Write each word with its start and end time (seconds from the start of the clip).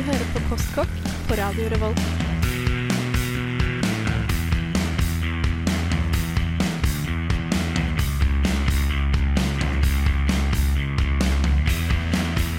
Hører 0.00 0.28
på 0.32 0.40
Kostkokk 0.48 0.92
på 1.28 1.34
Radio 1.36 1.68
Revolt. 1.68 2.00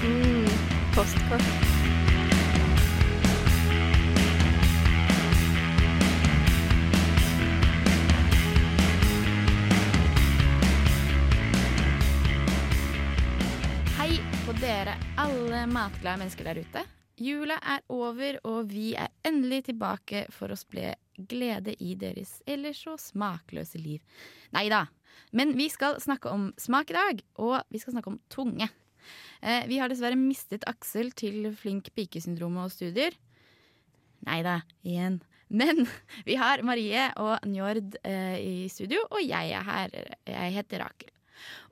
Mm, 0.03 0.45
postkokk. 0.93 1.41
Hei 13.97 14.21
på 14.45 14.57
dere 14.61 14.99
alle 15.17 15.65
matglade 15.67 16.17
mennesker 16.21 16.51
der 16.53 16.61
ute. 16.61 16.90
Jula 17.21 17.59
er 17.61 17.83
over, 17.93 18.39
og 18.49 18.71
vi 18.71 18.91
er 18.97 19.11
endelig 19.27 19.67
tilbake 19.69 20.25
for 20.33 20.49
å 20.49 20.57
spre 20.57 20.95
glede 21.29 21.75
i 21.83 21.93
deres 21.99 22.39
ellers 22.49 22.81
så 22.81 22.95
smakløse 22.97 23.77
liv. 23.81 24.01
Nei 24.55 24.65
da, 24.73 24.87
men 25.35 25.53
vi 25.59 25.67
skal 25.69 25.99
snakke 26.01 26.31
om 26.33 26.49
smak 26.61 26.91
i 26.91 26.97
dag, 26.97 27.25
og 27.37 27.59
vi 27.69 27.81
skal 27.81 27.95
snakke 27.95 28.13
om 28.13 28.21
tunge. 28.33 28.67
Eh, 29.41 29.67
vi 29.69 29.79
har 29.81 29.91
dessverre 29.91 30.17
mistet 30.17 30.65
Aksel 30.69 31.11
til 31.17 31.51
flink 31.57 31.91
pike-syndromet 31.97 32.67
og 32.67 32.73
studier. 32.73 33.17
Nei 34.27 34.41
da, 34.45 34.61
igjen. 34.85 35.21
Men 35.51 35.85
vi 36.29 36.37
har 36.39 36.63
Marie 36.65 37.07
og 37.21 37.47
Njord 37.49 37.97
eh, 38.01 38.37
i 38.41 38.69
studio, 38.71 39.03
og 39.09 39.21
jeg 39.23 39.53
er 39.57 39.67
her. 39.67 39.97
Jeg 40.25 40.55
heter 40.57 40.85
Rakel. 40.85 41.13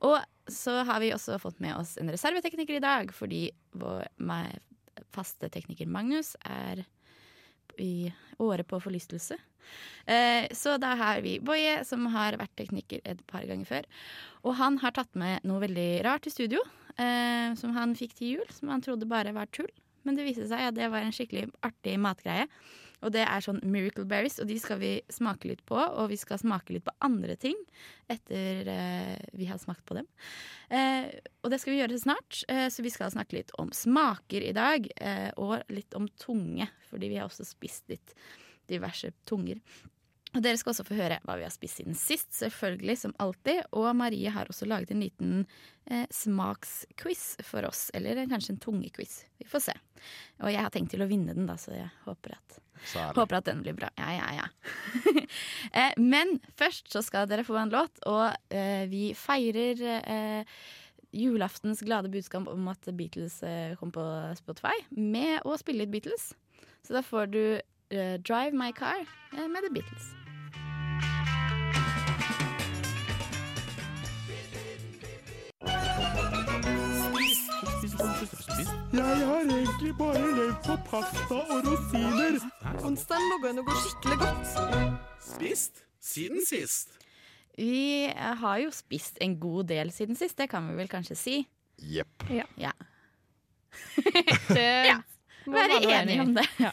Og 0.06 0.18
så 0.50 0.80
har 0.86 0.98
vi 1.02 1.12
også 1.14 1.38
fått 1.42 1.60
med 1.62 1.76
oss 1.78 1.94
en 2.00 2.10
reservetekniker 2.10 2.78
i 2.78 2.82
dag, 2.82 3.12
fordi 3.14 3.48
vår 3.78 4.08
meg, 4.26 4.58
faste 5.14 5.50
tekniker 5.52 5.88
Magnus 5.90 6.34
er 6.46 6.84
i 7.80 8.10
året 8.42 8.68
på 8.68 8.80
forlystelse. 8.82 9.36
Eh, 10.06 10.48
så 10.56 10.76
da 10.80 10.94
har 10.98 11.20
vi 11.24 11.38
Boje, 11.44 11.80
som 11.86 12.06
har 12.12 12.38
vært 12.40 12.56
tekniker 12.58 13.02
et 13.04 13.20
par 13.30 13.46
ganger 13.48 13.68
før. 13.68 13.88
Og 14.44 14.56
han 14.60 14.78
har 14.82 14.94
tatt 14.96 15.12
med 15.18 15.46
noe 15.48 15.62
veldig 15.62 15.90
rart 16.06 16.26
i 16.26 16.34
studio, 16.34 16.62
eh, 16.96 17.52
som 17.60 17.76
han 17.76 17.94
fikk 17.98 18.16
til 18.18 18.36
jul, 18.36 18.52
som 18.54 18.72
han 18.72 18.84
trodde 18.84 19.08
bare 19.10 19.34
var 19.36 19.50
tull. 19.52 19.70
Men 20.04 20.16
det 20.16 20.26
viste 20.26 20.48
seg 20.48 20.70
at 20.70 20.78
det 20.78 20.88
var 20.92 21.04
en 21.04 21.14
skikkelig 21.14 21.50
artig 21.66 21.98
matgreie. 22.00 22.48
Og 23.00 23.12
det 23.14 23.22
er 23.24 23.44
sånn 23.44 23.60
Miracle 23.64 24.04
Berries, 24.08 24.38
og 24.42 24.48
de 24.50 24.58
skal 24.60 24.80
vi 24.82 24.92
smake 25.12 25.48
litt 25.50 25.62
på. 25.68 25.78
Og 25.78 26.10
vi 26.12 26.18
skal 26.20 26.40
smake 26.42 26.74
litt 26.74 26.86
på 26.86 26.94
andre 27.06 27.36
ting 27.40 27.56
etter 28.10 28.68
eh, 28.68 29.16
vi 29.36 29.48
har 29.48 29.60
smakt 29.62 29.84
på 29.88 29.96
dem. 29.98 30.08
Eh, 30.68 31.08
og 31.40 31.52
det 31.52 31.60
skal 31.62 31.74
vi 31.74 31.80
gjøre 31.80 32.00
snart, 32.02 32.42
eh, 32.52 32.66
så 32.72 32.84
vi 32.84 32.92
skal 32.92 33.12
snakke 33.14 33.38
litt 33.38 33.54
om 33.62 33.72
smaker 33.74 34.44
i 34.44 34.52
dag. 34.56 34.90
eh, 34.96 35.30
og 35.40 35.62
litt 35.72 35.94
om 35.94 36.08
tunge, 36.20 36.68
fordi 36.90 37.12
vi 37.12 37.20
har 37.20 37.30
også 37.30 37.46
spist 37.48 37.88
litt 37.92 38.14
diverse 38.70 39.12
tunger. 39.26 39.60
Og 40.30 40.44
dere 40.44 40.58
skal 40.60 40.70
også 40.70 40.86
få 40.86 40.94
høre 40.94 41.18
hva 41.26 41.34
vi 41.40 41.44
har 41.46 41.50
spist 41.50 41.80
siden 41.80 41.96
sist, 41.98 42.30
selvfølgelig, 42.36 42.96
som 43.00 43.14
alltid. 43.22 43.64
Og 43.74 43.88
Marie 43.98 44.30
har 44.30 44.50
også 44.50 44.68
laget 44.70 44.92
en 44.94 45.02
liten 45.02 45.32
eh, 45.90 46.04
smaksquiz 46.14 47.24
for 47.46 47.66
oss. 47.66 47.88
Eller 47.96 48.22
kanskje 48.30 48.54
en 48.54 48.60
tungequiz. 48.62 49.24
Vi 49.42 49.48
får 49.50 49.64
se. 49.64 49.74
Og 50.44 50.52
jeg 50.52 50.62
har 50.62 50.70
tenkt 50.74 50.94
til 50.94 51.02
å 51.02 51.08
vinne 51.10 51.34
den, 51.34 51.48
da, 51.50 51.56
så 51.58 51.74
jeg 51.74 51.88
håper 52.04 52.36
at, 52.36 52.60
håper 53.16 53.40
at 53.40 53.48
den 53.50 53.64
blir 53.64 53.74
bra. 53.78 53.90
Ja, 53.98 54.12
ja, 54.20 54.28
ja. 54.38 54.46
eh, 55.82 55.98
men 55.98 56.38
først 56.60 56.92
så 56.94 57.02
skal 57.04 57.26
dere 57.30 57.46
få 57.46 57.58
en 57.58 57.74
låt, 57.74 57.98
og 58.06 58.30
eh, 58.54 58.86
vi 58.90 59.10
feirer 59.18 59.82
eh, 59.98 60.62
julaftens 61.10 61.82
glade 61.82 62.12
budskap 62.12 62.46
om 62.54 62.70
at 62.70 62.86
Beatles 62.94 63.42
eh, 63.42 63.74
kom 63.82 63.90
på 63.94 64.06
Spotify, 64.38 64.78
med 64.94 65.42
å 65.42 65.58
spille 65.58 65.84
litt 65.84 65.94
Beatles. 65.98 66.30
Så 66.86 66.94
da 66.96 67.02
får 67.04 67.34
du 67.34 67.42
eh, 67.58 68.16
Drive 68.22 68.54
My 68.54 68.70
Car 68.70 69.02
med 69.34 69.66
The 69.66 69.74
Beatles. 69.74 70.14
Jeg 78.90 79.26
har 79.26 79.44
egentlig 79.46 79.92
bare 79.98 80.20
levd 80.34 80.56
på 80.66 80.74
pasta 80.88 81.36
og 81.54 81.60
rosiner. 81.66 82.38
Onsdagen 82.86 83.28
lå 83.30 83.50
inn 83.52 83.60
og 83.62 83.68
gå 83.68 83.76
skikkelig 83.84 84.16
godt. 84.22 84.54
Spist 85.22 85.82
siden 86.02 86.42
sist. 86.46 86.96
Vi 87.60 88.08
eh, 88.08 88.34
har 88.42 88.58
jo 88.64 88.72
spist 88.74 89.20
en 89.22 89.36
god 89.42 89.68
del 89.70 89.92
siden 89.94 90.18
sist, 90.18 90.36
det 90.40 90.48
kan 90.50 90.66
vi 90.70 90.76
vel 90.80 90.90
kanskje 90.90 91.16
si. 91.18 91.36
Jepp. 91.80 92.26
Ja. 92.30 92.72
Det 94.56 94.66
Ja. 94.90 94.98
må 95.46 95.54
Være 95.56 95.78
enige 95.80 96.00
enig 96.02 96.18
om 96.24 96.34
det. 96.36 96.46
Ja. 96.60 96.70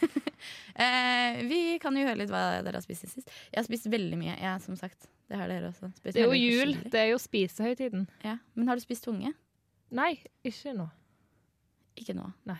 Eh, 0.78 1.40
vi 1.48 1.60
kan 1.82 1.96
jo 1.98 2.04
høre 2.06 2.18
litt 2.20 2.30
hva 2.30 2.42
dere 2.66 2.78
har 2.80 2.84
spist 2.84 3.02
siden 3.06 3.14
sist. 3.20 3.30
Jeg 3.52 3.58
har 3.62 3.66
spist 3.66 3.88
veldig 3.90 4.18
mye, 4.20 4.34
ja, 4.42 4.56
som 4.62 4.76
sagt. 4.78 5.08
Det 5.30 5.38
har 5.40 5.50
dere 5.50 5.70
også. 5.72 5.88
Spist 5.96 6.14
Det 6.18 6.22
er 6.24 6.28
jo 6.30 6.36
jul, 6.38 6.72
forskjellig. 6.74 6.92
det 6.92 7.00
er 7.04 7.08
jo 7.12 7.18
spisehøytiden. 7.22 8.04
Ja. 8.26 8.36
Men 8.58 8.68
har 8.70 8.78
du 8.78 8.84
spist 8.84 9.06
tunge? 9.06 9.32
Nei, 9.94 10.12
ikke 10.46 10.74
nå. 10.78 10.86
Ikke 11.98 12.14
nå. 12.16 12.28
Nei. 12.48 12.58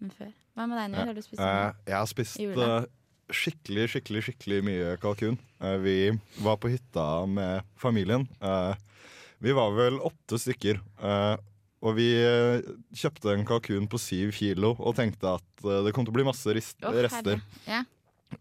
Men 0.00 0.10
før. 0.16 0.30
Hva 0.56 0.66
med 0.70 0.78
deg, 0.80 0.88
nå? 0.94 1.04
Har 1.10 1.14
du 1.18 1.22
spist 1.24 1.40
Eh, 1.44 1.72
jeg 1.90 1.96
har 1.98 2.08
spist 2.10 2.38
I 2.40 2.46
jula. 2.48 2.68
eh, 2.80 2.86
skikkelig, 3.30 3.84
skikkelig 3.92 4.22
skikkelig 4.26 4.60
mye 4.66 4.94
kalkun. 5.02 5.36
Eh, 5.60 5.76
vi 5.84 5.96
var 6.42 6.56
på 6.62 6.70
hytta 6.72 7.04
med 7.28 7.62
familien. 7.78 8.24
Eh, 8.40 8.74
vi 9.40 9.52
var 9.56 9.70
vel 9.76 10.00
åtte 10.00 10.40
stykker. 10.40 10.80
eh, 11.02 11.36
og 11.82 11.94
vi 11.96 12.08
eh, 12.20 12.60
kjøpte 12.92 13.32
en 13.32 13.46
kalkun 13.48 13.86
på 13.88 13.96
syv 14.00 14.32
kilo 14.36 14.74
og 14.78 14.96
tenkte 14.98 15.36
at 15.38 15.64
eh, 15.64 15.82
det 15.86 15.94
kom 15.96 16.04
til 16.04 16.12
å 16.12 16.18
bli 16.18 16.26
masse 16.28 16.52
rist 16.52 16.76
Å, 16.84 16.92
rester. 16.92 17.38
herre. 17.40 17.60
Ja. 17.70 17.84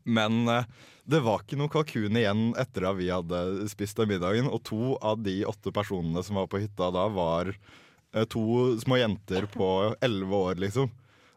Men 0.06 0.41
eh, 0.51 0.66
det 1.09 1.21
var 1.25 1.39
ikke 1.44 1.57
noe 1.57 1.71
kalkun 1.71 2.17
igjen 2.19 2.50
etter 2.59 2.89
at 2.89 2.97
vi 3.00 3.07
hadde 3.09 3.67
spist 3.71 3.95
den 3.97 4.11
middagen. 4.11 4.47
Og 4.51 4.63
to 4.67 4.95
av 5.01 5.21
de 5.23 5.38
åtte 5.47 5.71
personene 5.73 6.23
som 6.23 6.35
var 6.39 6.47
på 6.51 6.59
hytta 6.61 6.91
da, 6.91 7.07
var 7.09 7.53
to 8.29 8.43
små 8.81 8.97
jenter 9.01 9.45
på 9.53 9.69
elleve 10.01 10.41
år, 10.49 10.59
liksom. 10.65 10.89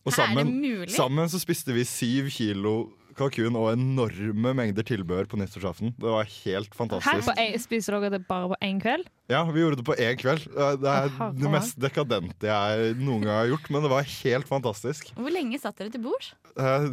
Og 0.03 0.11
er 0.11 0.17
sammen, 0.19 0.49
mulig? 0.63 0.91
sammen 0.91 1.31
så 1.31 1.39
spiste 1.39 1.75
vi 1.77 1.85
syv 1.87 2.31
kilo 2.35 2.75
kalkun 3.17 3.57
og 3.61 3.69
enorme 3.75 4.53
mengder 4.57 4.85
tilbehør 4.87 5.27
på 5.29 5.37
nyttårsaften. 5.37 5.93
Det 6.01 6.09
var 6.15 6.25
helt 6.25 6.75
fantastisk. 6.75 7.27
På 7.29 7.35
en, 7.37 7.59
spiser 7.61 7.97
dere 7.99 8.11
det 8.15 8.23
bare 8.29 8.49
på 8.53 8.59
én 8.65 8.81
kveld? 8.83 9.05
Ja, 9.31 9.43
Vi 9.45 9.61
gjorde 9.61 9.79
det 9.81 9.85
på 9.87 9.97
én 10.01 10.17
kveld. 10.21 10.47
Eh, 10.49 10.77
Det 10.81 10.89
er 10.89 11.11
Aha, 11.11 11.29
det 11.37 11.51
mest 11.53 11.79
dekadente 11.81 12.49
jeg 12.49 12.97
noen 13.01 13.27
gang 13.27 13.37
har 13.43 13.51
gjort, 13.53 13.69
men 13.71 13.85
det 13.85 13.91
var 13.93 14.09
helt 14.09 14.49
fantastisk. 14.49 15.13
Hvor 15.17 15.33
lenge 15.35 15.61
satt 15.61 15.77
dere 15.79 15.93
til 15.93 16.03
bords? 16.05 16.33
Eh, 16.57 16.89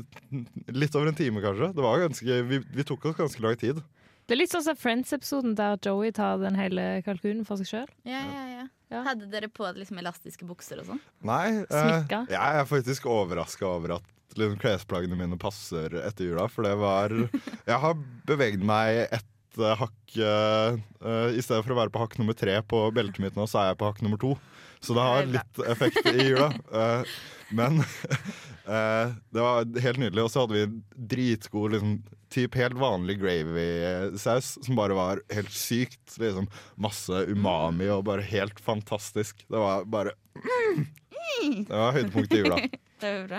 litt 0.75 0.95
over 0.95 1.07
en 1.07 1.15
time, 1.15 1.41
kanskje. 1.43 1.71
Det 1.75 1.87
var 1.87 2.03
ganske, 2.03 2.41
vi, 2.51 2.59
vi 2.75 2.83
tok 2.87 3.09
oss 3.09 3.15
ganske 3.19 3.43
lang 3.43 3.55
tid. 3.59 3.79
Det 4.29 4.35
er 4.35 4.41
litt 4.43 4.51
sånn 4.53 4.67
som 4.67 4.77
Friends-episoden 4.77 5.55
der 5.57 5.79
Joey 5.81 6.11
tar 6.13 6.37
den 6.43 6.59
hele 6.59 6.99
kalkunen 7.07 7.47
for 7.47 7.57
seg 7.57 7.71
sjøl. 7.71 7.87
Ja, 8.05 8.21
ja, 8.27 8.43
ja. 8.59 8.67
Ja. 8.89 9.03
Hadde 9.05 9.27
dere 9.29 9.49
på 9.53 9.67
liksom 9.77 9.99
elastiske 10.01 10.47
bukser 10.49 10.81
og 10.81 10.87
sånn? 10.87 11.01
Nei, 11.25 11.61
eh, 11.61 12.07
jeg 12.09 12.35
er 12.35 12.69
faktisk 12.69 13.05
overraska 13.09 13.67
over 13.69 13.99
at 13.99 14.07
liksom, 14.33 14.57
klesplaggene 14.61 15.17
mine 15.19 15.37
passer 15.41 15.93
etter 16.01 16.31
jula. 16.31 16.47
For 16.49 16.65
det 16.65 16.75
var 16.81 17.13
Jeg 17.69 17.81
har 17.85 17.99
beveget 18.29 18.65
meg 18.65 19.03
ett 19.07 19.61
uh, 19.61 19.75
hakk 19.77 20.15
uh, 20.17 20.79
uh, 21.05 21.27
I 21.29 21.41
stedet 21.41 21.61
for 21.65 21.75
å 21.75 21.81
være 21.83 21.93
på 21.93 22.01
hakk 22.01 22.17
nummer 22.21 22.37
tre 22.37 22.57
på 22.65 22.81
beltet 22.95 23.21
mitt 23.23 23.37
nå, 23.37 23.45
så 23.49 23.61
er 23.61 23.71
jeg 23.71 23.81
på 23.81 23.91
hakk 23.91 24.01
nummer 24.05 24.21
to. 24.21 24.35
Så 24.79 24.95
det 24.95 25.03
har 25.03 25.27
litt 25.27 25.61
effekt 25.67 26.05
i 26.07 26.31
jula. 26.31 26.49
Men 27.49 27.79
eh, 28.73 29.11
det 29.29 29.43
var 29.43 29.67
helt 29.81 30.01
nydelig. 30.01 30.23
Og 30.23 30.31
så 30.31 30.43
hadde 30.43 30.57
vi 30.57 31.07
dritgod 31.15 31.75
liksom, 31.75 31.97
typ 32.33 32.57
helt 32.59 32.77
vanlig 32.79 33.19
gravy-saus, 33.21 34.55
som 34.65 34.79
bare 34.79 34.97
var 34.97 35.23
helt 35.33 35.53
sykt. 35.55 36.17
Liksom, 36.21 36.49
masse 36.81 37.25
umami 37.29 37.89
og 37.93 38.05
bare 38.09 38.25
helt 38.29 38.59
fantastisk. 38.63 39.45
Det 39.49 39.65
var 39.65 39.85
bare 39.89 40.15
Det 41.39 41.75
var 41.75 41.93
høydepunktet 41.97 42.39
i 42.39 42.43
jula. 42.43 42.63
Det 42.99 43.11
var 43.15 43.29
bra. 43.29 43.37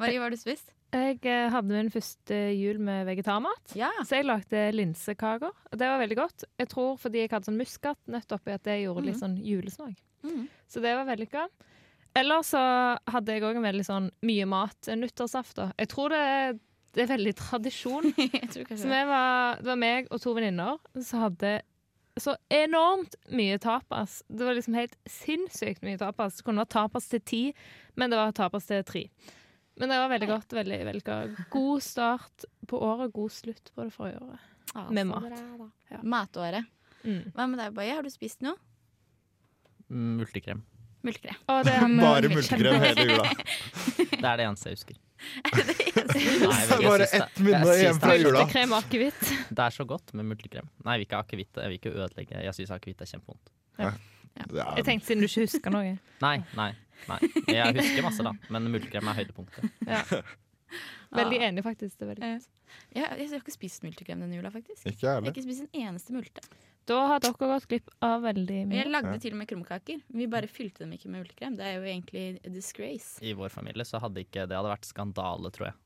Marie, 0.00 0.16
hva 0.16 0.24
har 0.24 0.32
du 0.32 0.40
spist? 0.40 0.70
Jeg 0.92 1.18
eh, 1.24 1.48
hadde 1.52 1.72
min 1.72 1.88
første 1.92 2.36
jul 2.52 2.78
med 2.84 3.06
vegetarmat. 3.08 3.74
Ja. 3.76 3.88
Så 4.04 4.18
jeg 4.18 4.26
lagde 4.28 4.64
linsekaker. 4.76 5.52
og 5.52 5.78
Det 5.80 5.88
var 5.88 6.00
veldig 6.00 6.18
godt. 6.18 6.44
Jeg 6.60 6.68
tror 6.68 6.96
fordi 7.00 7.22
jeg 7.22 7.32
hadde 7.32 7.48
sånn 7.48 7.60
muskatnøtt 7.60 8.34
oppi 8.36 8.52
at 8.52 8.64
det 8.68 8.82
gjorde 8.82 9.04
litt 9.06 9.20
sånn 9.20 9.38
julesmak. 9.40 9.96
Mm. 10.24 10.46
Så 10.68 10.80
det 10.84 10.92
var 10.96 11.08
vellykka. 11.08 11.46
Ellers 12.18 12.52
så 12.52 12.60
hadde 13.08 13.34
jeg 13.34 13.44
òg 13.46 13.56
en 13.56 13.64
veldig 13.64 13.84
sånn 13.86 14.08
mye 14.26 14.46
mat 14.48 14.88
en 14.92 15.00
nyttårsaften. 15.00 15.72
Jeg 15.80 15.88
tror 15.92 16.12
det, 16.12 16.24
det 16.92 17.04
er 17.06 17.12
veldig 17.14 17.34
tradisjon. 17.38 18.10
Så 18.52 18.88
var, 18.90 19.60
det 19.62 19.70
var 19.70 19.78
meg 19.80 20.10
og 20.12 20.20
to 20.20 20.34
venninner 20.36 20.76
som 21.00 21.24
hadde 21.24 21.60
så 22.20 22.34
enormt 22.52 23.14
mye 23.32 23.56
tapas. 23.58 24.18
Det 24.28 24.44
var 24.44 24.58
liksom 24.58 24.74
helt 24.76 24.96
sinnssykt 25.08 25.80
mye 25.80 25.96
tapas. 25.96 26.36
Det 26.36 26.44
kunne 26.44 26.60
være 26.60 26.74
tapas 26.74 27.06
til 27.08 27.22
ti, 27.24 27.40
men 27.96 28.12
det 28.12 28.18
var 28.20 28.34
tapas 28.36 28.68
til 28.68 28.84
tre. 28.84 29.06
Men 29.80 29.88
det 29.88 29.96
var 30.02 30.10
veldig 30.12 30.28
godt. 30.28 30.52
veldig, 30.52 30.80
veldig 30.90 31.04
godt. 31.06 31.38
God 31.54 31.82
start 31.82 32.44
på 32.68 32.80
året, 32.84 33.12
god 33.16 33.32
slutt 33.32 33.72
på 33.72 33.86
det 33.86 33.94
forrige 33.94 34.20
året. 34.20 34.50
Ja, 34.74 34.84
med 34.92 35.08
mat. 35.08 35.32
bra. 35.56 35.70
Ja. 35.90 36.02
Matåret. 36.02 36.68
Mm. 37.02 37.32
Hva 37.32 37.48
med 37.48 37.58
deg, 37.58 37.72
Boje? 37.76 37.96
Har 37.96 38.04
du 38.04 38.12
spist 38.12 38.44
noe? 38.44 38.60
Multekrem. 39.88 40.62
Det 41.02 41.34
Bare 42.06 42.28
multekrem 42.30 42.82
hele 42.82 43.06
jula. 43.08 43.30
Det 44.22 44.28
er 44.28 44.36
det 44.38 44.44
eneste 44.46 44.70
jeg 44.70 44.78
husker. 44.78 45.00
Er 45.52 45.62
det 45.62 45.74
eneste? 45.86 46.76
Er 46.76 46.82
bare 46.82 47.06
ett 47.18 47.40
minne 47.42 47.74
igjen 47.76 47.98
fra 48.02 48.14
jula. 48.18 48.42
Multekrem 48.42 48.74
og 48.74 48.78
akevitt. 48.82 49.20
Det 49.50 49.64
er 49.66 49.74
så 49.74 49.86
godt 49.88 50.14
med 50.18 50.26
multekrem. 50.30 50.70
Nei, 50.82 50.94
jeg 50.96 51.02
vil 51.02 51.08
ikke 51.08 51.20
akevitt. 51.24 51.60
Jeg 51.62 51.72
vil 51.72 51.78
ikke 51.80 51.92
ødelegge. 51.94 52.42
Jeg 52.46 52.56
syns 52.58 52.72
akevitt 52.74 53.04
er 53.04 53.10
kjempevondt. 53.12 53.52
Ja. 53.78 53.92
Jeg 54.78 54.86
tenkte 54.86 55.10
siden 55.10 55.22
du 55.22 55.28
ikke 55.28 55.46
husker 55.46 55.74
noe. 55.74 55.96
Nei, 56.24 56.36
nei. 56.58 56.70
nei. 57.10 57.18
Jeg 57.50 57.76
husker 57.78 58.06
masse, 58.06 58.24
da, 58.26 58.32
men 58.54 58.70
multekrem 58.72 59.10
er 59.12 59.20
høydepunktet. 59.20 59.68
Ja. 59.86 60.22
Veldig 61.12 61.40
enig, 61.48 61.64
faktisk. 61.66 61.98
Det 61.98 62.06
er 62.06 62.12
veldig 62.14 62.28
godt. 62.32 62.50
Jeg, 62.96 63.08
jeg 63.20 63.28
har 63.28 63.40
ikke 63.42 63.54
spist 63.54 63.84
multekrem 63.84 64.22
denne 64.24 64.38
jula, 64.38 64.52
faktisk. 64.54 64.86
Ikke 64.86 65.04
jeg 65.04 65.10
har 65.10 65.20
heller. 65.20 65.34
ikke 65.34 65.44
spist 65.44 65.66
en 65.66 65.88
eneste 65.88 66.14
multe. 66.16 66.44
Da 66.88 66.96
har 67.06 67.20
dere 67.22 67.36
gått 67.38 67.68
glipp 67.70 67.90
av 68.02 68.24
veldig 68.24 68.60
mye. 68.66 68.78
jeg 68.80 68.90
lagde 68.90 69.14
til 69.22 69.32
og 69.36 69.38
med 69.38 69.48
krumkaker. 69.52 70.00
Vi 70.10 70.26
bare 70.26 70.48
fylte 70.50 70.82
dem 70.82 70.92
ikke 70.96 71.08
med 71.12 71.22
multekrem. 71.22 71.56
Det 71.56 71.64
er 71.68 71.76
jo 71.78 71.84
egentlig 71.86 72.24
a 72.42 72.50
disgrace. 72.50 73.20
I 73.22 73.34
vår 73.38 73.52
familie 73.54 73.86
så 73.86 74.00
hadde 74.02 74.24
ikke 74.24 74.48
det 74.50 74.56
hadde 74.58 74.72
vært 74.72 74.88
skandale, 74.88 75.52
tror 75.54 75.68
jeg. 75.70 75.76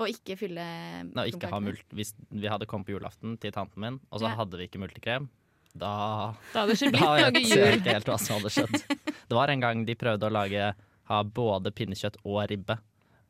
Å 0.00 0.06
ikke 0.08 0.36
fylle 0.40 0.64
Nå, 1.12 1.26
ikke 1.28 1.50
ha 1.52 1.58
mult 1.60 1.90
Hvis 1.92 2.14
vi 2.32 2.48
hadde 2.48 2.64
kommet 2.66 2.86
på 2.88 2.94
julaften 2.94 3.34
til 3.42 3.52
tanten 3.52 3.82
min, 3.82 3.98
og 4.10 4.20
så 4.22 4.30
Ja. 4.30 4.36
hadde 4.38 4.56
vi 4.56 4.66
ikke 4.66 4.80
multekrem, 4.80 5.28
da 5.76 6.32
Det 6.52 6.58
hadde 6.62 6.76
ikke 6.78 6.92
Da 6.98 7.30
blitt 7.30 7.34
vet 7.34 7.34
noe 7.34 7.66
jeg 7.68 7.80
ikke 7.82 7.92
helt 7.94 8.06
hva 8.08 8.18
som 8.18 8.38
hadde 8.40 8.50
skjedd. 8.54 8.96
Det 9.28 9.36
var 9.36 9.50
en 9.52 9.60
gang 9.60 9.84
de 9.84 9.94
prøvde 9.94 10.26
å 10.26 10.32
lage 10.32 10.74
ha 11.10 11.22
både 11.22 11.70
pinnekjøtt 11.74 12.16
og 12.24 12.48
ribbe. 12.50 12.78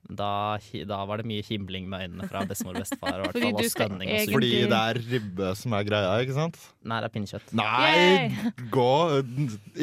Da, 0.09 0.59
da 0.89 0.97
var 1.07 1.21
det 1.21 1.27
mye 1.29 1.43
himling 1.45 1.85
med 1.87 2.01
øynene 2.09 2.27
fra 2.27 2.41
bestemor 2.49 2.75
og 2.75 2.83
bestefar. 2.83 3.21
Og, 3.21 3.35
Fordi 3.37 3.69
skal 3.69 3.93
og 3.93 4.01
egentlig- 4.01 4.33
Fordi 4.35 4.51
det 4.73 4.79
er 4.81 4.95
ribbe 5.13 5.51
som 5.57 5.73
er 5.77 5.85
greia, 5.85 6.15
ikke 6.25 6.35
sant? 6.35 6.57
Nei, 6.83 7.01
det 7.01 7.11
er 7.11 7.15
pinnekjøtt. 7.15 7.53
Nei, 7.53 7.93
Yay! 7.95 8.53
gå 8.75 8.89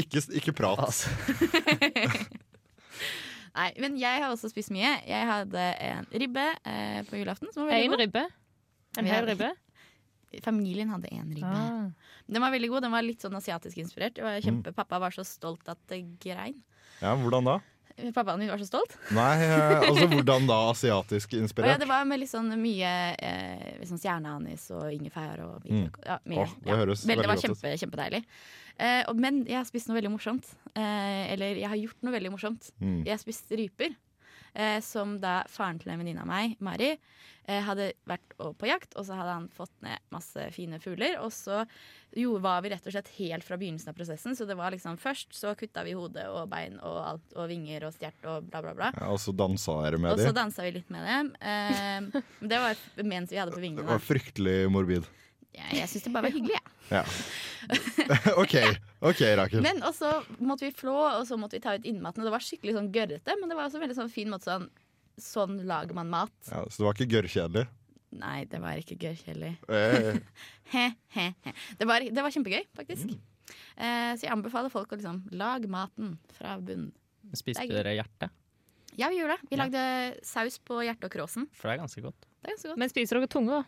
Ikke, 0.03 0.23
ikke 0.41 0.53
prat. 0.57 0.79
Altså, 0.79 1.07
Nei, 3.57 3.71
men 3.81 3.95
jeg 3.97 4.21
har 4.21 4.29
også 4.33 4.51
spist 4.51 4.69
mye. 4.73 4.89
Jeg 5.07 5.25
hadde 5.29 5.63
en 5.81 6.05
ribbe 6.13 6.43
eh, 6.69 6.99
på 7.09 7.17
julaften 7.17 7.49
som 7.53 7.65
var 7.65 7.73
En 7.79 7.89
god. 7.95 8.03
ribbe. 8.03 8.25
En 9.01 9.05
hel 9.09 9.25
ribbe. 9.31 9.49
Familien 10.45 10.91
hadde 10.93 11.09
en 11.15 11.31
ribbe. 11.33 11.55
Ah. 11.55 12.11
Den 12.27 12.43
var 12.43 12.51
veldig 12.53 12.69
god. 12.69 12.83
Den 12.85 12.93
var 12.93 13.01
litt 13.05 13.23
sånn 13.23 13.37
asiatisk 13.39 13.79
inspirert. 13.81 14.19
Var 14.21 14.41
Mm. 14.45 14.61
Pappa 14.75 14.99
var 14.99 15.09
så 15.15 15.25
stolt 15.25 15.65
at 15.69 15.79
det 15.89 16.03
grein. 16.19 16.61
Ja, 17.01 17.15
Hvordan 17.15 17.45
da? 17.45 17.57
Pappaen 18.13 18.39
min 18.39 18.49
var 18.51 18.61
så 18.61 18.67
stolt. 18.69 18.93
Nei, 19.15 19.31
eh, 19.41 19.81
altså 19.89 20.05
hvordan 20.11 20.45
da 20.49 20.57
asiatisk 20.71 21.33
inspirert? 21.39 21.71
ja, 21.73 21.77
det 21.81 21.87
var 21.89 22.05
med 22.05 22.21
litt 22.21 22.29
sånn 22.29 22.51
mye 22.61 22.91
eh, 23.17 23.81
sånn 23.89 23.97
stjerneanis 24.01 24.67
og 24.77 24.91
ingefær 24.93 25.41
og 25.47 25.65
Mm. 25.67 25.87
ja, 26.05 26.19
mye. 26.29 26.45
Åh, 26.45 26.53
det 26.63 26.77
høres 26.77 27.05
Veldig, 27.09 27.25
det 27.25 27.31
var 27.33 27.41
kjempe, 27.41 27.73
kjempedeilig. 27.81 28.23
Eh, 28.77 29.13
men 29.17 29.41
jeg 29.49 29.57
har 29.57 29.65
spist 29.65 29.89
noe 29.89 29.97
veldig 29.97 30.11
morsomt. 30.13 30.51
Eh, 30.77 31.33
eller 31.33 31.57
jeg 31.57 31.67
har 31.71 31.79
gjort 31.81 32.05
noe 32.05 32.13
veldig 32.13 32.31
morsomt. 32.35 32.69
Mm. 32.79 32.99
Jeg 33.03 33.15
har 33.15 33.21
spist 33.23 33.49
ryper. 33.57 33.95
Eh, 34.53 34.79
som 34.81 35.17
da 35.21 35.41
faren 35.51 35.79
til 35.81 35.91
en 35.93 36.01
venninne 36.01 36.23
av 36.23 36.29
meg, 36.29 36.55
Mari, 36.63 36.93
eh, 37.47 37.61
hadde 37.63 37.91
vært 38.09 38.35
på 38.37 38.69
jakt. 38.69 38.95
Og 38.95 39.05
så 39.07 39.17
hadde 39.17 39.35
han 39.35 39.49
fått 39.53 39.73
ned 39.85 40.01
masse 40.13 40.47
fine 40.55 40.79
fugler. 40.83 41.17
Og 41.23 41.31
så 41.35 41.63
jo, 42.17 42.37
var 42.41 42.63
vi 42.65 42.71
rett 42.73 42.87
og 42.87 42.95
slett 42.95 43.11
helt 43.17 43.45
fra 43.45 43.59
begynnelsen 43.59 43.91
av 43.91 43.97
prosessen. 43.99 44.37
Så 44.37 44.47
det 44.49 44.57
var 44.57 44.73
liksom 44.73 44.97
først 45.01 45.35
så 45.37 45.53
kutta 45.59 45.83
vi 45.87 45.93
hode 45.97 46.23
og 46.31 46.49
bein 46.51 46.79
og 46.79 46.97
alt, 47.03 47.35
og 47.35 47.51
vinger 47.51 47.87
og 47.89 47.93
stjert 47.97 48.25
og 48.25 48.49
bla, 48.49 48.63
bla, 48.65 48.73
bla. 48.77 48.91
Ja, 48.97 49.11
og 49.13 49.21
så 49.21 49.35
dansa 49.35 49.77
dere 49.85 50.01
med 50.01 50.11
dem? 50.11 50.17
Og 50.17 50.25
så 50.25 50.35
dansa 50.35 50.65
vi 50.65 50.73
litt 50.79 50.89
med 50.93 51.05
dem. 51.11 51.31
Eh, 51.41 52.25
det 52.53 52.63
var 52.63 52.83
mens 53.03 53.33
vi 53.33 53.41
hadde 53.41 53.55
på 53.55 53.63
vingene. 53.63 53.85
Det 53.85 53.93
var 53.93 54.03
fryktelig 54.03 54.59
morbid. 54.73 55.07
Jeg, 55.57 55.77
jeg 55.81 55.89
syns 55.91 56.03
det 56.07 56.11
bare 56.13 56.27
var 56.29 56.35
hyggelig, 56.35 56.57
jeg. 56.57 56.73
Ja. 56.93 57.03
OK, 58.41 58.53
ok, 59.09 59.21
Rakel. 59.39 59.63
Men 59.65 59.81
og 59.83 59.95
så 59.97 60.11
måtte 60.39 60.67
vi 60.67 60.73
flå, 60.77 60.93
og 61.17 61.23
så 61.27 61.37
måtte 61.39 61.57
vi 61.57 61.63
ta 61.65 61.73
ut 61.75 61.87
innmaten. 61.89 62.21
Og 62.23 62.29
det 62.29 62.33
var 62.35 62.43
skikkelig 62.45 62.75
sånn 62.77 62.91
gørrete, 62.95 63.35
men 63.41 63.49
det 63.51 63.57
var 63.57 63.67
også 63.67 63.79
en 63.81 63.83
veldig 63.87 63.97
sånn 64.01 64.13
fin 64.13 64.29
måte 64.33 64.49
sånn 64.51 64.69
Sånn 65.17 65.55
lager 65.65 65.95
man 65.97 66.11
mat. 66.13 66.29
Ja, 66.45 66.59
så 66.69 66.77
det 66.77 66.85
var 66.85 66.93
ikke 66.93 67.07
gørrkjedelig? 67.15 67.63
Nei, 68.21 68.43
det 68.51 68.59
var 68.61 68.77
ikke 68.77 68.99
gørrkjedelig. 69.01 69.47
Eh, 69.65 70.19
He, 70.75 70.83
he, 71.15 71.23
he. 71.41 71.53
Det, 71.79 71.87
var, 71.89 72.05
det 72.05 72.21
var 72.21 72.35
kjempegøy, 72.35 72.67
faktisk. 72.77 73.15
Eh, 73.81 74.11
så 74.13 74.27
jeg 74.27 74.29
anbefaler 74.35 74.69
folk 74.69 74.93
å 74.93 74.99
liksom 74.99 75.23
lage 75.41 75.65
maten 75.73 76.19
fra 76.37 76.53
bunnen. 76.61 76.91
spiste 77.33 77.65
er 77.65 77.73
dere 77.79 77.95
hjerte? 77.97 78.29
Ja, 78.93 79.09
vi 79.09 79.17
gjorde 79.23 79.39
det. 79.39 79.49
Vi 79.49 79.57
Ja. 79.57 79.63
lagde 79.65 79.81
saus 80.25 80.59
på 80.61 80.77
hjerte 80.85 81.09
og 81.09 81.15
kråsen. 81.17 81.49
For 81.57 81.71
det 81.71 81.79
er 81.79 81.81
ganske 81.87 82.05
godt. 82.05 82.29
Det 82.29 82.51
er 82.51 82.53
ganske 82.53 82.69
godt. 82.75 82.81
Men 82.85 82.93
spiser 82.93 83.17
dere 83.17 83.33
tunge, 83.33 83.57
da? 83.57 83.63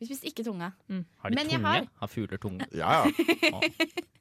Vi 0.00 0.06
spiste 0.08 0.26
ikke 0.30 0.44
tunga. 0.46 0.70
Har 1.20 1.28
de 1.30 1.34
Men 1.36 1.48
tunge? 1.50 1.60
har- 1.66 1.88
Har 2.00 2.08
fugler 2.08 2.38
tunge? 2.40 2.64
ja, 2.72 3.04
ja. 3.04 3.10
Å. 3.52 3.60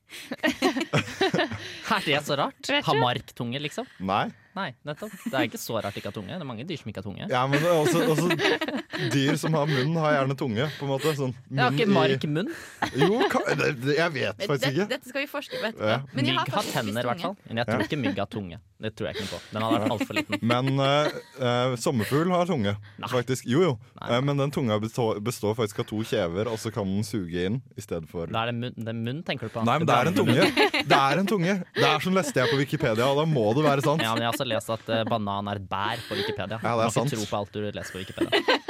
er 1.96 2.06
det 2.06 2.22
så 2.26 2.36
rart? 2.40 2.70
Har 2.86 3.00
mark 3.00 3.34
tunge, 3.38 3.60
liksom? 3.64 3.86
Nei. 4.00 4.28
Nei, 4.58 4.70
nettopp. 4.88 5.12
Det 5.26 5.36
er 5.38 5.46
ikke 5.48 5.60
så 5.62 5.78
rart 5.78 5.94
de 5.94 6.02
ikke 6.02 6.10
har 6.10 6.16
tunge. 6.16 6.32
Det 6.34 6.42
er 6.42 6.48
mange 6.50 6.66
dyr 6.68 6.80
som 6.82 6.90
ikke 6.92 7.02
har 7.04 7.06
tunge. 7.06 7.28
Ja, 7.30 7.42
men 7.48 7.62
det 7.62 7.70
er 7.70 7.78
også, 7.78 8.02
også 8.14 9.12
dyr 9.14 9.38
som 9.40 9.54
har 9.56 9.70
munn, 9.70 9.94
har 10.02 10.16
gjerne 10.18 10.38
tunge. 10.40 10.66
På 10.80 10.88
en 10.88 10.92
måte. 10.94 11.14
Sånn, 11.20 11.36
Det 11.50 11.62
har 11.62 11.76
ikke 11.78 11.90
mark 11.94 12.26
munn? 12.30 12.50
i. 12.50 13.04
Jo, 13.04 13.22
ka, 13.32 13.44
det, 13.60 13.70
det, 13.84 13.96
jeg 14.00 14.16
vet 14.16 14.44
faktisk 14.50 14.72
ikke. 14.74 14.88
dette 14.96 15.12
skal 15.12 15.22
vi 15.24 15.30
forske 15.30 15.60
på 15.60 15.70
etterpå. 15.70 15.92
Ja. 15.94 16.00
Men 16.14 16.32
jeg 16.32 16.36
Mygg 16.36 16.42
har 16.42 16.52
faktisk 16.58 16.80
tenner, 16.80 16.90
i 16.90 17.10
hvert 17.10 17.22
tunge. 17.22 17.30
fall. 17.30 17.50
Men 17.52 17.62
jeg 17.62 17.70
tror 17.70 17.86
ikke 17.86 18.02
mygg 18.02 18.24
har 18.24 18.32
tunge. 18.34 18.60
Det 18.80 18.94
tror 18.96 19.10
jeg 19.10 19.18
ikke 19.18 19.26
noe 19.26 19.32
på. 19.34 19.40
Den 19.52 19.66
hadde 19.66 19.80
vært 19.84 19.94
altfor 19.96 20.18
liten. 20.18 20.44
Men 20.54 20.70
uh, 20.80 21.20
eh, 21.50 21.74
sommerfugl 21.84 22.30
har 22.32 22.48
tunge. 22.48 22.74
Nei. 23.04 23.10
Faktisk. 23.12 23.48
Jo, 23.52 23.64
jo. 23.66 23.72
Nei. 24.00 24.10
Eh, 24.16 24.22
men 24.24 24.40
den 24.40 24.54
tunga 24.56 24.78
består, 24.80 25.20
består 25.24 25.58
faktisk 25.58 25.82
av 25.84 25.88
to 25.90 26.00
kjever, 26.08 26.48
og 26.48 26.56
så 26.62 26.72
kan 26.72 26.88
den 26.88 27.04
suge 27.08 27.44
inn 27.50 27.58
i 27.76 27.84
stedet 27.84 28.08
for 28.10 28.32
Da 28.32 28.46
er 28.46 28.54
det 28.54 28.56
munn, 28.62 28.78
det 28.78 28.94
er 28.94 29.00
munn 29.00 29.20
tenker 29.28 29.50
du 29.50 29.54
på? 29.58 29.66
Nei, 29.68 29.76
men 29.82 29.90
det 29.90 29.98
er 29.98 30.12
en 30.14 30.16
tunge. 30.22 30.48
Det 30.90 31.00
er 31.00 31.22
en 31.22 31.28
tunge. 31.28 31.58
Det 31.76 31.86
er 31.90 32.06
som 32.06 32.16
leste 32.16 32.40
jeg 32.40 32.54
på 32.54 32.60
Wikipedia, 32.62 33.10
og 33.12 33.20
da 33.20 33.26
må 33.28 33.44
det 33.58 33.66
være 33.68 33.84
sant. 33.84 34.04
Ja, 34.06 34.14
men 34.16 34.24
Jeg 34.24 34.32
har 34.32 34.39
også 34.40 34.48
lest 34.48 34.72
at 34.72 34.92
eh, 34.94 35.06
banan 35.10 35.50
er 35.52 35.60
et 35.60 35.70
bær 35.70 36.02
på 36.08 36.16
Wikipedia. 36.16 36.60
Ja, 36.64 36.76
det 36.80 36.86
er 36.88 36.94
sant. 36.96 37.12
ikke 37.12 37.20
tro 37.20 37.30
på 37.30 37.40
alt 37.42 37.56
du 37.56 37.60
leser 37.66 37.96
på 37.96 38.04
Wikipedia. 38.04 38.60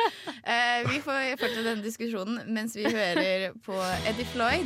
Eh, 0.49 0.79
vi 0.87 0.97
får 1.03 1.35
fortsette 1.37 1.61
denne 1.61 1.83
diskusjonen 1.83 2.39
mens 2.55 2.73
vi 2.73 2.87
hører 2.89 3.51
på 3.61 3.75
Eddie 4.09 4.25
Floyd 4.31 4.65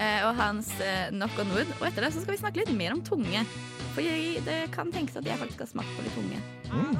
eh, 0.00 0.24
og 0.26 0.32
hans 0.34 0.72
eh, 0.82 1.12
Knock 1.12 1.36
on 1.38 1.52
Wood. 1.54 1.70
Og 1.78 1.84
etter 1.86 2.02
det 2.02 2.10
så 2.16 2.24
skal 2.24 2.34
vi 2.34 2.40
snakke 2.40 2.62
litt 2.64 2.72
mer 2.74 2.96
om 2.96 3.04
tunge. 3.06 3.44
For 3.92 4.02
jeg, 4.02 4.42
det 4.48 4.72
kan 4.74 4.90
tenkes 4.90 5.20
at 5.20 5.28
jeg 5.28 5.38
faktisk 5.38 5.62
har 5.62 5.70
smakt 5.76 5.94
på 5.94 6.06
litt 6.08 6.16
tunge. 6.18 6.42
Mm. 6.72 6.96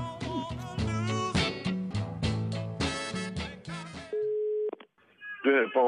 Du 5.43 5.51
hører 5.51 5.73
på 5.75 5.87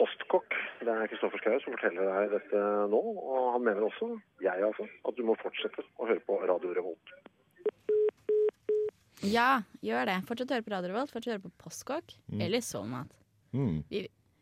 Postkokk. 0.00 0.60
Det 0.80 0.88
er 0.88 1.10
Kristoffer 1.12 1.40
Schou 1.42 1.58
som 1.60 1.74
forteller 1.76 2.06
deg 2.08 2.30
dette 2.38 2.60
nå. 2.92 3.00
Og 3.20 3.50
han 3.56 3.64
mener 3.66 3.84
også, 3.84 4.14
jeg 4.40 4.62
altså, 4.64 4.86
at 5.08 5.18
du 5.18 5.22
må 5.28 5.34
fortsette 5.42 5.84
å 6.00 6.06
høre 6.08 6.22
på 6.24 6.38
Radio 6.48 6.72
Revolt. 6.76 7.12
Ja, 9.28 9.60
gjør 9.84 10.08
det. 10.08 10.14
Fortsett 10.28 10.48
å 10.48 10.56
høre 10.56 10.64
på 10.64 10.72
Radio 10.72 10.94
Revolt, 10.94 11.12
fortsett 11.12 11.34
å 11.34 11.36
høre 11.36 11.44
på 11.44 11.52
Postkokk 11.66 12.14
Mm. 12.32 12.40
eller 12.46 12.60
Soulmat. 12.64 13.12
Mm. 13.52 13.84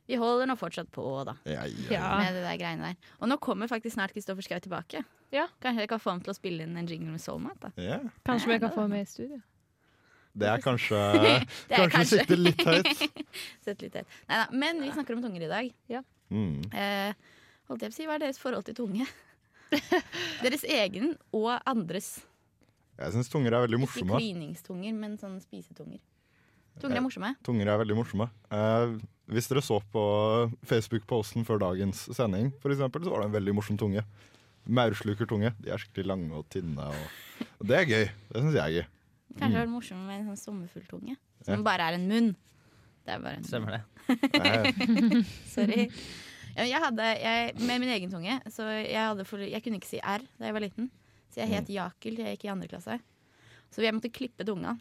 Vi 0.09 0.17
holder 0.17 0.47
nå 0.47 0.55
fortsatt 0.57 0.89
på, 0.95 1.03
da. 1.27 1.35
Ja, 1.45 1.65
ja. 1.67 1.91
Ja. 1.91 2.19
Med 2.23 2.35
det 2.39 2.45
der 2.47 2.57
greiene 2.61 2.93
der. 2.93 2.97
Og 3.21 3.29
nå 3.29 3.37
kommer 3.43 3.67
faktisk 3.69 3.97
snart 3.99 4.15
Kristoffer 4.15 4.43
Schou 4.47 4.61
tilbake. 4.61 5.03
Ja. 5.35 5.49
Kanskje 5.61 5.81
jeg 5.85 5.89
kan 5.91 6.01
få 6.01 6.11
ham 6.15 6.21
til 6.25 6.31
å 6.33 6.37
spille 6.39 6.63
inn 6.65 6.77
en 6.79 6.87
jingle 6.89 7.11
med 7.11 7.21
Soulmat, 7.21 7.59
da. 7.61 7.73
Ja. 7.77 7.99
Kanskje 8.25 8.55
vi 8.55 8.61
kan 8.63 8.71
få 8.73 8.87
med 8.89 9.03
i 9.03 9.05
studio? 9.11 9.41
Det 10.39 10.47
er 10.47 10.61
kanskje 10.63 10.95
Det 11.69 11.75
er 11.75 11.91
Kanskje 11.91 12.21
sitte 12.23 12.37
litt 12.39 12.63
høyt. 12.63 12.87
Sett 13.67 13.83
litt 13.83 13.99
høyt. 13.99 14.07
Neida, 14.31 14.47
men 14.55 14.81
vi 14.85 14.93
snakker 14.95 15.17
om 15.19 15.23
tunger 15.27 15.43
i 15.43 15.51
dag. 15.51 15.75
Mm. 16.31 16.61
Eh, 16.73 17.13
holdt 17.71 17.83
jeg 17.85 17.91
på 17.91 17.95
å 17.95 17.99
si, 17.99 18.07
Hva 18.09 18.17
er 18.19 18.25
deres 18.27 18.39
forhold 18.43 18.67
til 18.69 18.77
tunge? 18.79 19.07
deres 20.45 20.65
egen 20.65 21.15
og 21.37 21.51
andres. 21.69 22.19
Jeg 22.99 23.15
syns 23.15 23.29
tunger 23.31 23.55
er 23.55 23.65
veldig 23.67 23.81
morsomme. 23.85 24.17
Ikke 24.17 24.25
kliningstunger, 24.25 24.95
men 24.97 25.19
sånn 25.21 25.37
spisetunger. 25.43 26.01
Tunger 26.83 26.99
er 27.01 27.05
morsomme. 27.05 27.33
Tunger 27.47 27.71
er 27.73 27.79
veldig 27.81 27.97
morsomme. 27.99 28.29
Eh, 28.55 28.97
hvis 29.35 29.49
dere 29.51 29.63
så 29.67 29.81
på 29.93 30.03
Facebook-posten 30.67 31.45
før 31.47 31.61
dagens 31.63 32.05
sending, 32.17 32.53
for 32.63 32.75
eksempel, 32.75 33.03
så 33.05 33.13
var 33.13 33.23
det 33.25 33.31
en 33.31 33.37
veldig 33.39 33.55
morsom 33.59 33.79
tunge. 33.81 34.05
Maurslukertunge. 34.69 35.55
De 35.63 35.73
er 35.73 35.81
skikkelig 35.81 36.07
lange 36.11 36.35
og 36.39 36.47
tynne. 36.53 36.89
Og, 36.91 37.47
og 37.61 37.69
det 37.71 37.79
er 37.81 37.89
gøy. 37.89 38.07
Det 38.33 38.43
syns 38.45 38.59
jeg 38.59 38.65
er 38.65 38.75
gøy. 38.79 38.87
Kanskje 39.39 39.55
det 39.55 39.63
var 39.63 39.73
morsomt 39.73 40.07
med 40.09 40.21
en 40.21 40.29
sånn 40.33 40.41
sommerfugltunge. 40.43 41.17
Som 41.47 41.61
Ja. 41.61 41.65
bare 41.67 41.89
er 41.89 41.99
en 41.99 42.09
munn. 42.11 42.31
Det 43.09 43.15
er 43.15 43.21
bare 43.25 43.39
en 43.41 43.47
Stemmer 43.49 43.79
det. 43.79 43.83
Sorry. 45.55 45.87
Jeg 46.59 46.81
hadde, 46.83 47.07
jeg, 47.23 47.53
med 47.61 47.81
min 47.81 47.93
egen 47.95 48.11
tunge 48.11 48.35
Så 48.51 48.67
jeg, 48.67 48.99
hadde 48.99 49.25
for, 49.29 49.41
jeg 49.41 49.63
kunne 49.63 49.79
ikke 49.79 49.89
si 49.89 50.01
R 50.03 50.25
da 50.37 50.49
jeg 50.49 50.57
var 50.57 50.65
liten. 50.65 50.91
Så 51.33 51.41
jeg 51.41 51.53
het 51.55 51.71
Jakel 51.73 52.19
til 52.19 52.27
jeg 52.27 52.37
gikk 52.37 52.49
i 52.49 52.53
andre 52.53 52.69
klasse. 52.69 52.99
Så 53.73 53.85
jeg 53.85 53.97
måtte 53.97 54.13
klippe 54.13 54.45
tunga. 54.45 54.77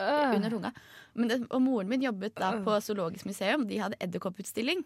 Øh. 0.00 0.34
under 0.36 0.50
tunga. 0.50 0.70
Men 1.14 1.30
det, 1.30 1.46
og 1.50 1.62
moren 1.62 1.88
min 1.90 2.02
jobbet 2.02 2.38
da 2.38 2.52
på 2.64 2.78
Zoologisk 2.80 3.26
museum. 3.26 3.66
De 3.68 3.80
hadde 3.82 3.98
edderkopputstilling. 4.00 4.84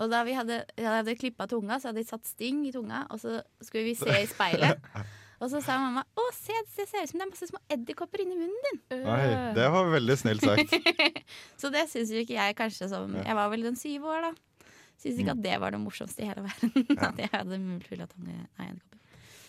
Og 0.00 0.08
da 0.08 0.22
vi 0.24 0.32
hadde, 0.32 0.62
jeg 0.78 0.88
hadde 0.88 1.16
klippa 1.20 1.46
tunga, 1.50 1.78
så 1.78 1.90
hadde 1.90 2.00
de 2.00 2.08
satt 2.08 2.26
sting 2.26 2.62
i 2.68 2.72
tunga, 2.72 3.02
og 3.10 3.20
så 3.20 3.42
skulle 3.60 3.90
vi 3.90 3.94
se 3.98 4.22
i 4.22 4.28
speilet. 4.30 4.80
Og 5.42 5.50
så 5.50 5.58
sa 5.64 5.74
mamma 5.82 6.04
å 6.14 6.24
se, 6.36 6.54
det 6.76 6.86
ser 6.86 7.02
ut 7.02 7.10
som 7.10 7.18
det 7.18 7.26
er 7.26 7.30
masse 7.32 7.48
små 7.50 7.58
edderkopper 7.74 8.22
inni 8.22 8.36
munnen 8.38 8.62
din. 8.68 9.02
nei, 9.02 9.24
det 9.56 9.66
var 9.74 9.90
veldig 9.90 10.16
snilt 10.20 10.44
sagt. 10.46 10.76
Så 11.60 11.72
det 11.74 11.88
syns 11.90 12.12
jo 12.14 12.22
ikke 12.22 12.36
jeg 12.36 12.56
kanskje 12.58 12.86
som 12.92 13.16
Jeg 13.18 13.34
var 13.38 13.50
vel 13.50 13.66
den 13.66 13.78
syv 13.78 14.06
år, 14.12 14.28
da. 14.28 14.68
Syns 15.02 15.18
ikke 15.18 15.34
at 15.34 15.42
det 15.42 15.56
var 15.58 15.74
det 15.74 15.80
morsomste 15.82 16.22
i 16.22 16.28
hele 16.30 16.44
verden. 16.46 16.86
At 17.08 17.18
jeg 17.18 17.30
hadde 17.32 17.58
full 17.88 18.04
av 18.04 18.10
tunge 18.12 18.36
Nei, 18.38 18.68
edderkopper. 18.68 19.00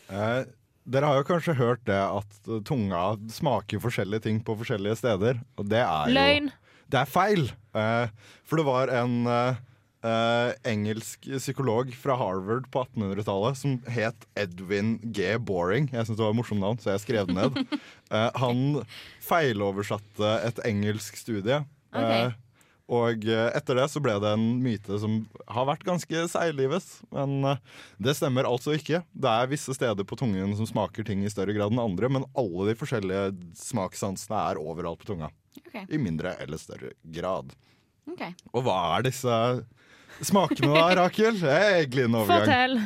Eh, 0.09 0.39
dere 0.95 1.09
har 1.11 1.19
jo 1.19 1.27
kanskje 1.27 1.55
hørt 1.59 1.83
det 1.87 1.99
at 2.01 2.49
eh, 2.49 2.63
tunga 2.65 3.03
smaker 3.31 3.83
forskjellige 3.83 4.25
ting 4.25 4.41
på 4.43 4.55
forskjellige 4.59 4.97
steder. 5.03 5.43
Og 5.61 5.69
det 5.69 5.83
er 5.83 6.09
jo 6.09 6.17
Løgn. 6.17 6.49
Det 6.89 6.99
er 7.03 7.09
feil! 7.09 7.45
Eh, 7.77 8.09
for 8.49 8.59
det 8.59 8.65
var 8.67 8.91
en 8.97 9.15
eh, 9.29 9.61
eh, 10.03 10.51
engelsk 10.69 11.25
psykolog 11.37 11.91
fra 11.97 12.17
Harvard 12.19 12.67
på 12.71 12.83
1800-tallet 12.85 13.59
som 13.59 13.75
het 13.91 14.27
Edwin 14.39 14.97
G. 15.03 15.33
Boring. 15.39 15.89
Jeg 15.93 16.07
synes 16.07 16.19
det 16.19 16.25
var 16.25 16.33
et 16.33 16.39
morsomt 16.39 16.63
navn, 16.63 16.79
så 16.81 16.93
jeg 16.93 17.03
skrev 17.05 17.29
det 17.29 17.37
ned. 17.37 17.59
Uh, 18.11 18.29
han 18.43 18.63
feiloversatte 19.23 20.37
et 20.49 20.63
engelsk 20.67 21.19
studie. 21.19 21.63
Eh, 21.93 22.33
og 22.93 23.25
eh, 23.29 23.49
etter 23.55 23.77
det 23.79 23.85
så 23.93 24.01
ble 24.03 24.15
det 24.21 24.33
en 24.35 24.47
myte 24.61 24.97
som 24.99 25.21
har 25.55 25.67
vært 25.69 25.85
ganske 25.87 26.25
seiglivet. 26.29 26.87
Men 27.15 27.55
det 28.01 28.17
stemmer 28.19 28.49
altså 28.49 28.75
ikke. 28.77 29.03
Det 29.13 29.29
er 29.31 29.51
visse 29.51 29.75
steder 29.77 30.07
på 30.07 30.17
tungen 30.19 30.55
som 30.59 30.67
smaker 30.69 31.07
ting 31.07 31.23
i 31.23 31.31
større 31.31 31.55
grad 31.55 31.73
enn 31.73 31.83
andre, 31.83 32.11
men 32.11 32.27
alle 32.37 32.71
de 32.71 32.77
forskjellige 32.79 33.31
smakssansene 33.61 34.41
er 34.51 34.61
overalt 34.61 35.01
på 35.01 35.13
tunga. 35.13 35.31
Okay. 35.63 35.85
I 35.89 36.01
mindre 36.01 36.35
eller 36.43 36.59
større 36.61 36.91
grad. 37.13 37.53
Okay. 38.09 38.33
Og 38.51 38.65
hva 38.65 38.77
er 38.97 39.07
disse 39.07 39.37
smakene 40.21 40.73
da, 40.75 40.87
Rakel? 41.01 41.39
Egentlig 41.41 42.05
en 42.05 42.15
overgang. 42.15 42.45
Fortell. 42.45 42.77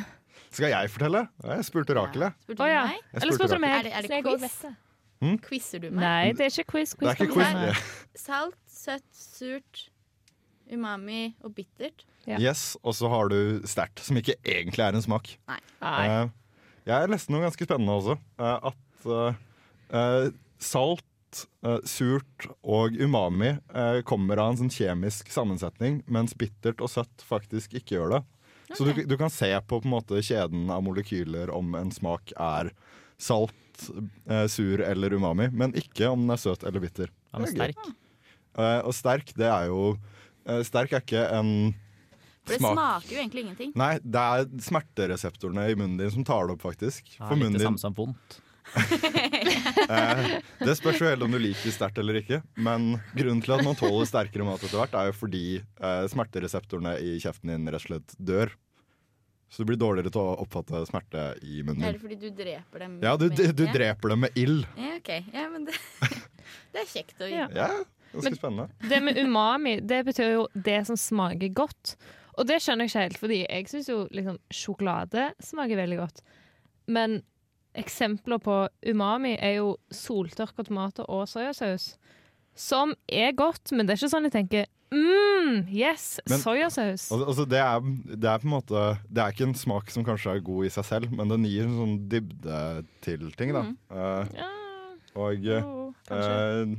Skal 0.50 0.70
jeg 0.72 0.90
fortelle? 0.90 1.28
Jeg 1.44 1.64
spurte 1.68 1.94
Rakel, 1.98 2.20
jeg. 2.24 2.32
Spurte 2.46 2.62
du 2.62 2.70
ja. 2.70 2.84
Jeg 2.88 3.22
Eller 3.22 3.36
spurte 3.36 3.54
du 3.54 3.60
meg? 3.60 3.70
Er 3.78 3.82
det- 3.82 3.92
er 3.92 4.02
det 4.08 4.24
quiz? 4.24 4.64
Hmm? 5.20 5.38
Quizer 5.42 5.80
du 5.82 5.90
meg? 5.90 6.00
Nei, 6.00 6.32
det 6.32 6.40
er 6.46 6.50
ikke 6.62 6.70
quiz. 6.72 6.94
Det 6.94 7.08
er 7.08 7.14
ikke 7.14 7.32
quiz 7.34 7.46
quiz. 7.46 7.54
Nei. 7.54 7.72
Salt, 8.14 8.56
søtt, 8.70 9.04
surt, 9.12 9.88
umami 10.72 11.34
og 11.44 11.54
bittert. 11.56 12.04
Ja. 12.26 12.38
Yes, 12.38 12.76
Og 12.84 12.94
så 12.94 13.08
har 13.08 13.28
du 13.28 13.60
sterkt, 13.64 14.00
som 14.04 14.16
ikke 14.16 14.34
egentlig 14.44 14.84
er 14.84 14.94
en 14.94 15.02
smak. 15.02 15.30
Nei. 15.48 15.58
Eh, 15.80 16.28
jeg 16.86 17.08
leste 17.08 17.32
noe 17.32 17.40
ganske 17.46 17.64
spennende 17.64 17.94
også. 17.96 18.18
eh, 18.38 18.58
at 18.68 19.06
eh, 19.06 19.34
eh, 19.90 20.30
eh, 21.66 21.78
surt 21.88 22.48
og 22.62 22.96
umami 22.98 23.54
uh, 23.74 24.00
kommer 24.06 24.40
av 24.40 24.52
en 24.52 24.60
sånn 24.62 24.72
kjemisk 24.72 25.30
sammensetning, 25.32 26.02
mens 26.06 26.36
bittert 26.38 26.82
og 26.84 26.92
søtt 26.92 27.24
faktisk 27.26 27.76
ikke 27.78 27.98
gjør 27.98 28.16
det. 28.16 28.22
Så 28.76 28.84
du, 28.84 28.92
du 29.08 29.16
kan 29.16 29.32
se 29.32 29.48
på, 29.64 29.80
på 29.80 29.88
en 29.88 29.94
måte, 29.94 30.20
kjeden 30.24 30.68
av 30.72 30.82
molekyler 30.84 31.52
om 31.54 31.72
en 31.78 31.92
smak 31.94 32.34
er 32.34 32.72
salt, 33.20 33.56
uh, 34.28 34.46
sur 34.50 34.82
eller 34.84 35.16
umami, 35.16 35.48
men 35.52 35.76
ikke 35.78 36.10
om 36.12 36.26
den 36.26 36.36
er 36.36 36.42
søt 36.42 36.66
eller 36.68 36.84
bitter. 36.84 37.12
Er 37.32 37.44
er 37.44 37.48
gøy. 37.48 37.56
sterk. 37.56 37.90
Eh, 38.58 38.80
og 38.82 38.94
sterk, 38.96 39.34
det 39.38 39.50
er 39.50 39.68
jo 39.70 39.92
Sterk 40.64 40.94
er 40.96 41.02
ikke 41.02 41.22
en 41.36 41.48
For 42.46 42.54
det 42.54 42.56
smak 42.62 42.72
smaker 42.72 43.10
jo 43.12 43.18
egentlig 43.20 43.42
ingenting. 43.44 43.72
Nei, 43.76 43.90
det 44.00 44.22
er 44.22 44.46
smertereseptorene 44.64 45.66
i 45.68 45.74
munnen 45.76 45.98
din 46.00 46.12
som 46.14 46.24
tar 46.24 46.48
det 46.48 46.54
opp, 46.56 46.62
faktisk. 46.64 47.10
Ja, 47.18 47.26
For 47.26 47.36
litt 47.36 47.42
munnen 47.42 47.58
det 47.58 47.60
din 47.60 47.68
samme 47.68 47.82
som 47.82 47.96
vondt. 47.98 48.38
Eh, 48.76 50.38
Det 50.62 50.74
spørs 50.78 51.00
jo 51.02 51.08
helt 51.08 51.22
om 51.24 51.32
du 51.34 51.38
liker 51.40 51.72
sterkt 51.74 51.98
eller 52.02 52.20
ikke. 52.22 52.40
Men 52.60 52.96
grunnen 53.16 53.42
til 53.44 53.54
at 53.56 53.64
man 53.66 53.76
tåler 53.78 54.08
sterkere 54.08 54.46
mat 54.46 54.62
etter 54.64 54.78
hvert, 54.80 54.96
er 54.98 55.10
jo 55.10 55.16
fordi 55.18 55.42
eh, 55.58 56.06
smertereseptorene 56.12 56.96
i 57.04 57.16
kjeften 57.22 57.52
din 57.54 57.68
rett 57.70 57.80
og 57.82 57.86
slett 57.88 58.16
dør. 58.18 58.54
Så 59.48 59.62
du 59.64 59.70
blir 59.70 59.78
dårligere 59.80 60.12
til 60.12 60.20
å 60.20 60.34
oppfatte 60.42 60.82
smerte 60.90 61.22
i 61.40 61.62
munnen 61.64 61.86
Er 61.88 61.94
det 61.96 62.02
fordi 62.02 62.18
du 62.20 62.26
dreper 62.36 62.82
dem? 62.84 62.98
Ja, 63.00 63.14
du, 63.16 63.30
med- 63.32 63.54
du 63.56 63.62
dreper 63.72 64.12
dem 64.12 64.20
med 64.26 64.36
ild. 64.36 64.66
Ja, 64.76 64.90
ok. 64.98 65.08
Ja, 65.32 65.46
men 65.54 65.64
det, 65.70 65.78
det 66.74 66.82
er 66.82 66.90
kjekt 66.90 67.22
å 67.24 67.30
Ja. 67.32 67.46
Ja, 67.56 67.70
ganske 68.12 68.28
Men- 68.28 68.36
spennende. 68.36 68.68
Det 68.90 69.00
med 69.06 69.16
umami, 69.24 69.78
det 69.80 70.02
betyr 70.10 70.34
jo 70.34 70.44
det 70.52 70.82
som 70.90 71.00
smaker 71.00 71.48
godt. 71.56 71.94
Og 72.38 72.46
det 72.46 72.60
skjønner 72.62 72.84
jeg 72.86 72.92
ikke 72.92 73.06
helt, 73.06 73.18
fordi 73.24 73.38
jeg 73.48 73.70
syns 73.72 73.88
jo 73.90 73.96
liksom 74.14 74.36
sjokolade 74.54 75.30
smaker 75.42 75.80
veldig 75.80 75.96
godt. 76.04 76.20
Men 76.86 77.16
eksempler 77.76 78.38
på 78.42 78.56
umami 78.88 79.36
er 79.38 79.58
jo 79.58 79.76
soltørka 79.92 80.64
tomater 80.66 81.04
og 81.08 81.26
soyasaus. 81.28 81.96
Som 82.58 82.94
er 83.08 83.32
godt, 83.38 83.70
men 83.72 83.86
det 83.86 83.94
er 83.94 84.00
ikke 84.00 84.10
sånn 84.10 84.26
jeg 84.26 84.34
tenker 84.34 84.64
mm, 84.90 85.68
yes, 85.70 86.18
Men- 86.28 86.40
soyasaus. 86.42 87.04
Altså, 87.12 87.24
altså 87.28 87.44
det, 87.46 87.58
er, 87.62 87.80
det 88.16 88.24
er 88.32 88.38
på 88.42 88.48
en 88.48 88.54
måte 88.56 88.82
Det 89.08 89.22
er 89.22 89.30
ikke 89.34 89.46
en 89.46 89.54
smak 89.54 89.90
som 89.94 90.04
kanskje 90.06 90.34
er 90.36 90.40
god 90.48 90.66
i 90.66 90.72
seg 90.74 90.84
selv, 90.88 91.12
men 91.14 91.28
den 91.30 91.44
gir 91.46 91.68
en 91.68 91.76
sånn 91.78 91.96
dybde 92.10 92.62
til 93.04 93.28
ting, 93.38 93.52
da. 93.54 93.66
Eh, 93.94 94.38
Ja, 94.40 94.48
og 95.18 95.34
jo, 95.42 95.60
kanskje. 96.08 96.38
Eh, 96.62 96.76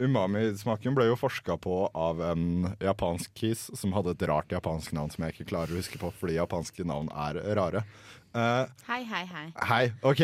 Umami-smaken 0.00 0.94
ble 0.96 1.10
jo 1.10 1.16
forska 1.20 1.56
på 1.60 1.74
av 1.96 2.20
en 2.24 2.70
japansk 2.80 3.34
kis 3.36 3.66
som 3.76 3.92
hadde 3.92 4.14
et 4.14 4.24
rart 4.30 4.52
japansk 4.52 4.94
navn 4.96 5.12
som 5.12 5.26
jeg 5.26 5.34
ikke 5.36 5.50
klarer 5.52 5.74
å 5.74 5.80
huske 5.80 6.00
på, 6.00 6.10
fordi 6.16 6.38
japanske 6.38 6.86
navn 6.88 7.10
er 7.12 7.40
rare. 7.58 7.84
Uh, 8.30 8.64
Hei, 8.86 9.02
hei, 9.04 9.24
hei. 9.26 9.46
hei, 9.68 9.84
OK. 10.06 10.22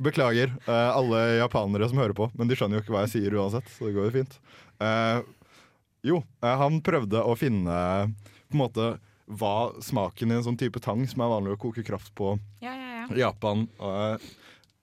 Beklager 0.00 0.52
uh, 0.68 0.94
alle 0.94 1.22
japanere 1.42 1.88
som 1.90 2.00
hører 2.00 2.16
på, 2.16 2.28
men 2.38 2.48
de 2.48 2.56
skjønner 2.56 2.78
jo 2.78 2.84
ikke 2.84 2.94
hva 2.94 3.02
jeg 3.04 3.16
sier 3.16 3.36
uansett, 3.36 3.68
så 3.74 3.88
det 3.88 3.96
går 3.96 4.08
jo 4.08 4.14
fint. 4.20 4.38
Uh, 4.80 5.20
jo, 6.06 6.20
han 6.44 6.78
prøvde 6.86 7.20
å 7.26 7.34
finne 7.36 7.76
på 8.46 8.54
en 8.54 8.62
måte 8.62 8.90
hva 9.26 9.72
smaken 9.82 10.30
i 10.30 10.36
en 10.38 10.44
sånn 10.46 10.58
type 10.60 10.78
tang 10.84 11.02
som 11.10 11.24
er 11.24 11.32
vanlig 11.32 11.56
å 11.56 11.62
koke 11.66 11.82
kraft 11.82 12.12
på 12.14 12.36
Ja, 12.62 12.70
ja, 12.70 13.00
ja. 13.00 13.06
Japan, 13.26 13.64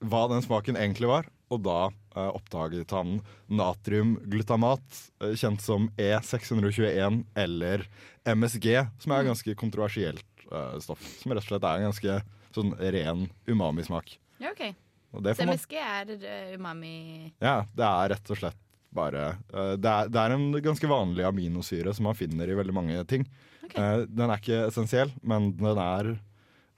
hva 0.04 0.20
den 0.28 0.44
smaken 0.44 0.76
egentlig 0.76 1.08
var. 1.08 1.30
Og 1.48 1.62
da 1.64 1.78
oppdaget 2.20 2.90
han 2.94 3.18
natriumglutamat, 3.50 5.00
eh, 5.22 5.34
kjent 5.34 5.62
som 5.62 5.88
E621 5.96 7.24
eller 7.34 7.86
MSG, 8.24 8.86
som 8.98 9.12
er 9.12 9.28
ganske 9.28 9.54
kontroversielt 9.54 10.46
eh, 10.50 10.78
stoff. 10.80 11.02
Som 11.20 11.32
rett 11.34 11.44
og 11.44 11.50
slett 11.52 11.68
er 11.68 11.82
en 11.82 11.90
ganske 11.90 12.18
sånn 12.54 12.74
ren 12.78 13.28
umamismak. 13.50 14.18
ja 14.38 14.52
ok. 14.54 14.74
Så 15.14 15.46
MSG 15.46 15.74
er 15.78 16.08
eh, 16.16 16.54
umami 16.58 17.32
ja, 17.38 17.60
det 17.70 17.86
er 17.86 18.08
rett 18.16 18.30
og 18.34 18.38
slett 18.40 18.58
bare 18.94 19.26
eh, 19.54 19.74
det, 19.78 19.90
er, 19.90 20.08
det 20.10 20.20
er 20.20 20.34
en 20.34 20.48
ganske 20.62 20.90
vanlig 20.90 21.26
aminosyre 21.26 21.94
som 21.94 22.08
man 22.08 22.18
finner 22.18 22.50
i 22.50 22.56
veldig 22.58 22.74
mange 22.74 23.04
ting. 23.10 23.26
Ok. 23.62 23.76
Eh, 23.78 24.04
den 24.10 24.30
er 24.30 24.42
ikke 24.42 24.64
essensiell, 24.68 25.12
men 25.22 25.52
den 25.58 25.80
er 25.82 26.10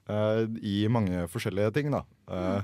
eh, 0.09 0.43
i 0.61 0.77
mange 0.91 1.25
forskjellige 1.33 1.73
ting, 1.77 1.89
da. 1.93 2.03
Eh, 2.29 2.61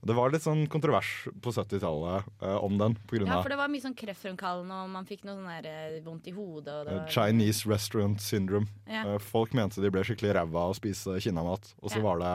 Det 0.00 0.14
var 0.14 0.30
litt 0.30 0.44
sånn 0.44 0.66
kontrovers 0.70 1.08
på 1.42 1.50
70-tallet 1.50 2.28
uh, 2.42 2.58
om 2.62 2.76
den, 2.78 2.94
på 3.08 3.16
grunn 3.18 3.32
Ja, 3.32 3.40
for 3.42 3.50
det 3.50 3.58
var 3.58 3.70
mye 3.72 3.82
sånn 3.82 3.96
kreftfremkallende, 3.98 4.76
og 4.84 4.92
man 4.92 5.08
fikk 5.08 5.24
noe 5.26 5.34
sånn 5.34 5.48
der, 5.50 5.66
eh, 5.66 5.96
vondt 6.04 6.28
i 6.30 6.34
hodet. 6.36 6.70
Og 6.70 6.86
det 6.86 6.94
eh, 6.94 7.00
var, 7.00 7.10
Chinese 7.10 7.66
restaurant 7.68 8.22
syndrome. 8.22 8.70
Ja. 8.86 9.02
Uh, 9.08 9.16
folk 9.18 9.56
mente 9.58 9.82
de 9.82 9.90
ble 9.90 10.04
skikkelig 10.06 10.36
ræva 10.38 10.68
av 10.68 10.76
å 10.76 10.78
spise 10.78 11.18
kinamat. 11.24 11.72
Og 11.82 11.90
så 11.90 11.98
Ja. 11.98 12.06
var 12.06 12.22
det 12.22 12.34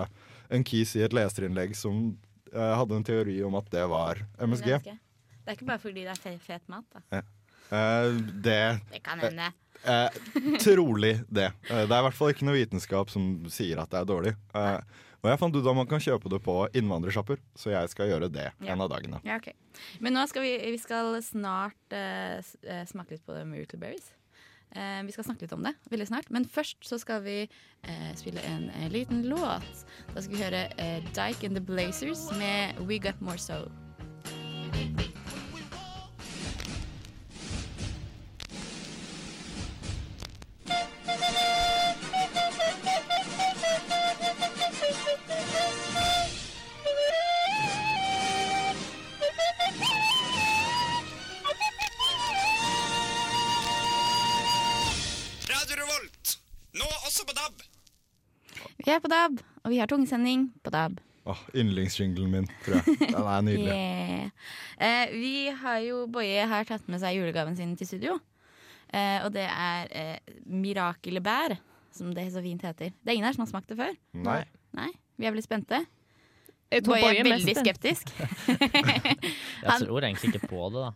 en 0.57 0.67
kis 0.67 0.95
i 0.99 1.05
et 1.07 1.15
leserinnlegg 1.15 1.75
som 1.79 2.17
uh, 2.51 2.73
hadde 2.75 2.99
en 2.99 3.07
teori 3.07 3.39
om 3.47 3.55
at 3.55 3.71
det 3.71 3.87
var 3.89 4.19
MSG. 4.43 4.83
Det 4.83 5.51
er 5.51 5.55
ikke 5.57 5.71
bare 5.71 5.81
fordi 5.83 6.03
det 6.03 6.11
er 6.13 6.21
fe 6.23 6.35
fet 6.43 6.67
mat, 6.71 6.85
da. 6.91 7.23
Eh, 7.73 8.11
det 8.43 8.79
Det 8.91 9.03
kan 9.03 9.19
hende. 9.19 9.51
Eh, 9.83 10.09
trolig 10.63 11.17
det. 11.27 11.49
Eh, 11.69 11.83
det 11.87 11.91
er 11.91 11.99
i 11.99 12.05
hvert 12.07 12.15
fall 12.15 12.31
ikke 12.31 12.45
noe 12.47 12.55
vitenskap 12.55 13.09
som 13.11 13.43
sier 13.51 13.81
at 13.81 13.91
det 13.91 13.99
er 13.99 14.07
dårlig. 14.07 14.35
Eh, 14.55 14.79
og 15.23 15.29
jeg 15.31 15.39
fant 15.39 15.55
ut 15.55 15.67
at 15.71 15.77
man 15.77 15.87
kan 15.87 16.01
kjøpe 16.03 16.27
det 16.33 16.41
på 16.43 16.55
innvandrersjapper, 16.75 17.39
så 17.55 17.71
jeg 17.71 17.91
skal 17.93 18.09
gjøre 18.11 18.27
det 18.31 18.49
Ja. 18.59 18.73
en 18.73 18.81
av 18.83 18.89
dagene. 18.91 19.21
Ja, 19.23 19.37
ok. 19.39 19.53
Men 20.03 20.13
nå 20.17 20.25
skal 20.27 20.43
vi, 20.43 20.57
vi 20.73 20.77
skal 20.81 21.15
snart 21.23 21.95
uh, 21.95 22.43
eh, 22.67 22.83
smake 22.89 23.15
litt 23.15 23.25
på 23.25 23.37
Miracle 23.47 23.79
Berries. 23.79 24.11
Uh, 24.75 24.99
vi 25.05 25.13
skal 25.15 25.23
snakke 25.23 25.45
litt 25.45 25.53
om 25.55 25.63
det 25.63 25.75
veldig 25.93 26.07
snart. 26.09 26.27
Men 26.33 26.43
først 26.49 26.81
så 26.83 26.99
skal 26.99 27.23
vi 27.23 27.37
uh, 27.47 28.11
spille 28.19 28.43
en, 28.49 28.67
eh, 28.73 28.89
liten 28.91 29.23
låt. 29.29 29.85
Da 30.11 30.19
skal 30.19 30.35
vi 30.35 30.43
høre 30.43 30.65
eh, 30.77 30.99
Dyke 31.13 31.47
and 31.47 31.55
the 31.55 31.63
Blazers 31.63 32.27
med 32.35 32.83
We 32.83 32.99
Got 32.99 33.21
More 33.21 33.37
Soul. 33.39 33.71
DAB, 59.23 59.41
og 59.63 59.71
vi 59.71 59.79
har 59.79 59.89
tungesending 59.91 60.49
på 60.63 60.71
DAB. 60.73 60.99
Åh, 61.23 61.39
Yndlingsjinglen 61.55 62.31
min, 62.31 62.47
tror 62.65 62.81
jeg. 62.81 62.97
Den 62.99 63.15
er 63.23 63.47
nydelig. 63.47 63.79
Yeah. 63.83 64.29
Eh, 64.83 65.11
vi 65.13 65.49
har 65.53 65.77
jo 65.85 66.03
Boje 66.11 66.45
har 66.49 66.65
tatt 66.67 66.87
med 66.91 66.99
seg 66.99 67.15
julegaven 67.15 67.55
sin 67.55 67.75
til 67.79 67.87
studio. 67.87 68.15
Eh, 68.89 69.19
og 69.23 69.31
det 69.35 69.45
er 69.47 69.91
eh, 69.95 70.33
mirakelbær, 70.49 71.55
som 71.93 72.11
det 72.15 72.25
så 72.33 72.41
fint 72.43 72.63
heter. 72.65 72.91
Det 72.91 73.11
er 73.11 73.17
ingen 73.17 73.27
her 73.27 73.35
som 73.35 73.45
har 73.45 73.51
smakt 73.51 73.71
det 73.71 73.77
før. 73.79 73.93
Nei. 74.25 74.41
Nei, 74.75 74.89
Vi 75.15 75.27
er 75.27 75.35
veldig 75.35 75.45
spente. 75.45 75.83
Boje 76.73 76.83
Boje 76.87 77.21
er 77.21 77.29
mest 77.29 77.45
veldig 77.45 77.55
skeptisk. 77.61 78.11
Jeg 79.63 79.85
tror 79.85 80.01
egentlig 80.01 80.33
ikke 80.33 80.49
på 80.49 80.67
det, 80.73 80.83
da. 80.87 80.91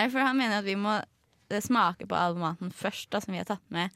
Nei, 0.00 0.08
for 0.08 0.24
han 0.24 0.38
mener 0.40 0.62
at 0.62 0.68
vi 0.68 0.76
må 0.80 0.96
eh, 0.98 1.62
smake 1.62 2.08
på 2.08 2.18
all 2.18 2.38
maten 2.40 2.72
først, 2.74 3.10
da, 3.12 3.20
som 3.22 3.36
vi 3.36 3.42
har 3.42 3.48
tatt 3.48 3.64
med. 3.74 3.92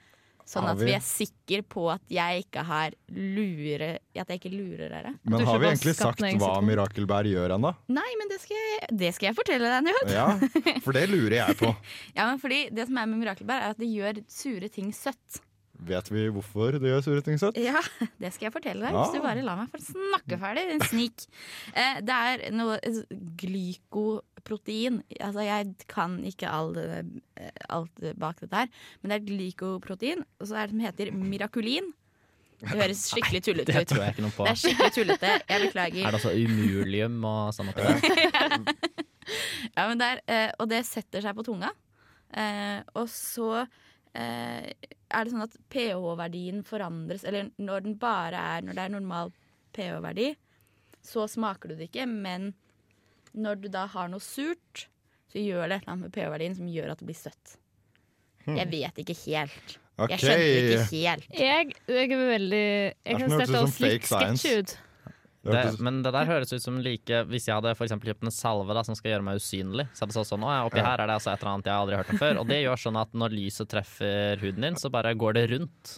Sånn 0.47 0.67
at 0.69 0.77
vi- 0.79 0.87
vi 0.87 0.93
er 0.97 1.01
sikre 1.01 1.63
på 1.63 1.85
at 1.93 2.01
jeg 2.11 2.45
ikke 2.45 2.65
har 2.65 2.91
lure 3.09 3.99
At 4.17 4.29
jeg 4.29 4.41
ikke 4.41 4.53
lurer 4.53 4.89
dere. 4.91 5.15
Men 5.25 5.45
har 5.47 5.59
vi 5.59 5.67
egentlig 5.71 5.95
sagt 5.97 6.19
hva 6.21 6.61
mirakelbær 6.63 7.25
gjør 7.31 7.55
ennå? 7.57 7.75
Nei, 7.89 8.11
men 8.19 8.29
det 8.29 8.41
skal 8.41 8.57
jeg, 8.57 8.99
det 8.99 9.15
skal 9.15 9.27
jeg 9.31 9.37
fortelle 9.37 9.71
deg, 9.71 9.87
Njød. 9.87 10.13
Ja, 10.13 10.81
for 10.83 10.93
det 10.93 11.09
lurer 11.09 11.39
jeg 11.47 11.57
på. 11.63 11.71
Ja, 12.17 12.27
men 12.31 12.39
fordi 12.43 12.69
det 12.75 12.87
som 12.89 12.99
er 12.99 13.07
med 13.07 13.23
mirakelbær, 13.25 13.63
er 13.63 13.71
at 13.71 13.79
det 13.79 13.89
gjør 13.89 14.23
sure 14.29 14.69
ting 14.69 14.93
søtt. 14.93 15.41
Vet 15.83 16.07
vi 16.13 16.29
hvorfor 16.31 16.77
det 16.79 16.83
gjør 16.93 17.03
sure 17.03 17.23
ting 17.27 17.39
søtt? 17.41 17.57
Ja, 17.59 17.81
det 18.21 18.33
skal 18.35 18.51
jeg 18.51 18.53
fortelle 18.55 18.85
deg, 18.87 18.93
Ja. 18.93 19.03
hvis 19.07 19.17
du 19.17 19.21
bare 19.25 19.43
lar 19.43 19.57
meg 19.57 19.71
få 19.73 19.81
snakke 19.83 20.39
ferdig. 20.39 20.67
En 20.77 20.81
snik. 20.87 21.25
Eh, 21.75 22.01
det 22.01 22.19
er 22.19 22.51
noe 22.55 22.77
glykoprotein. 24.43 25.03
Altså, 25.21 25.41
jeg 25.45 25.75
kan 25.89 26.19
ikke 26.25 26.49
all, 26.49 26.77
eh, 26.77 27.51
alt 27.71 27.91
bak 28.19 28.41
dette 28.41 28.55
her, 28.57 28.69
men 29.03 29.11
det 29.11 29.17
er 29.21 29.27
glykoprotein, 29.27 30.25
og 30.41 30.47
så 30.47 30.57
er 30.57 30.67
det 30.67 30.71
som 30.71 30.81
heter 30.81 31.13
mirakulin. 31.13 31.93
Det 32.61 32.69
høres 32.79 33.07
skikkelig 33.11 33.43
tullete 33.43 33.73
Det 33.73 33.83
ut. 33.83 33.89
tror 33.89 34.03
jeg 34.05 34.15
ikke 34.15 34.23
noe 34.23 34.37
på. 34.37 34.45
Det 34.47 34.51
er 34.53 34.61
skikkelig 34.63 34.93
tullete. 34.95 35.33
Jeg 35.49 35.63
beklager. 35.67 36.07
Er 36.07 36.11
det 36.11 36.21
altså 36.21 36.35
umulium 36.35 37.25
og 37.25 37.53
sånn 37.55 37.69
oppi 37.73 37.83
der? 37.83 38.99
Ja, 39.77 39.85
men 39.87 40.01
det 40.01 40.07
er, 40.11 40.21
eh, 40.27 40.51
og 40.59 40.67
det 40.69 40.81
setter 40.85 41.23
seg 41.23 41.37
på 41.39 41.45
tunga. 41.47 41.69
Eh, 42.35 42.81
og 42.99 43.07
så 43.09 43.65
er 44.13 44.75
det 45.25 45.31
sånn 45.33 45.45
at 45.45 45.55
pH-verdien 45.73 46.59
forandres 46.69 47.23
Eller 47.25 47.47
når 47.57 47.81
den 47.87 47.95
bare 48.01 48.37
er 48.37 48.65
Når 48.67 48.77
det 48.77 48.83
er 48.85 48.93
normal 48.93 49.31
pH-verdi, 49.73 50.27
så 51.01 51.25
smaker 51.31 51.71
du 51.73 51.79
det 51.79 51.87
ikke. 51.89 52.05
Men 52.11 52.51
når 53.33 53.61
du 53.63 53.69
da 53.73 53.87
har 53.91 54.11
noe 54.13 54.23
surt, 54.23 54.87
så 55.33 55.41
gjør 55.41 55.69
det 55.69 55.79
et 55.79 55.85
eller 55.85 55.95
annet 55.95 56.07
med 56.09 56.15
pH-verdien 56.15 56.57
som 56.59 56.69
gjør 56.69 56.93
at 56.93 57.01
det 57.01 57.09
blir 57.09 57.19
søtt. 57.19 57.57
Jeg 58.47 58.69
vet 58.73 58.99
ikke 59.05 59.17
helt. 59.25 59.77
Okay. 60.01 60.17
Jeg 60.17 60.23
skjønte 60.23 60.47
det 60.47 60.63
ikke 60.63 60.87
helt. 60.93 61.29
Jeg, 61.37 61.75
jeg 61.87 62.09
er 62.17 62.25
veldig 62.33 62.65
Jeg 62.65 63.21
kan 63.21 63.35
sette 63.37 63.61
oss 63.61 63.77
litt 63.83 64.09
fake 64.09 64.55
ut. 64.59 64.75
Det 65.43 65.63
men 65.83 65.99
det 66.05 66.13
der 66.15 66.29
høres 66.29 66.53
ut 66.55 66.63
som 66.63 66.77
like 66.79 67.25
Hvis 67.27 67.49
jeg 67.49 67.57
hadde 67.57 67.73
for 67.75 67.91
kjøpt 67.91 68.29
en 68.29 68.31
salve 68.31 68.77
da, 68.77 68.85
som 68.87 68.95
skal 68.95 69.17
gjøre 69.17 69.27
meg 69.27 69.41
usynlig, 69.43 69.89
så 69.91 70.05
hadde 70.05 70.15
det 70.15 70.27
sånn 70.29 70.45
Å 70.47 70.53
oppi 70.69 70.79
her 70.79 71.03
er 71.03 71.11
det 71.11 71.17
altså 71.19 71.33
et 71.33 71.43
eller 71.43 71.51
annet 71.57 71.71
jeg 71.71 71.75
aldri 71.83 71.97
har 71.97 72.05
hørt 72.05 72.13
om 72.15 72.21
før. 72.21 72.39
Og 72.43 72.47
det 72.51 72.61
gjør 72.63 72.83
sånn 72.85 73.01
at 73.03 73.17
når 73.25 73.35
lyset 73.35 73.71
treffer 73.73 74.45
huden 74.45 74.69
din, 74.69 74.79
så 74.79 74.93
bare 74.95 75.15
går 75.19 75.39
det 75.39 75.45
rundt. 75.57 75.97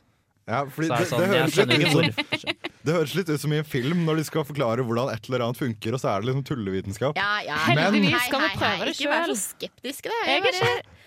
Ja, 0.49 0.65
fordi 0.69 0.89
Så 0.89 0.95
er 0.95 0.97
det, 0.97 1.05
det 1.05 1.11
sånn, 1.11 1.21
det, 1.21 1.29
høres 1.35 1.59
skjønner 1.59 1.77
ikke 1.77 1.91
ut 1.91 1.93
som, 1.93 2.01
hvorfor. 2.01 2.74
Det 2.85 2.95
høres 2.95 3.15
litt 3.17 3.29
ut 3.33 3.41
som 3.41 3.53
i 3.53 3.59
en 3.63 3.65
film 3.69 4.05
når 4.07 4.21
de 4.21 4.25
skal 4.29 4.45
forklare 4.45 4.85
hvordan 4.85 5.13
et 5.15 5.29
eller 5.31 5.45
annet 5.47 5.57
funker, 5.61 5.95
og 5.97 6.01
så 6.03 6.11
er 6.13 6.21
det 6.21 6.29
liksom 6.31 6.45
tullevitenskap. 6.51 7.17
Ja, 7.17 7.31
ja. 7.47 7.57
Heldigvis 7.69 8.13
Hei, 8.17 8.27
skal 8.29 8.41
vi 8.45 8.51
prøve 8.59 8.73
hei. 8.75 8.79
sjøl. 8.79 8.93
Ikke 8.95 9.13
vær 9.15 9.31
så 9.31 9.39
skeptisk, 9.41 10.11
da. 10.11 10.19
Jeg 10.29 10.43
er 10.45 10.59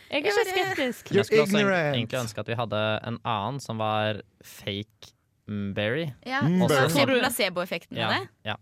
jeg 0.08 0.24
er 0.24 0.24
ikke 0.24 0.34
skeptisk. 0.48 1.10
Jeg 1.12 1.26
skulle 1.28 1.44
også 1.44 1.60
egentlig 1.60 2.20
ønske 2.22 2.40
at 2.40 2.48
vi 2.48 2.56
hadde 2.56 2.82
en 3.12 3.18
annen 3.28 3.60
som 3.60 3.78
var 3.84 4.22
fake 4.44 5.12
mm, 5.48 5.74
berry. 5.76 6.06
Ja, 6.26 6.42
Mm, 6.48 6.62
og 6.64 6.70
så 6.72 6.76
bare 6.78 6.90
se 6.90 6.96
sånn. 7.02 7.10
på 7.12 7.20
placeboeffekten 7.20 7.94
med 7.98 8.02
Ja, 8.02 8.10
det. 8.14 8.30
ja. 8.46 8.56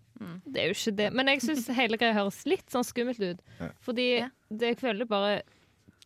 Det 0.49 0.61
er 0.61 0.67
jo 0.71 0.73
ikke 0.77 0.95
det. 0.97 1.09
Men 1.13 1.27
jeg 1.27 1.41
syns 1.43 1.67
hele 1.75 1.97
greia 2.01 2.13
høres 2.17 2.41
litt 2.49 2.65
sånn 2.71 2.83
skummelt 2.87 3.19
ut. 3.21 3.39
Fordi 3.85 4.07
Ja. 4.23 4.29
det, 4.49 4.73
jeg 4.73 4.77
føler 4.79 5.05
bare 5.05 5.41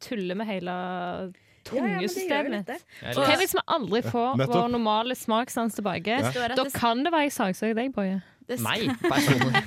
tuller 0.01 0.35
med 0.35 0.47
hele 0.47 1.33
tungesystemet 1.69 2.73
Hva 3.15 3.37
hvis 3.39 3.55
vi 3.57 3.63
aldri 3.77 4.01
får 4.05 4.35
vår 4.51 4.67
normale 4.73 5.17
smakssans 5.17 5.77
tilbake? 5.77 6.19
Ja. 6.25 6.49
Da 6.57 6.67
kan 6.73 7.05
det 7.05 7.13
være 7.15 7.29
jeg 7.29 7.37
saksøker 7.37 7.79
deg, 7.79 7.95
Boje. 7.95 8.19
Nei, 8.57 8.77
Meg 8.89 9.03
personlig. 9.03 9.61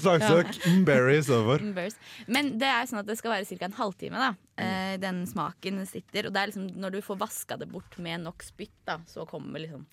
Saksøk 0.00 0.52
mm, 0.64 0.84
berry 0.88 1.18
istedenfor. 1.20 1.64
Men 2.32 2.54
det 2.60 2.70
er 2.70 2.86
sånn 2.88 3.02
at 3.02 3.08
det 3.08 3.18
skal 3.20 3.34
være 3.34 3.48
ca. 3.50 3.68
en 3.68 3.76
halvtime. 3.76 4.20
da 4.22 4.30
eh, 4.64 4.94
Den 5.02 5.24
smaken 5.28 5.82
sitter. 5.88 6.30
Og 6.30 6.34
det 6.34 6.40
er 6.40 6.52
liksom 6.52 6.70
når 6.80 6.96
du 6.96 7.00
får 7.04 7.20
vaska 7.20 7.58
det 7.60 7.68
bort 7.72 7.98
med 8.00 8.24
nok 8.24 8.44
spytt, 8.46 8.76
da 8.88 9.00
så 9.10 9.26
kommer 9.28 9.60
liksom 9.60 9.84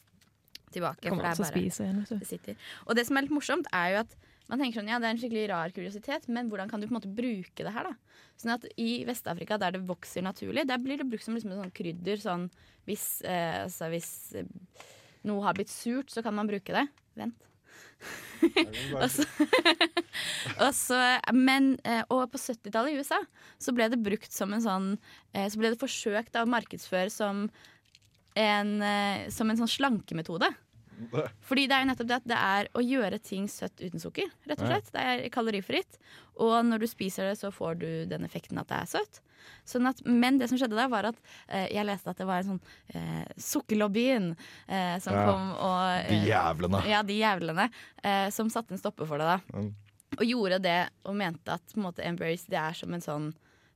tilbake. 0.72 1.10
Kommer 1.10 1.36
for 1.36 1.44
det 1.44 1.52
er 1.52 1.58
bare 1.60 1.88
igjen, 1.90 2.04
det 2.22 2.30
sitter. 2.30 2.70
Og 2.88 2.96
det 2.96 3.08
som 3.08 3.20
er 3.20 3.28
litt 3.28 3.36
morsomt, 3.36 3.68
er 3.76 3.96
jo 3.96 4.04
at 4.06 4.16
man 4.52 4.60
tenker 4.60 4.82
sånn, 4.82 4.90
ja, 4.92 5.00
det 5.00 5.08
er 5.08 5.16
en 5.16 5.22
skikkelig 5.22 5.46
rar 5.48 5.72
kuriositet, 5.76 6.26
men 6.28 6.50
hvordan 6.52 6.72
kan 6.72 6.82
du 6.82 6.88
på 6.88 6.92
en 6.92 6.98
måte 7.00 7.12
bruke 7.16 7.64
det 7.64 7.72
her? 7.72 7.88
da? 7.88 8.24
Sånn 8.42 8.56
at 8.58 8.66
I 8.76 8.90
Vest-Afrika, 9.08 9.56
der 9.62 9.78
det 9.78 9.86
vokser 9.88 10.26
naturlig, 10.26 10.66
der 10.68 10.82
blir 10.82 11.00
det 11.00 11.08
brukt 11.08 11.24
som 11.24 11.38
liksom 11.38 11.54
sånn 11.56 11.72
krydder. 11.78 12.20
Sånn, 12.20 12.50
hvis 12.90 13.06
eh, 13.24 13.62
altså, 13.64 13.88
hvis 13.94 14.12
eh, 14.36 14.50
noe 15.30 15.46
har 15.46 15.56
blitt 15.56 15.72
surt, 15.72 16.12
så 16.12 16.24
kan 16.26 16.36
man 16.36 16.52
bruke 16.52 16.76
det. 16.76 16.84
Vent. 17.16 17.48
Og 20.64 20.74
så, 20.76 20.98
men, 21.48 21.76
eh, 21.86 22.02
og 22.10 22.26
på 22.34 22.40
70-tallet 22.42 22.96
i 22.96 23.00
USA 23.00 23.20
så 23.62 23.74
ble 23.78 23.88
det 23.94 24.02
brukt 24.02 24.34
som 24.34 24.52
en 24.56 24.64
sånn 24.64 24.88
eh, 25.38 25.46
Så 25.46 25.62
ble 25.62 25.70
det 25.72 25.80
forsøkt 25.80 26.36
å 26.40 26.48
markedsføre 26.50 27.14
som 27.14 27.46
en, 28.34 28.72
eh, 28.82 29.30
som 29.32 29.50
en 29.52 29.62
sånn 29.62 29.70
slankemetode. 29.70 30.50
Fordi 31.48 31.68
det 31.68 31.76
er 31.78 31.84
jo 31.86 31.90
nettopp 31.92 32.08
det 32.12 32.16
at 32.20 32.28
det 32.30 32.38
er 32.38 32.70
å 32.78 32.82
gjøre 32.86 33.20
ting 33.24 33.48
søtt 33.52 33.82
uten 33.82 34.00
sukker. 34.00 34.30
rett 34.48 34.62
og 34.62 34.68
slett. 34.70 34.92
Det 34.94 35.02
er 35.02 35.24
kalorifritt. 35.34 35.98
Og 36.42 36.56
når 36.66 36.80
du 36.84 36.88
spiser 36.88 37.30
det, 37.30 37.38
så 37.40 37.52
får 37.54 37.76
du 37.82 37.90
den 38.10 38.24
effekten 38.26 38.58
at 38.62 38.68
det 38.72 38.78
er 38.82 38.90
søtt. 38.98 39.22
Sånn 39.66 39.88
at, 39.90 40.02
men 40.06 40.38
det 40.38 40.48
som 40.52 40.58
skjedde 40.62 40.78
da, 40.78 40.88
var 40.92 41.08
at 41.10 41.18
eh, 41.48 41.68
jeg 41.74 41.86
leste 41.88 42.12
at 42.14 42.18
det 42.22 42.28
var 42.30 42.44
en 42.44 42.52
sånn 42.54 42.62
eh, 42.94 43.26
sukkerlobbyen 43.42 44.32
eh, 44.68 44.98
som 45.02 45.14
Ja. 45.18 45.24
kom 45.26 45.48
og 45.58 46.10
De 46.10 46.18
eh, 46.20 46.28
jævlene. 46.30 46.84
ja, 46.90 47.02
de 47.04 47.18
jævlene 47.18 47.70
eh, 48.04 48.28
som 48.30 48.50
satte 48.54 48.74
en 48.76 48.82
stopper 48.82 49.10
for 49.10 49.18
det 49.18 49.26
da. 49.32 49.40
Mm. 49.58 49.72
Og 50.20 50.26
gjorde 50.28 50.60
det 50.62 50.80
og 51.08 51.16
mente 51.18 51.54
at 51.56 51.64
på 51.74 51.80
en 51.80 51.86
måte, 51.88 52.04
Embrace 52.06 52.46
det 52.52 52.60
er 52.60 52.74
som 52.78 52.94
en 52.94 53.02
sånn 53.02 53.32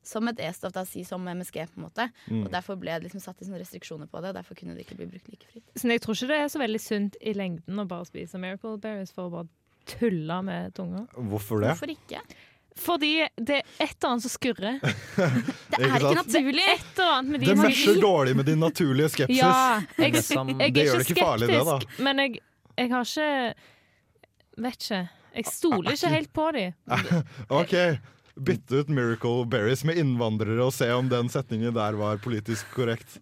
som 0.06 0.28
et 0.32 0.39
E-stoff, 0.39 0.74
da, 0.76 0.84
si 0.88 1.04
som 1.08 1.26
MSG, 1.28 1.60
på 1.74 1.80
en 1.82 1.86
måte. 1.88 2.08
Mm. 2.30 2.44
Og 2.46 2.50
derfor 2.54 2.78
ble 2.80 2.94
det 3.00 3.08
liksom 3.10 3.24
satt 3.24 3.41
i 3.41 3.48
sånne 3.48 3.60
restriksjoner 3.63 4.08
på 4.12 4.22
det, 4.22 4.32
og 4.34 4.39
derfor 4.39 4.58
kunne 4.60 4.76
det 4.78 4.86
ikke 4.86 4.98
bli 5.00 5.08
brukt 5.12 5.30
like 5.34 5.48
fritt. 5.52 5.65
Så 5.76 5.89
jeg 5.89 6.02
tror 6.06 6.15
ikke 6.18 6.32
det 6.32 6.39
er 6.44 6.50
så 6.54 6.62
veldig 6.62 6.82
sunt 6.84 7.18
i 7.22 7.34
lengden 7.38 7.82
å 7.82 7.88
bare 7.89 8.06
spise 8.10 8.38
Miracle 8.41 8.78
Berries 8.82 9.12
for 9.15 9.28
å 9.30 9.34
bare 9.39 9.50
tulle 9.86 10.41
med 10.46 10.74
tunga. 10.78 11.06
Hvorfor 11.15 11.62
det? 11.62 11.74
Hvorfor 11.74 11.94
ikke? 11.94 12.22
Fordi 12.76 13.12
det 13.39 13.62
er 13.62 13.68
et 13.86 13.94
eller 13.96 14.10
annet 14.12 14.24
som 14.26 14.32
skurrer. 14.34 14.80
Det 15.76 15.78
er 15.80 15.94
ikke 15.96 16.15
naturlig! 16.18 16.65
Et 16.74 16.98
eller 17.00 17.12
annet 17.13 17.32
med 17.32 17.46
Det 17.48 17.56
matcher 17.60 18.02
dårlig 18.04 18.34
med 18.36 18.46
din 18.50 18.60
naturlige 18.60 19.10
skepsis. 19.13 19.38
Ja, 19.39 19.82
jeg, 19.98 20.12
Det 20.18 20.24
som- 20.26 20.50
jeg 20.50 20.74
Det 20.76 20.82
er 20.82 20.89
gjør 20.89 21.00
det 21.00 21.06
ikke 21.10 21.24
farlig, 21.24 21.48
det, 21.48 21.62
da. 21.70 22.04
men 22.04 22.20
jeg, 22.20 22.41
jeg 22.78 22.91
har 22.91 23.08
ikke 23.08 23.54
Vet 24.65 24.76
ikke. 24.86 25.00
Jeg 25.36 25.46
stoler 25.52 25.91
ikke 25.96 26.10
helt 26.18 26.34
på 26.36 26.52
dem. 26.56 26.76
Ok, 27.50 27.74
bytte 28.36 28.84
ut 28.84 28.89
Miracle 28.91 29.45
Berries 29.48 29.84
med 29.88 30.00
innvandrere 30.02 30.65
og 30.65 30.74
se 30.76 30.89
om 30.93 31.08
den 31.12 31.32
setningen 31.32 31.76
der 31.76 31.98
var 32.00 32.19
politisk 32.24 32.67
korrekt. 32.76 33.19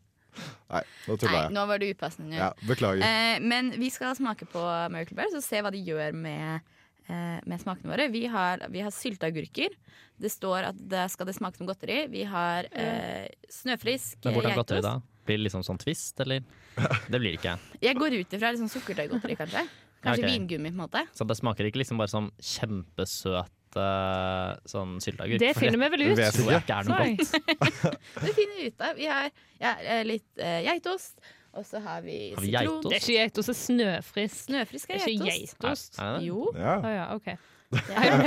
Nei, 0.74 0.82
nå 1.06 1.18
tulla 1.22 1.44
jeg. 1.44 1.54
nå 1.54 1.66
var 1.70 1.82
det 1.82 1.92
upassende. 1.94 2.38
Ja, 2.40 2.50
beklager. 2.66 3.04
Eh, 3.06 3.44
men 3.44 3.70
vi 3.78 3.92
skal 3.94 4.16
smake 4.18 4.48
på 4.50 4.64
Miracle 4.94 5.18
Berries 5.20 5.38
og 5.38 5.46
se 5.46 5.62
hva 5.62 5.72
de 5.74 5.84
gjør 5.86 6.18
med, 6.18 6.74
eh, 7.06 7.38
med 7.46 7.62
smakene 7.62 7.94
våre. 7.94 8.10
Vi 8.14 8.26
har, 8.34 8.66
vi 8.74 8.82
har 8.82 8.94
sylteagurker. 8.94 9.78
Det 10.18 10.32
står 10.34 10.72
at 10.72 10.82
det 10.90 11.06
skal 11.14 11.30
det 11.30 11.38
smake 11.38 11.62
som 11.62 11.70
godteri. 11.70 12.04
Vi 12.10 12.26
har 12.30 12.70
eh, 12.72 13.30
snøfrisk 13.52 14.26
Men 14.26 14.40
hvordan 14.40 14.58
godteri 14.58 14.86
da? 14.86 14.98
Blir 15.24 15.40
det 15.40 15.46
liksom 15.46 15.64
sånn 15.64 15.80
twist, 15.80 16.18
eller? 16.20 16.44
Det 17.12 17.20
blir 17.22 17.32
det 17.32 17.38
ikke. 17.38 17.58
Jeg 17.86 17.96
går 17.96 18.18
ut 18.18 18.34
ifra 18.36 18.50
sånn 18.58 18.72
sukkertøygodteri, 18.74 19.38
kanskje. 19.40 19.62
Kanskje 20.04 20.26
okay. 20.26 20.34
vingummi, 20.34 20.72
på 20.74 20.76
en 20.76 20.82
måte. 20.82 21.04
Så 21.16 21.24
det 21.24 21.38
smaker 21.40 21.70
ikke 21.70 21.80
liksom 21.80 22.02
bare 22.02 22.12
sånn 22.12 22.28
kjempesøt 22.44 23.54
eh, 23.80 24.50
sånn 24.70 24.98
sylteagurk? 25.04 25.40
Det 25.42 25.54
finner 25.58 25.80
vi 25.82 25.90
vel 25.94 26.04
ut. 26.10 26.18
Det 26.20 26.28
tror 26.36 26.52
jeg 26.52 26.64
ikke. 26.64 26.80
er 26.80 26.90
noe 26.90 26.98
godt. 27.04 27.32
Det 28.26 28.34
finner 28.38 28.60
vi 28.60 28.68
ut 28.68 28.84
av. 28.88 28.94
Vi 29.00 29.08
har 29.10 29.30
ja, 29.62 29.72
eh, 29.80 30.04
litt 30.08 30.28
uh, 30.42 30.60
geitost, 30.68 31.18
og 31.54 31.66
så 31.70 31.82
har 31.86 32.02
vi 32.06 32.18
Har 32.36 32.42
vi 32.44 32.52
sitron. 32.54 32.84
Det 32.86 32.98
er 32.98 33.02
ikke 33.04 33.18
geitost, 33.18 33.50
det 33.50 33.56
er 33.56 33.62
snøfrisk. 33.64 34.38
Snøfrisk 34.48 34.88
Det 34.94 35.00
er 35.02 35.10
ikke 35.14 35.28
geitost. 35.32 35.60
geitost. 35.62 36.00
Er, 36.00 36.14
er? 36.20 36.30
Jo, 36.30 36.48
Ja. 36.58 36.78
Oh, 36.78 36.90
ja, 36.94 37.06
okay. 37.16 37.36
det 37.74 37.82
er, 37.98 38.18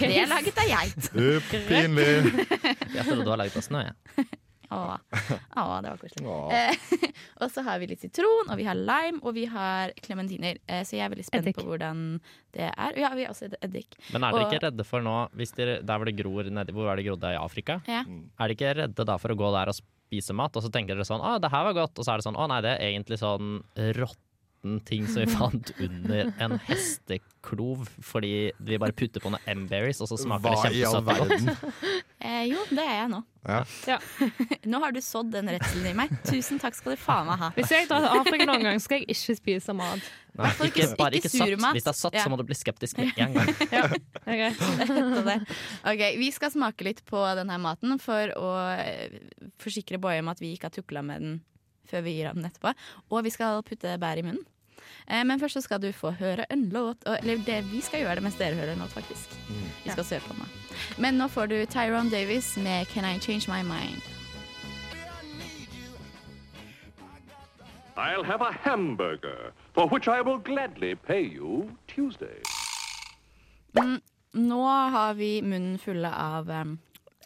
det 0.00 0.10
er 0.16 0.28
laget 0.32 0.60
av 0.64 0.68
geit. 0.72 1.08
Pinlig. 1.68 2.10
Jeg 2.94 3.04
tror 3.04 3.24
du 3.24 3.30
har 3.34 3.40
laget 3.44 3.56
av 3.60 3.64
snø. 3.68 3.84
jeg. 3.88 3.96
Åh, 4.18 4.36
Åh, 4.70 5.80
det 5.82 5.90
var 5.90 5.98
koselig. 6.00 6.26
Eh, 6.52 6.74
og 7.42 7.50
så 7.52 7.62
har 7.66 7.78
vi 7.80 7.88
litt 7.90 8.02
sitron, 8.04 8.50
og 8.50 8.56
vi 8.60 8.66
har 8.68 8.76
lime, 8.78 9.20
og 9.22 9.34
vi 9.36 9.46
har 9.50 9.92
klementiner. 10.04 10.58
Eh, 10.68 10.82
så 10.84 10.98
jeg 10.98 11.06
er 11.06 11.12
veldig 11.14 11.26
spent 11.26 11.46
Eddik. 11.46 11.56
på 11.60 11.66
hvordan 11.68 12.02
det 12.56 12.68
er. 12.70 12.98
Ja, 13.00 13.12
vi 13.16 13.24
har 13.26 13.32
også 13.34 13.50
eddik. 13.64 13.96
Men 14.12 14.24
er 14.24 14.32
dere 14.32 14.44
Og- 14.46 14.52
ikke 14.52 14.64
redde 14.68 14.84
for 14.88 15.04
nå 15.04 15.16
hvis 15.36 15.54
dere, 15.56 15.78
Der 15.82 15.98
hvor 15.98 16.04
det 16.08 16.16
gror 16.16 16.44
nedi 16.44 16.72
Hvor 16.72 16.90
er 16.92 16.96
det 16.96 17.06
grodde 17.06 17.32
i 17.32 17.38
Afrika? 17.40 17.80
Ja. 17.88 18.02
Er 18.04 18.48
dere 18.48 18.56
ikke 18.56 18.74
redde 18.82 19.04
da 19.08 19.16
for 19.18 19.28
å 19.34 19.38
gå 19.38 19.52
der 19.52 19.68
og 19.72 19.74
spise 19.78 20.32
mat, 20.34 20.56
og 20.56 20.62
så 20.64 20.70
tenker 20.72 20.94
dere 20.96 21.04
sånn 21.08 21.20
Å, 21.24 21.38
det 21.40 21.50
her 21.50 21.64
var 21.64 21.74
godt. 21.74 21.98
Og 21.98 22.04
så 22.04 22.12
er 22.14 22.18
det 22.20 22.24
sånn 22.28 22.36
Å 22.38 22.48
nei, 22.48 22.60
det 22.64 22.76
er 22.78 22.88
egentlig 22.92 23.18
sånn 23.20 23.62
råtten 24.58 24.84
ting 24.84 25.06
som 25.06 25.22
vi 25.22 25.26
fant 25.38 25.70
under 25.80 26.32
en 26.38 26.58
hesteklov 26.66 27.88
fordi 28.02 28.52
vi 28.58 28.78
bare 28.78 28.92
putter 28.92 29.20
på 29.20 29.30
noe 29.30 29.40
M-berries, 29.46 30.00
og 30.02 30.08
så 30.10 30.16
smaker 30.18 30.48
Hva 30.50 30.68
det 30.68 30.76
i 30.76 30.84
kjempesøtt. 30.84 32.04
Eh, 32.18 32.48
jo, 32.50 32.58
det 32.74 32.82
er 32.82 32.96
jeg 32.98 33.10
nå. 33.12 33.18
Ja. 33.46 33.96
Nå 34.72 34.78
har 34.82 34.90
du 34.92 34.98
sådd 35.00 35.28
den 35.30 35.46
redselen 35.54 35.84
i 35.86 35.92
meg. 35.94 36.10
Tusen 36.26 36.58
takk 36.58 36.74
skal 36.74 36.96
du 36.96 36.98
faen 36.98 37.28
meg 37.28 37.38
ha. 37.38 37.50
Hvis 37.54 37.70
jeg 37.70 37.86
drar 37.86 38.02
til 38.02 38.18
Afrika 38.18 38.46
noen 38.48 38.64
gang, 38.66 38.80
skal 38.82 38.98
jeg 38.98 39.06
ikke 39.14 39.36
spise 39.38 39.74
mat. 39.78 40.02
Nei, 40.34 40.50
ikke, 40.66 40.82
ikke- 40.82 40.96
bare 40.98 41.20
ikke 41.20 41.30
satt. 41.30 41.54
Hvis 41.54 41.86
det 41.86 41.92
er 41.92 41.96
satt, 42.00 42.18
Ja. 42.18 42.24
så 42.26 42.32
må 42.34 42.36
du 42.40 42.42
bli 42.42 42.58
skeptisk 42.58 42.98
med 42.98 43.14
en 43.22 43.38
gang. 43.38 43.54
Greit. 44.26 44.58
Det. 45.30 45.38
Ok, 45.86 46.02
Vi 46.18 46.30
skal 46.34 46.50
smake 46.50 46.88
litt 46.90 47.04
på 47.06 47.22
denne 47.38 47.56
maten 47.62 47.94
for 48.02 48.34
å 48.34 48.50
eh, 48.74 49.14
forsikre 49.62 50.02
Boje 50.02 50.18
om 50.18 50.34
at 50.34 50.42
vi 50.42 50.56
ikke 50.56 50.72
har 50.72 50.74
tukla 50.74 51.06
med 51.06 51.22
den 51.22 51.38
før 51.90 52.04
vi 52.06 52.14
gir 52.18 52.28
av 52.30 52.34
den 52.38 52.44
etterpå. 52.48 52.74
Og 53.10 53.24
vi 53.24 53.30
skal 53.34 53.62
putte 53.66 53.96
bær 53.98 54.18
i 54.20 54.22
munnen. 54.26 54.44
Eh, 55.08 55.24
men 55.24 55.40
først 55.40 55.56
så 55.58 55.62
skal 55.64 55.80
du 55.80 55.88
få 55.92 56.12
høre 56.18 56.44
en 56.50 56.68
låt. 56.70 57.02
og- 57.06 57.18
Eller 57.22 57.38
det, 57.44 57.64
vi 57.72 57.80
skal 57.80 58.00
gjøre 58.04 58.14
det 58.16 58.22
mens 58.22 58.36
dere 58.38 58.54
hører 58.54 58.72
en 58.72 58.78
låt, 58.84 58.92
faktisk. 58.94 59.34
Vi 59.84 59.90
skal 59.90 60.04
se 60.04 60.20
på 60.20 60.34
den. 60.36 60.46
Men 60.98 61.18
nå 61.18 61.28
får 61.28 61.48
du 61.48 61.66
Tyrone 61.66 62.10
Davis 62.10 62.56
med 62.56 62.86
'Can 62.88 63.04
I 63.04 63.18
Change 63.18 63.48
My 63.48 63.62
Mind'. 63.62 64.02
I'll 67.96 68.22
have 68.24 68.40
a 68.42 68.52
hamburger, 68.52 69.52
for 69.74 69.88
which 69.88 70.06
I 70.06 70.20
will 70.20 70.38
gladly 70.38 70.94
pay 70.94 71.22
you 71.22 71.70
Tuesday. 71.88 72.40
Nå 74.34 74.62
har 74.90 75.14
vi 75.14 75.42
munnen 75.42 75.78
fulle 75.78 76.08
av 76.14 76.48
um, 76.50 76.78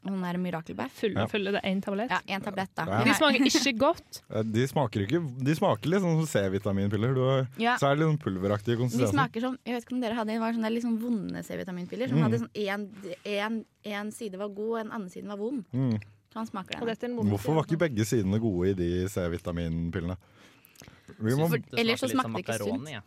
sånn 0.04 0.24
en 0.34 0.42
mirakelbær. 0.42 0.90
Fulle, 0.90 1.14
Ja. 1.20 1.26
fulle 1.30 1.52
det 1.52 1.60
er 1.62 1.68
én 1.70 1.80
tablett. 1.82 2.10
Ja, 2.10 2.20
én 2.36 2.42
tablett, 2.42 2.70
da. 2.74 2.84
Ja. 2.86 3.04
De 3.04 3.14
smaker 3.14 3.46
ikke 3.46 3.72
godt. 3.78 4.22
De 4.52 4.66
smaker 4.66 5.04
ikke 5.06 5.20
De 5.44 5.54
smaker 5.54 5.86
litt 5.92 6.02
sånn 6.02 6.18
som 6.24 6.26
C-vitaminpiller. 6.26 7.14
Ja. 7.58 7.76
Så 7.78 7.86
er 7.86 7.94
det 7.96 8.02
litt 8.02 8.10
sånn 8.10 8.22
pulveraktig 8.24 8.78
De 8.78 9.06
smaker 9.12 9.40
som 9.40 9.58
Jeg 9.64 9.74
vet 9.76 9.84
ikke 9.86 9.92
om 9.94 10.00
dere 10.00 10.14
hadde 10.18 10.32
Det 10.34 10.40
var 10.40 10.52
sånne 10.52 10.72
litt 10.72 10.82
sånn 10.84 10.98
vonde 10.98 11.44
C-vitaminpiller. 11.44 12.08
Som 12.08 12.18
Mm. 12.18 12.24
hadde 12.26 12.38
sånn 12.42 12.50
en, 12.54 12.88
en, 13.24 13.64
en 13.84 14.10
side 14.12 14.36
var 14.38 14.48
god, 14.48 14.70
og 14.72 14.80
en 14.80 14.90
annen 14.90 15.10
side 15.10 15.26
var 15.26 15.36
vond. 15.36 15.64
Mm. 15.72 16.00
Sånn 16.34 16.46
smaker 16.48 16.80
Og 16.80 16.86
den. 16.86 16.88
dette 16.88 17.04
er 17.04 17.10
en 17.10 17.16
vond 17.16 17.28
Hvorfor 17.30 17.54
var 17.54 17.64
ikke 17.64 17.78
begge 17.78 18.04
sidene 18.08 18.40
gode 18.40 18.70
i 18.70 18.74
de 18.74 18.90
C-vitaminpillene? 19.08 20.16
Vi 21.20 21.34
må, 21.36 21.44
ellers 21.76 22.00
så 22.00 22.08
smakte 22.08 22.32
det 22.32 22.42
ikke 22.46 22.56
sunt. 22.64 22.88
Ja. 22.88 23.00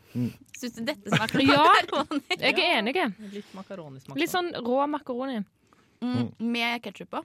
Syns 0.55 0.75
du 0.77 0.84
dette 0.86 1.10
smaker 1.10 1.41
Ja. 1.41 1.63
makaroni? 1.65 2.21
Jeg 2.39 2.53
er 2.53 2.79
enig. 2.79 2.95
Litt. 3.34 3.45
Litt 4.15 4.29
sånn 4.29 4.51
rå 4.53 4.86
makaroni. 4.88 5.43
Mm, 6.01 6.31
med 6.51 6.81
ketsjup 6.84 7.10
på. 7.15 7.21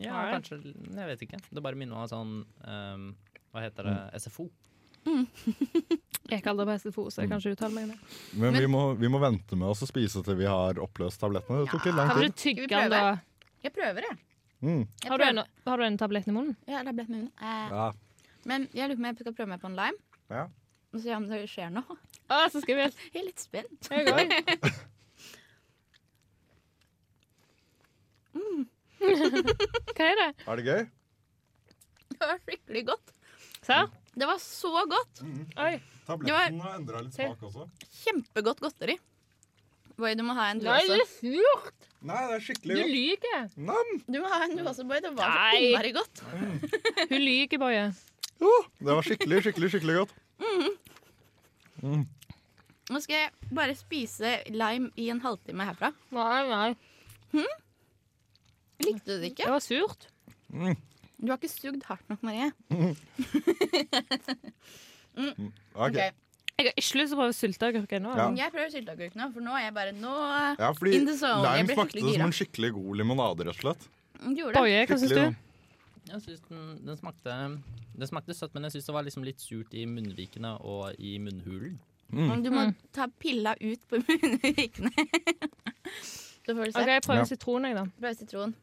Ja, 0.00 0.26
kanskje 0.34 0.58
Jeg 0.62 1.06
vet 1.08 1.22
ikke. 1.26 1.38
Det 1.50 1.62
bare 1.64 1.74
minner 1.78 1.96
meg 1.96 2.04
om 2.04 2.10
sånn 2.12 2.32
um, 2.68 3.04
Hva 3.52 3.62
heter 3.64 3.88
det? 3.88 3.96
SFO. 4.22 4.48
Jeg 6.30 6.42
kaller 6.42 6.64
det 6.64 6.68
bare 6.72 6.80
SFO, 6.82 7.04
så 7.14 7.22
jeg 7.22 7.30
kan 7.30 7.38
ikke 7.38 7.52
uttale 7.54 7.74
meg 7.76 7.84
om 7.86 7.90
det. 7.92 7.98
men 8.34 8.52
Men- 8.52 8.60
vi 8.62 8.66
må, 8.66 8.80
vi 8.98 9.08
må 9.08 9.20
vente 9.22 9.54
med 9.56 9.68
oss 9.68 9.82
å 9.82 9.86
spise 9.86 10.22
til 10.26 10.34
vi 10.40 10.44
har 10.50 10.74
oppløst 10.82 11.20
tablettene. 11.22 11.60
Det 11.64 11.70
tok 11.70 11.84
litt 11.86 11.94
lang 11.94 12.08
Kan 12.10 12.18
du 12.20 12.26
tid. 12.28 12.36
tygge 12.42 12.60
vi 12.62 12.66
den, 12.66 12.90
da? 12.90 13.20
Jeg 13.62 13.72
prøver, 13.72 14.02
jeg. 14.10 14.18
Mm. 14.62 14.88
jeg 15.04 15.10
Har 15.12 15.18
du, 15.18 15.24
en, 15.24 15.42
har 15.66 15.76
du 15.78 15.84
en 15.84 15.98
tabletten 15.98 16.32
i 16.32 16.36
munnen? 16.36 16.56
Ja, 16.66 16.82
tablett 16.82 17.06
ble 17.06 17.06
med 17.06 17.30
munnen. 17.30 17.32
Eh, 17.40 17.68
Ja. 17.70 17.92
Men 18.44 18.68
jeg 18.74 18.88
lurer 18.90 18.96
på 18.96 18.98
om 18.98 19.04
jeg 19.06 19.18
skal 19.20 19.34
prøve 19.34 19.48
meg 19.48 19.60
på 19.60 19.66
en 19.70 19.76
lime. 19.76 19.98
Ja. 20.30 20.48
Og 20.94 21.00
se 21.02 21.14
om 21.14 21.28
det 21.28 21.40
skjer 21.50 21.70
noe. 21.70 21.96
Å, 22.30 22.50
så 22.50 22.60
skal 22.62 22.76
vi 22.80 22.82
Jeg 22.82 23.22
er 23.22 23.26
litt 23.30 23.38
spent. 23.38 23.88
Jeg 23.90 24.74
òg. 28.36 28.62
Hva 29.96 30.06
er 30.06 30.20
det? 30.20 30.28
Er 30.46 30.60
det 30.60 30.64
gøy? 30.66 30.86
Det 32.16 32.22
var 32.30 32.38
skikkelig 32.46 32.82
godt. 32.92 33.12
Se. 33.66 33.82
Det 34.16 34.28
var 34.30 34.38
så 34.40 34.86
godt. 34.88 35.20
Oi. 35.60 35.74
Tabletten 36.06 36.62
har 36.62 36.78
endra 36.78 37.02
litt 37.02 37.16
smak 37.18 37.42
også. 37.48 37.66
Kjempegodt 38.04 38.62
godteri. 38.62 38.96
Boy, 39.96 40.12
du 40.16 40.22
må 40.26 40.34
ha 40.36 40.50
en 40.52 40.58
du 40.60 40.66
Nei, 40.68 40.82
det 40.84 40.98
er 41.00 41.08
surt! 41.08 41.86
Nei, 42.04 42.18
det 42.28 42.34
er 42.36 42.42
skikkelig 42.44 42.74
godt. 42.76 42.84
Du 42.84 42.92
lyver. 42.92 43.46
Nam! 43.70 43.92
Du 44.04 44.18
må 44.20 44.28
ha 44.28 44.40
en 44.44 44.52
du 44.58 44.60
også, 44.62 44.84
Boy. 44.88 45.00
Det 45.02 45.12
var 45.16 45.32
så 45.32 45.38
Nei. 45.40 45.62
innmari 45.70 45.92
godt. 45.96 46.22
Hun 47.08 47.22
lyver, 47.24 47.60
Boje. 47.62 47.86
Oh, 48.44 48.66
det 48.78 48.92
var 48.92 49.06
skikkelig, 49.08 49.40
skikkelig, 49.46 49.70
skikkelig 49.72 49.96
godt. 50.02 50.12
Nå 52.86 53.00
skal 53.02 53.16
jeg 53.16 53.54
bare 53.56 53.74
spise 53.76 54.36
lime 54.52 54.92
i 55.00 55.08
en 55.10 55.22
halvtime 55.24 55.64
herfra. 55.66 55.90
Nei, 56.14 56.42
nei. 56.52 57.46
Likte 58.84 59.06
du 59.06 59.20
det 59.22 59.30
ikke? 59.32 59.44
Det 59.46 59.52
var 59.54 59.64
surt. 59.64 60.06
Du 61.16 61.30
har 61.32 61.38
ikke 61.40 61.48
sugd 61.48 61.82
hardt 61.88 62.08
nok, 62.12 62.22
Marie. 62.22 62.52
Ok. 65.16 65.32
okay. 65.74 66.10
Jeg 66.56 66.64
har 66.66 66.72
ikke 66.76 66.98
lyst 67.00 67.10
til 67.12 67.16
å 67.16 67.18
prøve 67.20 67.34
sylteagurk 67.36 67.92
ennå. 67.98 68.12
Ja. 68.16 68.26
Jeg 68.36 68.52
prøver 68.52 68.70
sylteagurk 68.72 69.16
nå, 69.16 69.26
for 69.32 69.44
nå 69.44 69.52
er 69.56 69.62
jeg 69.66 69.74
bare 69.76 69.92
Nå 69.96 70.12
Ja, 70.60 70.70
fordi 70.76 70.92
In 70.98 71.06
the 71.08 71.16
zone. 71.16 71.42
Lime 71.44 71.72
smakte 71.76 72.00
det 72.00 72.14
som 72.16 72.24
en 72.28 72.36
skikkelig 72.36 72.70
god 72.76 73.00
limonade, 73.00 73.46
rett 73.48 73.56
og 73.56 73.60
slett. 73.64 73.88
Boje, 74.56 74.86
hva 74.88 74.96
syns 75.00 75.12
du? 75.12 75.22
Jeg 76.06 76.22
synes 76.22 76.40
den, 76.48 76.62
den 76.86 76.96
smakte 77.00 77.34
Den 77.96 78.08
smakte 78.08 78.36
søtt, 78.36 78.54
men 78.56 78.68
jeg 78.68 78.76
syns 78.76 78.88
det 78.88 78.94
var 78.96 79.04
liksom 79.08 79.24
litt 79.26 79.40
surt 79.44 79.72
i 79.76 79.84
munnvikene 79.90 80.54
og 80.64 80.96
i 81.00 81.16
munnhulen. 81.20 81.76
Mm. 82.12 82.42
Du 82.44 82.50
må 82.54 82.68
Mm. 82.68 82.74
ta 82.94 83.08
pilla 83.18 83.56
ut 83.60 83.80
på 83.90 83.98
munnvikene. 84.06 84.92
Så 86.46 86.54
får 86.54 86.64
du 86.64 86.72
se. 86.72 86.80
OK, 86.82 86.88
jeg 86.94 87.02
prøver 87.02 87.18
Ja. 87.24 87.24
sitron, 87.32 87.64
jeg, 87.66 87.74
da. 87.76 87.84
Prøver 88.00 88.16
sitron. 88.20 88.54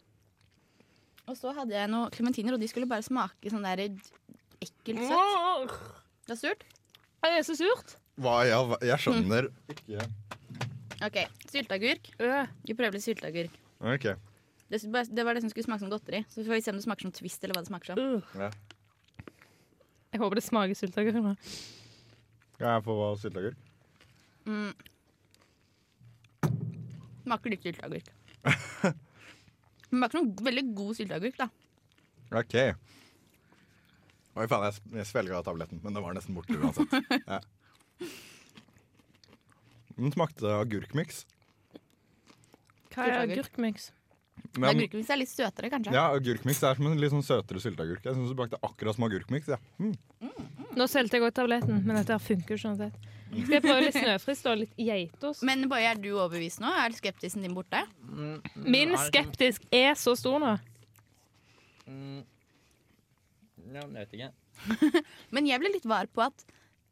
Og 1.28 1.38
så 1.40 1.54
hadde 1.56 1.72
jeg 1.76 1.90
noen 1.92 2.10
klementiner, 2.12 2.54
og 2.56 2.60
de 2.60 2.68
skulle 2.68 2.88
bare 2.90 3.04
smake 3.06 3.52
sånn 3.52 3.64
der 3.64 3.84
ekkelt 4.64 5.04
søtt. 5.08 5.78
Det 6.28 6.36
er 6.36 6.40
surt. 6.40 6.64
Det 7.24 7.32
er 7.32 7.44
så 7.48 7.56
surt. 7.60 7.96
Hva, 8.20 8.44
ja, 8.48 8.60
hva- 8.64 8.80
jeg 8.84 8.98
skjønner 9.04 9.48
ikke. 9.72 10.06
OK. 11.04 11.18
Sylteagurk. 11.52 12.12
Øh. 12.20 12.48
Vi 12.68 12.74
prøver 12.76 12.94
litt 12.94 13.04
sylteagurk. 13.04 13.52
Ok. 13.82 14.08
Det, 14.70 14.80
det 15.14 15.26
var 15.26 15.34
det 15.36 15.42
som 15.44 15.50
skulle 15.52 15.66
smake 15.68 15.80
som 15.84 15.90
godteri. 15.92 16.24
Så 16.30 16.44
får 16.46 16.54
vi 16.56 16.62
se 16.62 16.72
om 16.72 16.78
det 16.80 16.84
smaker 16.86 17.02
som 17.08 17.12
Twist, 17.12 17.44
eller 17.44 17.56
hva 17.56 17.64
det 17.64 17.72
smaker 17.72 17.86
som. 17.94 18.24
Ja. 18.40 18.50
Jeg 20.14 20.22
håper 20.22 20.36
det 20.40 20.44
smaker 20.46 20.76
sylteagurk 20.78 21.16
nå. 21.24 21.36
Kan 22.60 22.68
jeg 22.76 22.84
få 22.86 22.98
sylteagurk? 23.20 23.58
Mm. 24.46 24.74
Smaker 27.24 27.54
litt 27.54 27.66
sylteagurk. 27.66 28.10
Det 29.94 30.00
smaker 30.00 30.18
noen 30.18 30.32
veldig 30.48 30.64
god 30.74 30.96
sylteagurk, 30.98 31.36
da. 31.38 31.46
OK. 32.40 32.56
Oi, 34.34 34.46
faen, 34.50 34.64
jeg, 34.66 34.80
jeg 34.98 35.06
svelga 35.06 35.44
tabletten, 35.46 35.78
men 35.84 35.94
den 35.94 36.02
var 36.02 36.16
nesten 36.18 36.34
borte 36.34 36.58
uansett. 36.58 36.96
Ja. 37.30 37.38
Den 39.94 40.10
smakte 40.16 40.50
agurkmiks. 40.58 41.20
Hva 42.96 43.06
er 43.06 43.20
agurkmiks? 43.28 43.92
Men, 44.58 44.72
Agurkmiks 44.72 45.10
er 45.14 45.20
litt 45.22 45.30
søtere, 45.30 45.70
kanskje. 45.70 45.94
ja, 45.94 46.08
agurkmiks 46.18 46.60
er 46.66 46.78
som 46.78 46.88
en 46.90 46.98
litt 47.02 47.14
sånn 47.14 47.26
søtere 47.26 47.62
sylteagurk. 47.62 48.02
Jeg 48.06 48.18
syns 48.18 48.32
det 48.32 48.36
smakte 48.36 48.60
akkurat 48.66 48.98
som 48.98 49.06
agurkmiks. 49.06 49.52
Ja. 49.54 49.60
Mm. 49.78 49.94
Nå 50.74 50.88
solgte 50.90 51.18
jeg 51.20 51.24
godt 51.28 51.38
tabletten, 51.38 51.84
men 51.86 52.00
dette 52.02 52.18
funker 52.22 52.58
sånn 52.60 52.74
uansett. 52.74 52.98
Skal 53.34 53.56
jeg 53.58 53.64
prøve 53.66 53.82
litt 53.86 53.98
snøfrist 53.98 54.48
og 54.52 54.60
litt 54.62 54.74
geitost? 54.80 55.44
Men 55.48 55.66
Boje, 55.72 55.90
er 55.92 56.00
du 56.02 56.12
overbevist 56.14 56.62
nå? 56.64 56.70
Er 56.84 56.96
skeptisen 56.96 57.46
din 57.46 57.56
borte? 57.58 57.82
Mm, 58.06 58.38
Min 58.66 58.96
skeptisk 59.08 59.66
er 59.74 59.98
så 60.00 60.16
stor 60.20 60.40
nå. 60.44 60.54
Mm, 61.90 62.22
ja, 63.74 63.84
jeg 63.84 63.94
vet 63.98 64.18
ikke. 64.18 64.32
Men 65.36 65.48
jeg 65.50 65.62
ble 65.64 65.74
litt 65.74 65.88
var 65.90 66.10
på 66.14 66.26
at 66.26 66.46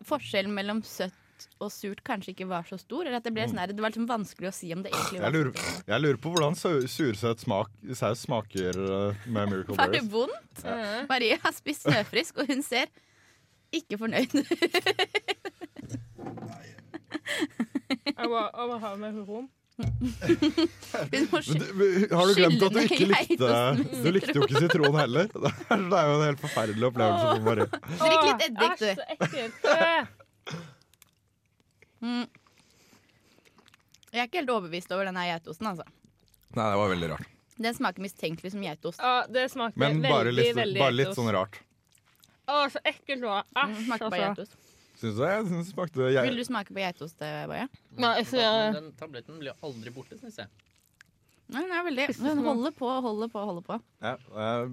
forskjellen 0.08 0.54
mellom 0.56 0.82
søtt 0.88 1.18
og 1.62 1.72
surt 1.74 2.02
kanskje 2.06 2.36
ikke 2.36 2.48
var 2.50 2.66
så 2.70 2.78
stor. 2.82 3.06
Eller 3.06 3.20
at 3.20 3.26
det, 3.26 3.34
ble 3.36 3.46
sånn 3.50 3.62
her, 3.62 3.72
det 3.74 3.82
var 3.82 3.94
liksom 3.94 4.10
vanskelig 4.10 4.50
å 4.52 4.54
si 4.56 4.72
om 4.76 4.84
det 4.86 4.92
egentlig 4.94 5.18
Jeg, 5.20 5.24
var 5.26 5.36
lurer, 5.36 5.70
jeg 5.90 6.04
lurer 6.06 6.20
på 6.22 6.34
hvordan 6.34 6.58
sursøt 6.58 7.46
smak, 7.46 7.72
saus 7.98 8.26
smaker 8.28 8.78
uh, 8.78 9.24
med 9.28 9.50
Miracle 9.54 9.78
Var 9.78 9.94
det 9.94 10.04
Berries. 10.04 10.12
vondt? 10.14 10.66
Ja. 10.66 11.06
Marie 11.10 11.40
har 11.42 11.56
spist 11.56 11.88
snøfrisk, 11.88 12.42
og 12.44 12.52
hun 12.52 12.62
ser 12.66 12.92
ikke 13.74 13.98
fornøyd 14.02 14.36
ut. 14.42 14.52
Jeg 16.52 18.30
må, 18.30 18.40
jeg 18.40 18.68
må 18.70 18.78
ha 18.82 18.94
med 19.00 19.20
rom. 19.28 19.50
Du, 19.82 19.86
har 22.16 22.28
du 22.28 22.34
glemt 22.36 22.64
at 22.64 22.74
du 22.76 22.80
ikke 22.84 23.08
likte. 23.10 23.52
Du 24.04 24.10
likte 24.14 24.36
jo 24.36 24.46
ikke 24.46 24.62
sitron 24.66 24.98
heller. 25.00 25.32
Det 25.32 25.52
er 25.72 26.10
jo 26.10 26.18
en 26.20 26.26
helt 26.28 26.44
forferdelig 26.44 26.90
opplevelse 26.92 27.26
for 27.32 27.42
Marie. 27.48 27.68
Drikk 28.02 28.24
litt 28.28 28.46
eddik, 28.48 28.68
Æsj, 28.68 28.84
så 28.84 29.04
ekkelt. 29.16 29.58
Mm. 32.02 32.26
Jeg 34.12 34.20
er 34.20 34.28
ikke 34.28 34.42
helt 34.42 34.54
overbevist 34.54 34.90
over 34.92 35.08
denne 35.08 35.24
geitosten. 35.30 35.68
altså. 35.72 35.86
Nei, 36.58 36.66
det 36.66 36.80
var 36.82 36.90
veldig 36.92 37.10
rart. 37.14 37.28
Den 37.62 37.76
smaker 37.78 38.04
mistenkelig 38.04 38.52
som 38.56 38.64
geitost. 38.66 39.00
Ja, 39.04 39.26
det 39.30 39.46
smaker 39.54 39.78
Men 39.80 40.02
veldig, 40.02 40.12
bare 40.12 40.32
litt, 40.34 40.56
veldig 40.58 40.82
bare 40.82 40.98
litt 40.98 41.14
sånn 41.16 41.30
rart. 41.36 41.62
Å, 42.50 42.66
så 42.74 42.82
ekkelt 42.84 43.22
det 43.22 43.30
var. 43.30 43.46
Æsj, 43.56 43.92
altså. 44.02 44.50
Syns 45.02 45.18
jeg. 45.18 45.30
Jeg 45.34 45.46
synes 45.50 45.68
det 45.70 45.74
smakte 45.74 46.10
Vil 46.14 46.38
du 46.38 46.44
smake 46.46 46.74
på 46.76 46.82
geitost, 46.84 47.18
Baje? 47.20 47.48
Boje? 47.50 47.68
Nei, 48.04 48.16
så 48.30 48.38
jeg, 48.42 48.74
Den 48.78 48.92
tabletten 49.00 49.40
blir 49.42 49.56
aldri 49.66 49.94
borte, 49.96 50.20
syns 50.22 50.38
jeg. 50.44 50.48
Nei, 51.52 51.62
den 51.66 51.72
er 51.76 51.84
veldig 51.90 52.06
Den 52.22 52.44
holder 52.46 52.72
på, 52.78 52.88
holder 53.04 53.28
på, 53.34 53.42
holder 53.50 53.66
på. 53.68 53.80
ja, 54.06 54.14
eh, 54.16 54.68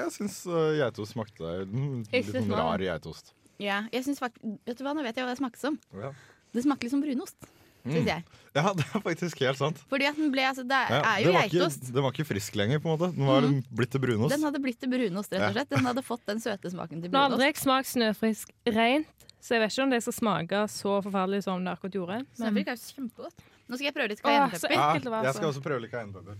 Jeg 0.00 0.10
syns 0.16 0.40
uh, 0.50 0.72
geitost 0.80 1.14
smakte 1.14 1.52
mm, 1.68 1.98
litt 2.10 2.16
Ikke 2.24 2.40
sånn 2.40 2.54
rar 2.58 2.82
geitost. 2.82 3.34
Ja, 3.62 3.84
jeg 3.94 4.02
synes 4.08 4.18
fakt 4.18 4.40
Vet 4.42 4.80
du 4.80 4.82
hva, 4.82 4.96
nå 4.98 5.04
vet 5.06 5.14
jeg 5.20 5.22
hva 5.28 5.30
det 5.36 5.38
smaker 5.38 5.60
som. 5.62 5.76
Ja. 5.94 6.10
Det 6.54 6.64
smaker 6.66 6.88
litt 6.88 6.96
som 6.96 7.04
brunost, 7.04 7.52
Mm. 7.84 8.06
jeg. 8.08 8.22
ja, 8.56 8.62
det 8.78 8.84
er 8.96 9.02
faktisk 9.04 9.40
helt 9.44 9.58
sant. 9.60 9.76
Fordi 9.90 10.06
at 10.08 10.16
den 10.16 10.30
ble 10.32 10.40
Altså, 10.48 10.62
det 10.64 10.78
Ja, 10.88 11.00
er 11.04 11.18
jo 11.20 11.26
det 11.26 11.32
var 11.34 11.42
ikke, 11.44 11.58
geitost. 11.58 11.90
den 11.92 12.02
var 12.06 12.14
ikke 12.14 12.24
frisk 12.30 12.54
lenger, 12.56 12.78
på 12.80 12.88
en 12.88 12.94
måte. 12.96 13.10
Den 13.12 13.26
var 13.28 13.44
blitt 13.76 13.90
til 13.92 14.00
brunost. 14.00 14.32
Den 14.32 14.46
hadde 14.48 14.60
blitt 14.64 14.78
til 14.80 14.88
brunost, 14.88 15.34
rett 15.36 15.44
og 15.50 15.52
slett. 15.58 15.68
Den 15.74 15.84
hadde 15.90 16.02
fått 16.06 16.24
den 16.30 16.40
søte 16.40 16.70
smaken 16.72 17.02
til 17.04 17.12
Nå 17.12 17.18
har 17.20 17.26
aldri 17.28 17.42
brunost. 17.44 17.60
jeg 17.60 17.60
smakt 17.60 17.90
snøfrisk 17.92 18.54
rent, 18.72 19.23
så 19.44 19.58
jeg 19.58 19.60
vet 19.60 19.74
ikke 19.74 19.84
om 19.84 19.90
det 19.92 20.00
skal 20.00 20.14
smake 20.16 20.60
så 20.72 20.94
forferdelig 21.04 21.42
som 21.44 21.64
det 21.66 21.72
akkurat 21.76 21.98
gjorde. 21.98 22.14
Men, 22.40 22.58
er 22.64 22.78
kjempegodt. 22.80 23.42
Nå 23.68 23.76
skal 23.76 23.88
jeg 23.90 23.96
prøve 23.96 24.12
litt 24.14 24.22
cayennepepper. 24.24 24.72
ja, 24.72 24.86
jeg 25.26 25.36
skal 25.36 25.50
også 25.50 25.62
prøve 25.64 25.84
litt 25.84 25.92
cayennepepper. 25.92 26.38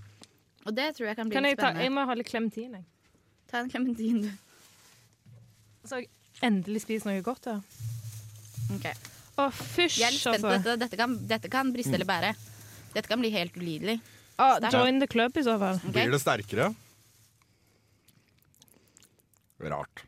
Og 0.64 0.72
det 0.72 0.86
tror 0.96 1.10
jeg 1.10 1.18
kan 1.18 1.28
bli 1.28 1.36
kan 1.36 1.44
jeg, 1.44 1.58
litt 1.58 1.60
ta, 1.60 1.72
jeg 1.84 1.92
må 1.92 2.04
ha 2.08 2.16
litt 2.16 2.30
klementin, 2.30 2.78
jeg. 2.78 2.86
Ta 3.52 3.60
en 3.60 3.68
klementin, 3.68 4.22
du. 4.24 4.30
Så 5.84 6.00
endelig 6.44 6.86
spist 6.86 7.04
noe 7.04 7.20
godt 7.24 7.50
her. 7.52 7.60
Ok. 8.78 8.88
Å, 8.88 9.50
fysj, 9.52 10.00
Jeg 10.00 10.08
er 10.08 10.16
litt 10.16 10.24
spent 10.24 10.40
på 10.40 10.54
altså. 10.54 10.64
dette. 10.64 10.80
Dette 10.86 11.00
kan, 11.02 11.20
dette 11.34 11.52
kan 11.52 11.76
briste 11.76 11.98
eller 11.98 12.08
bære. 12.08 12.32
Dette 12.96 13.10
kan 13.10 13.20
bli 13.20 13.34
helt 13.36 13.60
ulidelig. 13.60 13.98
Ah, 14.40 14.56
join 14.72 15.04
the 15.04 15.10
club, 15.10 15.36
i 15.36 15.44
så 15.44 15.58
fall. 15.60 15.76
Okay. 15.82 16.00
Blir 16.00 16.16
det 16.16 16.24
sterkere? 16.24 16.72
Rart. 19.64 20.06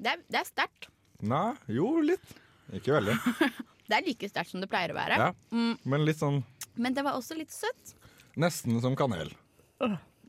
Det 0.00 0.16
er, 0.16 0.24
det 0.26 0.42
er 0.42 0.48
sterkt. 0.48 0.89
Nei, 1.22 1.50
jo 1.68 1.90
litt. 2.04 2.36
Ikke 2.76 2.94
veldig. 2.98 3.16
Det 3.90 3.96
er 3.98 4.04
like 4.06 4.28
sterkt 4.30 4.52
som 4.52 4.60
det 4.62 4.68
pleier 4.70 4.92
å 4.92 4.94
være. 4.94 5.16
Ja. 5.18 5.30
Mm, 5.50 5.72
Men 5.90 6.04
litt 6.06 6.20
sånn 6.20 6.44
men 6.80 6.94
det 6.94 7.02
var 7.02 7.16
også 7.18 7.34
litt 7.36 7.50
søtt. 7.52 7.94
nesten 8.38 8.78
som 8.80 8.94
kanel. 8.96 9.32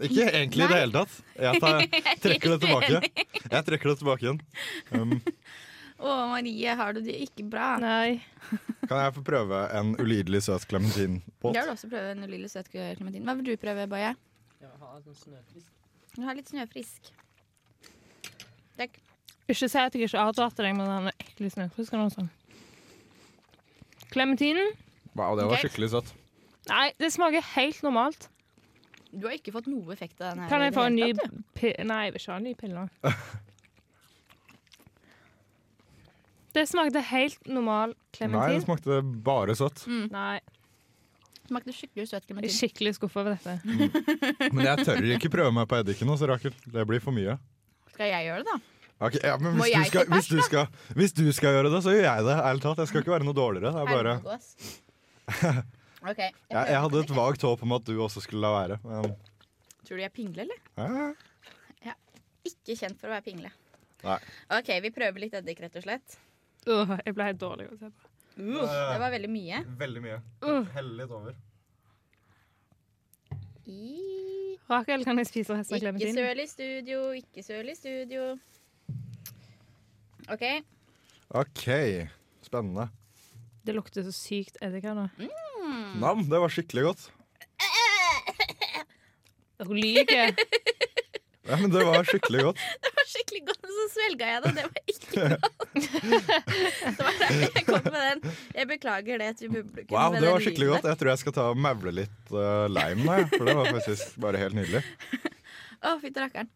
Ikke 0.01 0.25
egentlig 0.25 0.65
i 0.65 0.69
det 0.71 0.79
hele 0.79 0.95
tatt. 0.95 1.13
Jeg, 1.37 1.61
tar, 1.61 1.83
trekker 2.23 2.55
det 2.55 2.57
tilbake. 2.63 3.27
Jeg 3.45 3.67
trekker 3.67 3.91
det 3.91 3.97
tilbake 4.01 4.25
igjen. 4.25 4.39
Um, 4.91 5.13
Å, 6.01 6.15
Marie, 6.31 6.73
har 6.79 6.97
du 6.97 7.03
det 7.05 7.13
ikke 7.27 7.45
bra? 7.45 7.75
Nei. 7.77 8.17
kan 8.89 9.03
jeg 9.03 9.13
få 9.19 9.21
prøve 9.27 9.61
en 9.77 9.93
ulidelig 10.01 10.41
søt 10.47 10.65
klementinbåt? 10.71 11.53
Jeg 11.53 11.61
vil 11.67 11.75
også 11.75 11.91
prøve 11.91 12.15
en 12.15 12.25
ulydelig 12.25 12.49
søt 12.55 12.71
klementin. 12.73 13.27
Hva 13.29 13.37
vil 13.37 13.51
du 13.51 13.53
prøve, 13.61 13.85
Boje? 13.91 14.15
Du 14.57 16.25
har 16.25 16.35
litt 16.35 16.49
snøfrisk. 16.49 17.13
Takk. 18.81 18.97
Ikke 19.51 19.67
si 19.69 19.77
at 19.81 19.93
jeg 19.97 20.07
ikke 20.07 20.21
advarte 20.21 20.63
deg 20.63 20.75
med 20.77 20.87
den 20.87 21.11
ekle 21.19 21.49
snøfrisken. 21.51 22.05
og 22.05 22.11
sånn. 22.15 22.29
Klementinen? 24.11 24.71
Wow, 25.15 25.35
det 25.35 25.45
var 25.47 25.57
Ok. 25.57 25.65
skikkelig 25.65 25.89
søtt. 25.91 26.13
Nei, 26.69 26.91
det 26.99 27.09
smaker 27.11 27.41
helt 27.55 27.81
normalt. 27.83 28.29
Du 29.11 29.25
har 29.27 29.33
ikke 29.35 29.51
fått 29.51 29.67
noe 29.67 29.91
effekt 29.91 30.21
av 30.21 30.33
den 30.35 30.43
her. 30.45 30.49
Kan 30.49 30.61
jeg 30.63 30.73
få 30.73 30.85
en 30.87 30.95
ny 30.95 31.11
pille? 31.57 31.83
Nei, 31.83 32.03
jeg 32.05 32.13
vil 32.13 32.21
ikke 32.21 32.31
ha 32.31 32.37
en 32.37 32.43
ny 32.47 32.53
pille 32.55 32.75
nå. 32.79 32.87
Det 36.51 36.65
smakte 36.67 36.99
helt 37.11 37.45
normal 37.47 37.93
Nei, 37.93 37.95
det 38.11 38.17
klementin. 38.17 38.63
smakte 38.65 38.97
bare 39.23 39.55
søtt. 39.55 39.85
Nei, 40.11 40.39
Smakte 41.47 41.73
skikkelig 41.75 42.05
søt 42.07 42.27
jeg 42.29 42.37
er 42.37 42.51
skikkelig 42.53 42.91
skuffa 42.95 43.19
over 43.25 43.33
dette. 43.35 43.57
Men 44.53 44.61
jeg 44.65 44.85
tør 44.87 45.01
ikke 45.17 45.31
prøve 45.33 45.51
meg 45.55 45.67
på 45.67 45.79
eddiken 45.81 46.07
også, 46.13 46.27
Rakel. 46.29 46.53
Det 46.71 46.85
blir 46.87 47.01
for 47.03 47.11
mye. 47.11 47.37
Skal 47.91 48.07
jeg 48.07 48.27
gjøre 48.29 48.43
det, 48.43 48.47
da? 48.47 48.59
Ok, 49.01 49.17
ja, 49.23 49.33
men 49.41 49.55
hvis, 49.57 49.73
du 49.73 49.87
skal, 49.89 50.05
hvis, 50.13 50.27
du 50.29 50.39
skal, 50.45 50.67
hvis 50.93 51.15
du 51.17 51.23
skal 51.33 51.55
gjøre 51.55 51.71
det, 51.73 51.79
så 51.81 51.93
gjør 51.95 52.03
jeg 52.05 52.25
det. 52.27 52.35
Ærlig 52.37 52.61
talt. 52.61 52.81
Jeg 52.83 52.91
skal 52.91 53.01
ikke 53.01 53.13
være 53.15 53.25
noe 53.25 53.37
dårligere. 53.37 53.71
Det 53.73 53.81
er 53.81 53.89
bare, 53.89 54.13
okay, 56.11 56.27
Jeg, 56.27 56.33
jeg, 56.51 56.67
jeg 56.69 56.81
hadde 56.83 57.01
et 57.01 57.09
på 57.09 57.17
vagt 57.17 57.45
håp 57.47 57.63
om 57.65 57.73
at 57.77 57.87
du 57.87 57.95
også 58.03 58.21
skulle 58.21 58.43
la 58.43 58.51
være. 58.59 58.77
Men. 58.85 59.15
Tror 59.87 59.97
du 59.97 60.03
jeg 60.03 60.11
er 60.11 60.13
pingle, 60.13 60.45
eller? 60.45 61.17
ja. 61.87 61.95
Ikke 62.45 62.77
kjent 62.77 63.01
for 63.01 63.09
å 63.09 63.15
være 63.15 63.25
pingle. 63.25 63.51
Nei. 64.05 64.19
OK, 64.57 64.69
vi 64.85 64.93
prøver 64.93 65.25
litt 65.25 65.33
eddik, 65.41 65.63
rett 65.65 65.81
og 65.81 65.85
slett. 65.85 66.17
Uh, 66.69 66.93
jeg 67.01 67.17
ble 67.17 67.29
helt 67.31 67.41
dårlig 67.41 67.67
å 67.71 67.77
se 67.79 67.89
på. 67.89 68.11
Uh, 68.37 68.61
det 68.61 69.01
var 69.01 69.11
veldig 69.13 69.29
mye. 69.33 69.63
Veldig 69.81 70.05
mye. 70.05 70.21
Uh. 70.45 70.61
Hell 70.75 70.93
litt 70.99 71.17
over. 71.17 71.33
I... 73.65 73.81
Rakel, 74.69 75.03
kan 75.05 75.19
jeg 75.19 75.27
spise 75.27 75.57
resten 75.57 75.89
av 75.89 75.97
Ikke 75.99 76.13
søl 76.15 76.39
i 76.39 76.47
studio, 76.47 77.03
ikke 77.17 77.43
søl 77.43 77.73
i 77.73 77.75
studio. 77.75 78.31
OK. 80.31 80.45
OK. 81.41 81.65
Spennende. 82.41 82.89
Det 83.65 83.75
lukter 83.75 84.05
så 84.05 84.13
sykt 84.15 84.57
eddik 84.63 84.85
her 84.87 84.95
nå. 84.97 85.09
Nam, 86.01 86.23
det 86.29 86.39
var 86.41 86.51
skikkelig 86.51 86.87
godt. 86.89 87.09
Hun 89.61 89.77
lyver. 89.77 90.33
Ja, 91.49 91.57
men 91.57 91.71
det 91.73 91.81
var 91.83 92.05
skikkelig 92.05 92.43
godt. 92.45 92.59
Det 92.85 92.89
var 92.95 93.07
skikkelig 93.09 93.39
godt, 93.47 93.63
men 93.65 93.71
så 93.73 93.85
svelga 93.91 94.27
jeg 94.29 94.43
det, 94.43 94.49
og 94.51 94.57
det 94.57 94.65
var 94.67 94.83
ikke 94.93 95.07
godt. 95.31 95.55
det 96.97 97.05
var 97.07 97.17
derfor 97.17 97.57
jeg 97.57 97.65
kom 97.65 97.87
med 97.87 98.03
den. 98.05 98.35
Jeg 98.59 98.67
beklager 98.69 99.23
det 99.23 99.29
til 99.39 99.49
publikum. 99.55 99.95
Wow, 99.97 100.13
det 100.15 100.29
var 100.29 100.45
skikkelig 100.45 100.69
godt. 100.69 100.87
Jeg 100.91 100.99
tror 101.01 101.11
jeg 101.11 101.21
skal 101.23 101.35
ta 101.35 101.47
og 101.49 101.59
mevle 101.65 101.95
litt 101.97 102.31
uh, 102.35 102.69
lime 102.69 103.03
nå, 103.09 103.17
for 103.33 103.49
det 103.49 103.57
var 103.57 103.71
faktisk 103.73 104.15
bare 104.21 104.43
helt 104.43 104.59
nydelig. 104.61 104.83
Å, 105.81 105.91
oh, 105.91 105.97
fytti 106.05 106.23
rakkeren. 106.23 106.53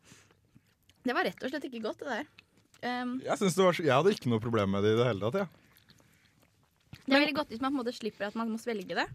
Det 1.01 1.17
var 1.17 1.27
rett 1.31 1.43
og 1.43 1.51
slett 1.51 1.67
ikke 1.71 1.83
godt, 1.89 2.05
det 2.05 2.19
der. 2.21 2.44
Um, 2.83 3.15
Jeg, 3.23 3.37
det 3.39 3.63
var, 3.63 3.77
jeg 3.79 3.93
hadde 3.93 4.13
ikke 4.13 4.29
noe 4.31 4.43
problem 4.43 4.75
med 4.75 4.83
det 4.85 4.93
i 4.95 4.99
det 4.99 5.07
hele 5.07 5.31
tatt. 5.31 5.45
Ja. 5.45 5.47
det 7.05 7.15
er 7.15 7.23
veldig 7.23 7.37
godt 7.37 7.53
hvis 7.53 7.61
man 7.63 7.71
på 7.71 7.77
en 7.77 7.81
måte 7.83 7.95
slipper 7.95 8.27
at 8.27 8.37
man 8.39 8.51
må 8.51 8.59
svelge 8.61 8.97
det. 8.97 9.07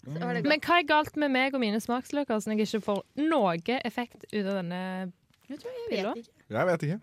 Så 0.00 0.16
det. 0.16 0.42
Men 0.48 0.62
hva 0.64 0.78
er 0.80 0.86
galt 0.88 1.16
med 1.20 1.32
meg 1.34 1.54
og 1.56 1.60
mine 1.62 1.80
smaksløker, 1.82 2.40
så 2.40 2.54
jeg 2.54 2.64
ikke 2.64 2.80
får 2.86 3.02
noe 3.20 3.80
effekt 3.84 4.24
ut 4.32 4.44
av 4.46 4.60
denne 4.62 4.80
Jeg 5.50 5.58
jeg 5.60 5.88
Pilla? 5.90 6.14
vet 6.14 6.22
ikke. 6.22 6.46
Jeg 6.56 6.70
vet 6.70 6.86
ikke. 6.88 7.00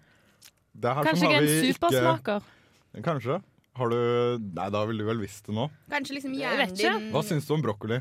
Det 0.77 0.93
her 0.93 1.08
Kanskje 1.08 1.21
som 1.21 1.32
jeg 1.34 1.38
er 1.38 1.47
en 1.47 1.73
supersmaker? 1.73 2.49
Ikke, 2.93 3.06
kanskje. 3.06 3.39
Har 3.77 3.91
du 3.93 3.97
Nei, 4.41 4.69
da 4.73 4.84
ville 4.89 5.03
du 5.06 5.10
vel 5.10 5.21
visst 5.21 5.45
det 5.45 5.56
nå. 5.58 5.67
Kanskje 5.91 6.17
liksom 6.17 6.34
hjernen 6.38 6.73
din 6.77 7.10
Hva 7.13 7.21
syns 7.25 7.45
du 7.49 7.53
om 7.53 7.63
brokkoli? 7.65 7.99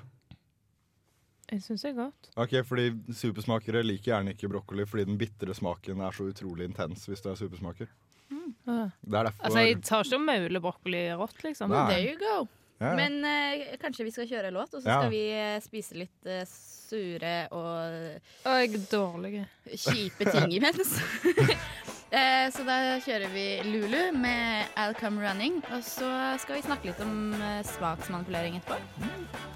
Jeg 1.53 1.63
syns 1.63 1.83
det 1.87 1.93
er 1.93 1.99
godt. 2.01 2.29
Ok, 2.43 2.57
fordi 2.67 2.89
Supersmakere 3.15 3.85
liker 3.87 4.11
gjerne 4.17 4.33
ikke 4.35 4.49
brokkoli 4.51 4.87
fordi 4.89 5.05
den 5.07 5.19
bitre 5.21 5.55
smaken 5.55 6.01
er 6.03 6.11
så 6.17 6.27
utrolig 6.33 6.67
intens 6.67 7.07
hvis 7.07 7.23
du 7.23 7.31
er 7.31 7.39
supersmaker. 7.39 7.87
Mm. 8.31 8.53
Det 8.67 9.15
er 9.15 9.29
derfor 9.29 9.45
Altså, 9.47 9.63
jeg 9.63 9.81
tar 9.87 10.03
ikke 10.09 10.19
og 10.19 10.25
mauler 10.27 10.61
brokkoli 10.65 11.03
rått, 11.15 11.39
liksom. 11.47 11.71
Nei. 11.71 11.85
There 11.93 12.09
you 12.11 12.19
go. 12.19 12.49
ja, 12.81 12.89
ja. 12.91 12.95
Men 12.99 13.21
eh, 13.25 13.77
kanskje 13.79 14.05
vi 14.09 14.11
skal 14.17 14.27
kjøre 14.27 14.51
låt, 14.51 14.75
og 14.75 14.83
så 14.83 14.89
Ja. 14.91 14.99
skal 15.01 15.11
vi 15.15 15.23
eh, 15.31 15.61
spise 15.63 15.95
litt 15.95 16.27
eh, 16.27 16.43
sure 16.51 17.37
og 17.55 18.21
Og 18.51 18.77
dårlige. 18.91 19.47
kjipe 19.71 20.27
ting 20.33 20.53
imens. 20.59 20.99
Eh, 22.07 22.47
så 22.55 22.63
da 22.63 22.77
kjører 23.03 23.33
vi 23.35 23.45
Lulu 23.67 24.13
med 24.15 24.69
I'll 24.79 24.95
Come 24.99 25.19
Running. 25.25 25.59
Og 25.75 25.83
så 25.83 26.07
skal 26.39 26.59
vi 26.59 26.67
snakke 26.67 26.91
litt 26.93 27.01
om 27.03 27.35
eh, 27.35 27.63
smaksmanipulering 27.67 28.61
etterpå. 28.61 28.79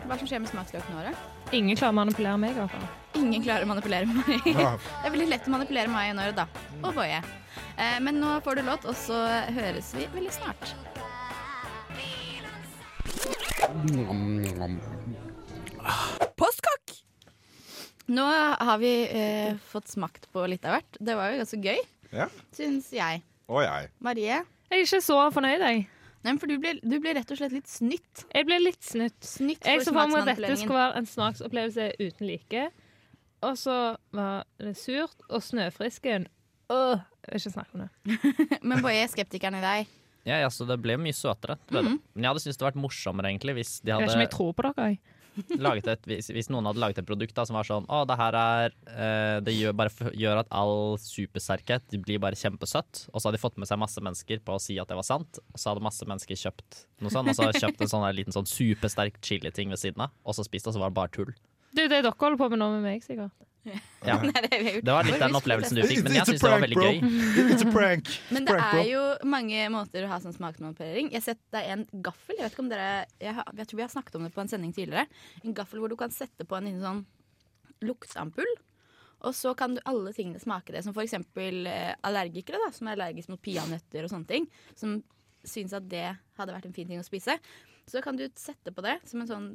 Hva 0.08 0.18
som 0.18 0.26
skjer 0.26 0.42
med 0.42 0.50
smaksløkene 0.50 0.98
våre. 0.98 1.12
Ingen 1.54 1.78
klarer 1.78 1.94
å 1.94 1.98
manipulere 2.00 2.38
meg, 2.42 2.56
i 2.56 2.58
hvert 2.58 2.74
fall. 2.74 2.88
Ingen 3.20 3.44
klarer 3.46 3.66
å 3.66 3.70
manipulere 3.70 4.10
meg. 4.10 4.48
Ja. 4.50 4.72
Det 5.02 5.06
er 5.06 5.14
veldig 5.14 5.28
lett 5.30 5.46
å 5.46 5.54
manipulere 5.54 5.92
meg 5.92 6.14
nå, 6.18 6.26
da. 6.34 6.48
Og 6.80 6.90
Boje. 6.98 7.20
Eh, 7.76 7.98
men 8.02 8.18
nå 8.22 8.36
får 8.46 8.58
du 8.58 8.66
låt, 8.66 8.86
og 8.90 8.98
så 8.98 9.20
høres 9.54 9.92
vi 9.94 10.08
veldig 10.14 10.34
snart. 10.34 10.74
Postkokk! 16.40 16.96
Nå 18.10 18.26
har 18.26 18.78
vi 18.82 18.92
eh, 19.06 19.54
fått 19.70 19.88
smakt 19.92 20.26
på 20.34 20.42
litt 20.50 20.66
av 20.66 20.80
hvert. 20.80 20.98
Det 20.98 21.14
var 21.14 21.30
jo 21.30 21.42
ganske 21.44 21.62
gøy, 21.62 21.78
Ja. 22.12 22.26
syns 22.56 22.90
jeg. 22.94 23.22
Og 23.50 23.62
jeg. 23.64 23.90
Marie? 23.98 24.42
Jeg 24.70 24.76
er 24.76 24.84
ikke 24.86 25.02
så 25.02 25.18
fornøyd, 25.34 25.62
jeg. 25.66 25.88
Nei, 26.20 26.34
for 26.36 26.50
du 26.50 26.58
ble, 26.60 26.74
du 26.84 26.98
ble 27.00 27.14
rett 27.16 27.30
og 27.32 27.38
slett 27.40 27.54
litt 27.54 27.70
snytt. 27.70 28.26
Jeg 28.28 28.46
ble 28.46 28.58
litt 28.60 28.82
snytt. 28.84 29.16
Snytt 29.24 29.64
Jeg 29.64 29.80
så 29.86 29.94
for 29.94 30.10
meg 30.10 30.20
at 30.20 30.34
dette 30.34 30.58
skulle 30.60 30.76
være 30.82 31.00
en 31.00 31.08
smaksopplevelse 31.08 31.86
uten 32.00 32.28
like. 32.28 32.66
Og 33.46 33.56
så 33.56 33.76
var 34.12 34.44
det 34.60 34.74
surt, 34.76 35.16
og 35.30 35.40
snøfrisken 35.44 36.28
Åh, 36.70 37.00
jeg 37.24 37.32
vil 37.32 37.40
ikke 37.40 37.52
snakke 37.56 37.74
om 37.74 37.80
det. 37.82 38.18
Men 38.68 38.82
Boje, 38.84 39.06
skeptikeren 39.10 39.56
i 39.58 39.62
deg. 39.64 39.88
Ja, 40.28 40.36
ja, 40.42 40.50
så 40.52 40.66
det 40.68 40.76
ble 40.84 40.94
mye 41.00 41.16
søtere. 41.16 41.56
Mm 41.70 41.86
-hmm. 41.86 41.96
Men 42.14 42.24
jeg 42.24 42.28
hadde 42.28 42.42
syntes 42.44 42.58
det 42.60 42.66
vært 42.66 42.76
morsommere 42.78 43.26
egentlig 43.26 43.54
hvis 43.54 43.80
de 43.80 43.90
Jeg 43.90 43.96
vet 43.96 44.08
ikke 44.08 44.14
om 44.14 44.20
jeg 44.20 44.30
tror 44.30 44.52
på 44.52 44.62
dere. 44.62 44.86
jeg. 44.86 45.00
Et, 45.38 46.06
hvis, 46.08 46.30
hvis 46.34 46.48
noen 46.52 46.66
hadde 46.68 46.82
laget 46.82 47.00
et 47.02 47.08
produkt 47.08 47.34
da, 47.36 47.44
som 47.48 47.56
var 47.58 47.66
sånn 47.68 47.86
Å, 47.90 48.02
det 48.08 48.16
her 48.18 48.36
er 48.38 48.74
eh, 48.90 49.36
Det 49.46 49.54
gjør, 49.54 49.76
bare 49.78 50.10
gjør 50.18 50.40
at 50.42 50.50
all 50.54 50.96
supersterkhet 51.00 51.96
blir 52.04 52.20
bare 52.22 52.38
kjempesøtt. 52.38 53.06
Og 53.12 53.20
så 53.20 53.28
hadde 53.28 53.38
de 53.38 53.42
fått 53.42 53.60
med 53.60 53.70
seg 53.70 53.80
masse 53.80 54.02
mennesker 54.02 54.42
på 54.44 54.56
å 54.56 54.62
si 54.62 54.78
at 54.82 54.90
det 54.90 54.98
var 54.98 55.06
sant. 55.06 55.42
Og 55.52 55.60
så 55.60 55.72
hadde 55.72 55.84
masse 55.86 56.08
mennesker 56.08 56.40
kjøpt 56.40 56.84
noe 57.00 57.12
sånt, 57.14 57.30
og 57.30 57.38
så 57.38 57.50
kjøpt 57.56 57.84
en 57.84 57.92
sånn 57.92 58.06
her 58.06 58.16
liten 58.16 58.34
sånn 58.34 58.48
supersterk 58.48 59.20
chili-ting 59.24 59.72
ved 59.72 59.80
siden 59.82 60.06
av. 60.06 60.14
Og 60.24 60.36
så 60.36 60.46
spist, 60.46 60.68
og 60.68 60.76
så 60.76 60.82
var 60.82 60.92
det 60.92 60.98
bare 61.00 61.14
tull. 61.14 61.32
Det 61.76 61.86
er 61.86 61.92
dere 61.92 62.12
holder 62.18 62.40
på 62.40 62.50
med 62.52 62.60
nå 62.60 62.72
med 62.74 62.84
meg, 62.88 63.06
sikkert. 63.06 63.34
Ja. 64.00 64.14
Nei, 64.24 64.32
det, 64.46 64.58
Det 64.80 64.92
var 64.94 65.04
litt 65.04 65.20
den 65.20 65.34
opplevelsen 65.36 65.76
du 65.76 65.82
fikk, 65.84 66.00
men 66.06 66.14
jeg 66.16 66.24
syns 66.30 66.40
det 66.40 66.50
var 66.52 66.62
veldig 66.62 66.78
bro. 66.78 66.86
gøy. 66.88 67.50
It's 67.52 67.64
a 67.66 67.68
prank. 67.68 68.08
Men 68.32 68.46
det 68.48 68.54
Prank, 68.56 68.78
er 68.80 68.88
jo 68.88 69.02
mange 69.28 69.66
måter 69.74 70.06
å 70.06 70.08
ha 70.08 70.16
sånn 70.24 70.32
smaksmanipulering. 70.32 71.10
Jeg 71.12 71.20
har 71.20 71.26
sett 71.26 71.42
det 71.52 71.60
er 71.60 71.74
en 71.74 71.84
gaffel. 72.06 72.38
Jeg 72.38 72.46
vet 72.46 72.56
ikke 72.56 72.64
om 72.64 72.70
dere 72.72 72.88
jeg, 73.20 73.34
har, 73.36 73.52
jeg 73.60 73.68
tror 73.68 73.82
vi 73.82 73.84
har 73.84 73.92
snakket 73.92 74.16
om 74.16 74.24
det 74.24 74.32
på 74.32 74.40
en 74.40 74.50
sending 74.54 74.72
tidligere. 74.76 75.04
En 75.44 75.56
gaffel 75.60 75.82
hvor 75.84 75.92
du 75.92 75.98
kan 76.00 76.14
sette 76.14 76.48
på 76.48 76.56
en 76.56 76.70
liten 76.70 76.80
sånn 76.84 77.04
luktampull. 77.84 78.50
Og 79.28 79.36
så 79.36 79.52
kan 79.58 79.76
du 79.76 79.82
alle 79.84 80.14
tingene 80.16 80.40
smake 80.40 80.72
det. 80.72 80.84
Som 80.86 80.96
for 80.96 81.04
eksempel 81.04 81.68
eh, 81.68 81.92
allergikere 82.08 82.60
da, 82.64 82.72
som 82.72 82.88
er 82.88 82.96
allergiske 82.96 83.34
mot 83.34 83.44
peanøtter 83.44 84.06
og 84.06 84.14
sånne 84.14 84.30
ting. 84.32 84.48
Som 84.80 85.02
syns 85.44 85.76
at 85.76 85.88
det 85.92 86.06
hadde 86.40 86.56
vært 86.56 86.68
en 86.68 86.76
fin 86.76 86.88
ting 86.88 87.00
å 87.00 87.06
spise. 87.06 87.36
Så 87.90 88.00
kan 88.04 88.16
du 88.16 88.24
sette 88.38 88.72
på 88.72 88.84
det 88.84 88.96
som 89.08 89.20
en 89.20 89.28
sånn 89.28 89.50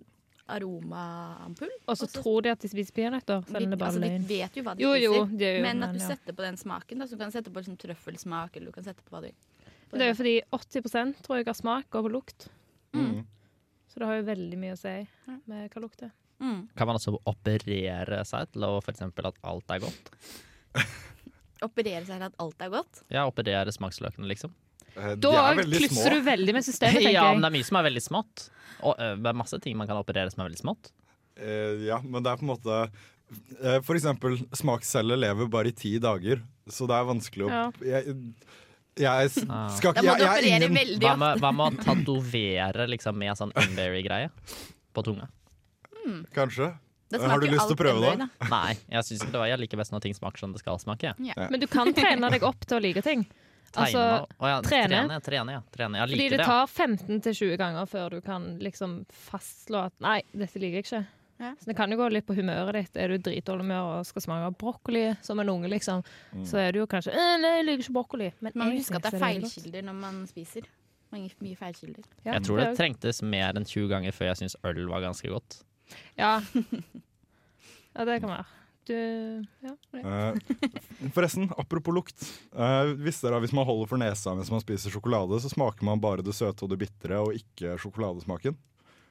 aromaampull. 0.48 1.72
Og 1.90 1.98
så 1.98 2.08
tror 2.12 2.46
de 2.46 2.52
at 2.54 2.62
de 2.62 2.70
spiser 2.70 2.94
peanøtter, 2.96 3.42
selv 3.50 3.66
om 3.66 3.72
det 3.74 3.80
er 3.80 3.80
løgn. 3.80 3.86
altså, 3.88 4.28
de 4.30 4.40
vet 4.40 4.58
jo 4.60 4.64
hva 4.66 4.76
de 4.76 4.84
Jo, 4.84 4.92
spiser. 4.94 5.06
jo, 5.06 5.24
det 5.32 5.48
er 5.50 5.56
jo, 5.58 5.64
men 5.66 5.84
at 5.88 5.94
du 5.96 6.02
setter 6.04 6.38
på 6.38 6.46
den 6.46 6.58
smaken. 6.62 7.00
Da, 7.02 7.08
så 7.08 7.18
du 7.18 7.24
kan 7.24 7.34
sette 7.34 7.54
på 7.54 7.62
liksom 7.64 7.78
trøffelsmak, 7.82 8.56
eller 8.58 8.70
du 8.70 8.76
kan 8.78 8.86
sette 8.88 9.06
på 9.06 9.16
hva 9.16 9.24
du 9.26 9.32
Det 9.96 10.02
er 10.02 10.12
jo 10.12 10.18
fordi 10.20 10.36
80% 10.52 11.24
tror 11.26 11.40
jeg 11.40 11.48
av 11.48 11.58
smak 11.58 11.90
går 11.94 12.06
på 12.08 12.12
lukt. 12.14 12.50
Mm. 12.94 13.24
Så 13.88 14.00
det 14.00 14.08
har 14.10 14.20
jo 14.20 14.28
veldig 14.28 14.58
mye 14.60 14.76
å 14.76 14.80
si 14.80 14.96
med 15.48 15.70
hva 15.72 15.82
lukt 15.82 16.04
er. 16.04 16.12
Mm. 16.44 16.68
Kan 16.76 16.88
man 16.90 16.98
altså 16.98 17.16
operere 17.24 18.20
seg 18.28 18.52
til 18.52 18.66
å 18.68 18.74
eksempel 18.92 19.30
at 19.30 19.38
alt 19.48 19.72
er 19.72 19.80
godt? 19.86 20.12
operere 21.68 22.04
seg 22.04 22.20
til 22.20 22.28
at 22.28 22.36
alt 22.44 22.62
er 22.66 22.74
godt? 22.74 23.04
Ja, 23.14 23.24
operere 23.30 23.72
smaksløkene, 23.72 24.28
liksom. 24.28 24.52
Eh, 24.96 25.16
Da 25.20 25.32
er 25.52 25.64
klusser 25.66 26.14
du 26.16 26.22
veldig 26.26 26.54
med 26.56 26.64
systemet, 26.66 27.00
tenker 27.06 27.18
Ja, 27.18 27.26
men 27.34 27.42
det 27.44 27.50
er 27.52 27.56
mye 27.58 27.68
som 27.68 27.80
er 27.82 27.88
veldig 27.90 28.04
smått. 28.06 28.46
Og 28.86 28.96
øh, 29.00 29.16
det 29.24 29.32
er 29.32 29.38
masse 29.42 29.60
ting 29.64 29.78
man 29.80 29.88
kan 29.90 29.98
operere 30.00 30.32
som 30.32 30.44
er 30.44 30.50
veldig 30.50 30.62
smått. 30.62 30.92
Eh, 31.36 31.86
ja, 31.90 32.00
men 32.04 32.24
det 32.24 32.32
er 32.32 32.40
på 32.40 32.46
en 32.48 32.52
måte 32.54 32.76
eh, 32.86 33.80
For 33.84 33.96
eksempel, 33.98 34.38
smaksceller 34.56 35.20
lever 35.20 35.50
bare 35.52 35.72
i 35.72 35.76
ti 35.76 35.96
dager, 36.00 36.44
så 36.72 36.88
det 36.88 36.96
er 36.96 37.10
vanskelig 37.10 37.48
å 37.48 37.50
Ja. 37.52 37.64
jeg, 37.84 38.16
jeg 38.96 39.32
Ah. 39.50 39.68
skal 39.76 39.92
ikke 39.92 40.06
må 40.08 40.14
jeg, 40.16 40.24
jeg 40.24 40.62
er 40.62 40.68
ingen 40.70 41.00
Hva 41.04 41.16
med, 41.20 41.42
hva 41.44 41.52
med 41.52 41.66
å 41.68 41.84
tatovere 41.84 42.86
liksom, 42.88 43.18
med 43.20 43.36
sånn 43.36 43.52
Unberry-greie 43.60 44.30
på 44.96 45.04
tunga? 45.04 45.28
Kanskje. 46.36 46.70
Har 47.16 47.40
du 47.40 47.48
lyst 47.48 47.68
til 47.70 47.76
å 47.76 47.80
prøve 47.80 48.14
det? 48.18 48.28
Nei, 48.50 48.76
jeg, 48.92 49.04
synes 49.08 49.22
ikke 49.26 49.34
det 49.34 49.40
var, 49.42 49.50
jeg 49.52 49.60
liker 49.62 49.80
best 49.82 49.94
når 49.94 50.02
ting 50.06 50.16
smaker 50.18 50.42
som 50.42 50.54
det 50.56 50.62
skal 50.64 50.80
smake. 50.82 51.12
Men 51.20 51.60
du 51.62 51.68
kan 51.68 51.92
trene 51.96 52.30
deg 52.34 52.44
opp 52.48 52.64
til 52.66 52.78
å 52.80 52.82
like 52.84 53.04
ting. 53.06 53.26
Altså, 53.76 54.02
Tegne 54.02 54.40
Å 54.40 54.50
ja, 54.50 54.62
trene. 54.66 54.88
trene. 54.88 55.20
Trene, 55.26 55.58
ja. 55.58 55.62
Trene. 55.76 56.06
Fordi 56.08 56.30
det 56.30 56.38
det. 56.38 56.46
ja. 56.46 56.48
tar 56.48 56.88
15-20 56.88 57.58
ganger 57.62 57.86
før 57.92 58.16
du 58.16 58.22
kan 58.26 58.48
liksom 58.64 58.98
fastslå 59.12 59.86
at 59.90 59.96
nei, 60.04 60.22
dette 60.34 60.62
liker 60.62 60.80
jeg 60.82 60.88
ikke. 60.88 61.04
Ja. 61.38 61.52
Så 61.60 61.68
det 61.68 61.76
kan 61.76 61.92
jo 61.92 61.98
gå 62.00 62.08
litt 62.16 62.26
på 62.28 62.36
humøret 62.38 62.78
ditt. 62.78 62.96
Er 62.96 63.12
du 63.12 63.18
dritdårlig 63.20 63.66
humør 63.66 63.90
og 63.98 64.08
skal 64.08 64.24
smake 64.24 64.54
brokkoli 64.62 65.04
som 65.26 65.42
en 65.44 65.52
unge, 65.52 65.68
liksom, 65.74 66.04
så 66.48 66.62
er 66.64 66.72
du 66.72 66.80
jo 66.80 66.88
kanskje 66.88 67.12
«Øh, 67.12 67.34
Nei, 67.44 67.58
jeg 67.58 67.66
liker 67.68 67.84
ikke 67.84 67.96
brokkoli. 67.98 68.30
Men 68.40 68.56
Man 68.56 68.72
må 68.72 68.78
huske 68.80 68.96
at 68.96 69.10
det 69.10 69.14
er 69.18 69.24
feilkilder 69.26 69.84
når 69.90 69.98
man 70.00 70.22
spiser. 70.32 70.70
Mange, 71.12 71.32
mye 71.44 71.56
feilkilder. 71.60 72.08
Ja, 72.24 72.38
Jeg 72.38 72.46
tror 72.48 72.62
det 72.62 72.70
trengtes 72.80 73.22
mer 73.24 73.56
enn 73.60 73.68
20 73.68 73.92
ganger 73.92 74.16
før 74.16 74.32
jeg 74.32 74.40
syntes 74.42 74.56
øl 74.64 74.86
var 74.90 75.04
ganske 75.04 75.32
godt. 75.32 75.60
Ja. 76.18 76.40
ja, 77.96 78.06
det 78.08 78.22
kan 78.24 78.32
være. 78.32 78.48
Du 78.86 78.94
Ja. 79.66 79.74
Eh, 79.98 81.10
forresten, 81.16 81.50
apropos 81.58 81.96
lukt. 81.96 82.28
Eh, 82.54 82.94
visste 83.02 83.28
dere 83.28 83.40
at 83.40 83.46
Hvis 83.46 83.56
man 83.56 83.66
holder 83.66 83.90
for 83.90 84.02
nesa 84.02 84.36
mens 84.38 84.52
man 84.54 84.62
spiser 84.62 84.94
sjokolade, 84.94 85.40
så 85.42 85.50
smaker 85.52 85.88
man 85.88 86.02
bare 86.04 86.26
det 86.26 86.36
søte 86.38 86.66
og 86.66 86.72
det 86.74 86.80
bitre, 86.86 87.20
og 87.22 87.34
ikke 87.34 87.76
sjokoladesmaken. 87.82 88.58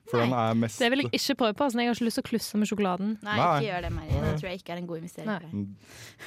For 0.04 0.20
Nei. 0.20 0.26
den 0.26 0.34
er 0.37 0.58
mest 0.60 0.82
Det 0.82 0.90
vil 0.92 1.00
jeg 1.00 1.12
ikke 1.16 1.37
prøve 1.40 1.56
på. 1.56 1.64
Altså, 1.64 1.80
jeg 1.80 1.88
har 1.88 1.96
ikke 1.96 2.06
lyst 2.10 2.18
til 2.20 2.24
å 2.24 2.28
klusse 2.28 2.58
med 2.60 2.68
sjokoladen. 2.68 3.14
Nei, 3.24 3.37
Nei. 3.38 3.46
ikke 3.48 3.70
gjør 3.70 3.87
det, 3.87 3.92
Marie. 3.94 4.18
Det 4.24 4.32
tror 4.34 4.50
jeg 4.50 4.60
ikke 4.60 4.74
er 4.74 4.80
en 4.82 4.90
god 4.90 5.00
investering. 5.00 5.62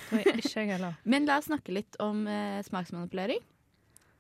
Nei. 0.10 0.72
heller. 0.74 0.98
Men 1.06 1.30
la 1.30 1.38
oss 1.38 1.50
snakke 1.52 1.76
litt 1.76 2.00
om 2.02 2.24
uh, 2.26 2.58
smaksmanipulering. 2.66 3.44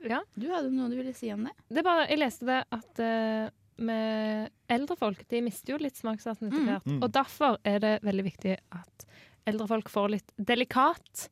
Ja. 0.06 0.22
Du 0.38 0.46
hadde 0.52 0.70
noe 0.76 0.92
du 0.92 0.98
ville 1.00 1.13
si 1.18 1.32
om 1.34 1.48
det? 1.48 1.56
Det 1.72 1.82
er 1.82 1.88
bare, 1.88 2.06
jeg 2.12 2.22
leste 2.22 2.46
det 2.46 2.60
at 2.70 3.02
eh, 3.02 3.48
med 3.78 4.50
eldre 4.70 4.96
folk 4.98 5.22
De 5.30 5.42
mister 5.46 5.74
jo 5.74 5.78
litt 5.82 5.96
smakssansen 6.00 6.48
etter 6.50 6.60
Mm. 6.62 6.68
hvert. 6.72 6.86
Mm. 6.88 7.04
Og 7.04 7.12
derfor 7.13 7.58
er 7.63 7.80
det 7.80 7.94
veldig 8.04 8.24
viktig 8.26 8.58
at 8.74 9.06
eldre 9.48 9.68
folk 9.68 9.90
får 9.90 10.10
litt 10.16 10.32
delikat 10.38 11.30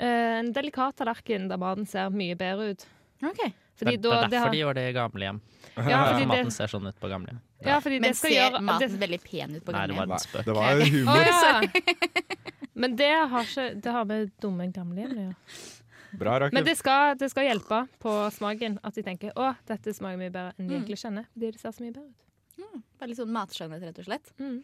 eh, 0.00 0.38
En 0.40 0.52
delikat 0.52 0.96
tallerken 0.96 1.48
der 1.48 1.56
maten 1.60 1.86
ser 1.86 2.10
mye 2.10 2.34
bedre 2.36 2.70
ut. 2.74 2.86
Okay. 3.22 3.52
Fordi 3.78 3.96
det, 3.96 4.02
da, 4.02 4.10
det 4.10 4.16
er 4.16 4.28
det 4.28 4.30
derfor 4.30 4.46
har, 4.46 4.52
de 4.54 4.58
gjør 4.62 4.74
det 4.74 4.82
i 4.88 4.92
gamlehjem. 4.94 5.40
ja, 5.76 6.00
fordi 6.12 6.26
maten 6.30 6.44
det, 6.50 6.54
ser 6.54 6.70
sånn 6.70 6.86
ut 6.86 6.98
på 7.02 7.08
gamlehjem. 7.10 7.40
ja, 7.64 7.80
Men 7.84 8.02
det 8.02 8.16
skal 8.16 8.30
ser 8.30 8.36
gjøre 8.38 8.60
maten 8.62 8.92
det, 8.92 9.00
veldig 9.00 9.20
pen 9.24 9.54
ut 9.56 9.64
på 9.64 9.72
Nei, 9.74 9.86
det 9.90 9.96
var 9.96 10.04
en 10.10 10.22
spøk. 10.22 10.44
Det 10.44 10.54
var 10.54 10.84
humor. 10.84 11.14
Oh, 11.14 11.22
ja. 11.26 11.62
Men 12.74 12.96
det 12.98 13.10
har, 13.30 13.42
ikke, 13.48 13.66
det 13.82 13.90
har 13.96 14.04
med 14.04 14.30
dumme 14.42 14.66
gamlehjem 14.74 15.10
å 15.14 15.24
gjøre. 15.24 15.34
Bra, 16.18 16.38
Rakel. 16.40 16.52
Men 16.54 16.64
det 16.64 16.76
skal, 16.78 17.14
det 17.16 17.30
skal 17.30 17.44
hjelpe 17.48 17.88
på 18.00 18.30
smaken. 18.32 18.78
At 18.84 18.94
de 18.94 19.02
tenker 19.02 19.32
å, 19.36 19.54
dette 19.66 19.92
smaker 19.94 20.16
mye 20.18 20.30
bedre 20.30 20.52
enn 20.58 20.68
de 20.68 20.74
Mm. 20.74 20.82
egentlig 20.84 20.98
kjenner. 21.02 21.24
Fordi 21.34 21.50
det 21.52 21.60
ser 21.60 21.70
så 21.72 21.80
mye 21.84 21.92
bedre 21.92 22.08
ut. 22.08 22.14
Bare 22.98 23.08
litt 23.08 23.18
sånn 23.18 23.32
matskjønnhet, 23.34 23.82
rett 23.82 23.98
og 23.98 24.04
slett. 24.04 24.32
Mm. 24.38 24.62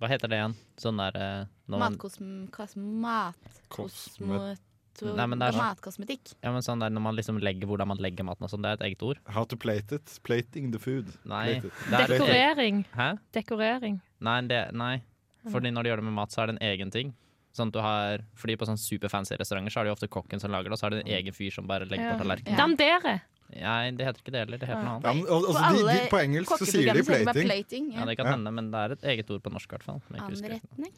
Hva 0.00 0.08
heter 0.08 0.28
det 0.28 0.36
igjen? 0.40 0.54
Sånn 0.76 0.96
der 0.98 1.46
Matkosmetikk. 1.68 4.58
Nei, 5.02 5.26
men 5.26 5.38
det 5.40 5.46
er 5.48 5.52
sånn- 5.56 5.72
Matkosmetikk. 5.72 6.34
ja, 6.44 6.52
men 6.52 6.60
sånn 6.62 6.78
der, 6.80 6.90
når 6.90 7.00
man 7.00 7.16
liksom 7.16 7.38
legger 7.40 7.66
hvordan 7.66 7.86
man 7.88 7.96
legger 7.96 8.24
maten 8.24 8.44
og 8.44 8.50
sånn, 8.50 8.60
det 8.62 8.68
er 8.68 8.72
et 8.74 8.82
eget 8.92 9.02
ord. 9.02 9.18
How 9.26 9.44
to 9.44 9.56
plate 9.56 9.90
it. 9.92 10.20
Plating 10.22 10.70
the 10.70 10.78
food. 10.78 11.06
Nei. 11.24 11.56
Er, 11.56 11.62
Dekorering. 12.06 12.84
hæ? 12.94 13.18
Dekorering. 13.32 14.00
Nei, 14.20 14.40
det, 14.42 14.72
nei. 14.74 15.02
Fordi 15.48 15.70
når 15.72 15.82
de 15.84 15.88
gjør 15.90 15.96
det 15.96 16.04
med 16.04 16.12
mat, 16.14 16.28
så 16.30 16.42
er 16.42 16.46
det 16.52 16.60
en 16.60 16.68
egen 16.68 16.90
ting. 16.90 17.14
Sånn 17.52 17.68
at 17.68 17.74
du 17.74 17.80
har, 17.84 18.22
fordi 18.34 18.56
På 18.56 18.64
sånn 18.64 18.78
superfancy 18.80 19.36
restauranter 19.36 19.70
så 19.74 19.80
er 19.80 19.84
det 19.84 19.90
jo 19.92 19.96
ofte 19.98 20.08
kokken 20.08 20.40
som 20.40 20.50
lager 20.50 20.70
det, 20.70 20.72
og 20.72 20.78
så 20.80 20.86
er 20.86 20.90
det 20.90 21.00
en 21.06 21.12
egen 21.18 21.32
fyr 21.36 21.50
som 21.52 21.66
bare 21.68 21.84
legger 21.84 22.06
Ja. 22.06 22.14
på 22.16 22.22
tallerkenen. 22.24 22.56
Ja. 22.56 22.56
Dandere. 22.66 23.20
Nei, 23.52 23.90
det 23.92 24.06
heter 24.06 24.20
ikke 24.22 24.32
det 24.32 24.40
heller. 24.46 24.56
Det 24.58 24.68
heter 24.68 24.82
noe 24.82 24.94
annet. 24.96 25.04
Ja, 25.04 25.12
men, 25.12 25.26
altså, 25.26 25.52
På 25.52 25.76
de, 25.76 25.92
de, 25.92 26.08
på 26.08 26.20
engelsk 26.22 26.52
så 26.56 26.64
sier 26.70 26.94
de 26.94 27.02
plating. 27.04 27.44
plating. 27.44 27.92
Ja, 27.92 27.98
Ja. 28.00 28.04
Det 28.06 28.16
kan 28.16 28.26
Ja. 28.26 28.32
hende, 28.32 28.50
men 28.52 28.70
det 28.70 28.78
er 28.80 28.92
et 28.92 29.02
eget 29.04 29.30
ord 29.30 29.42
på 29.42 29.52
norsk, 29.52 29.68
i 29.68 29.76
hvert 29.76 29.82
fall. 29.84 30.00
Anretning. 30.14 30.92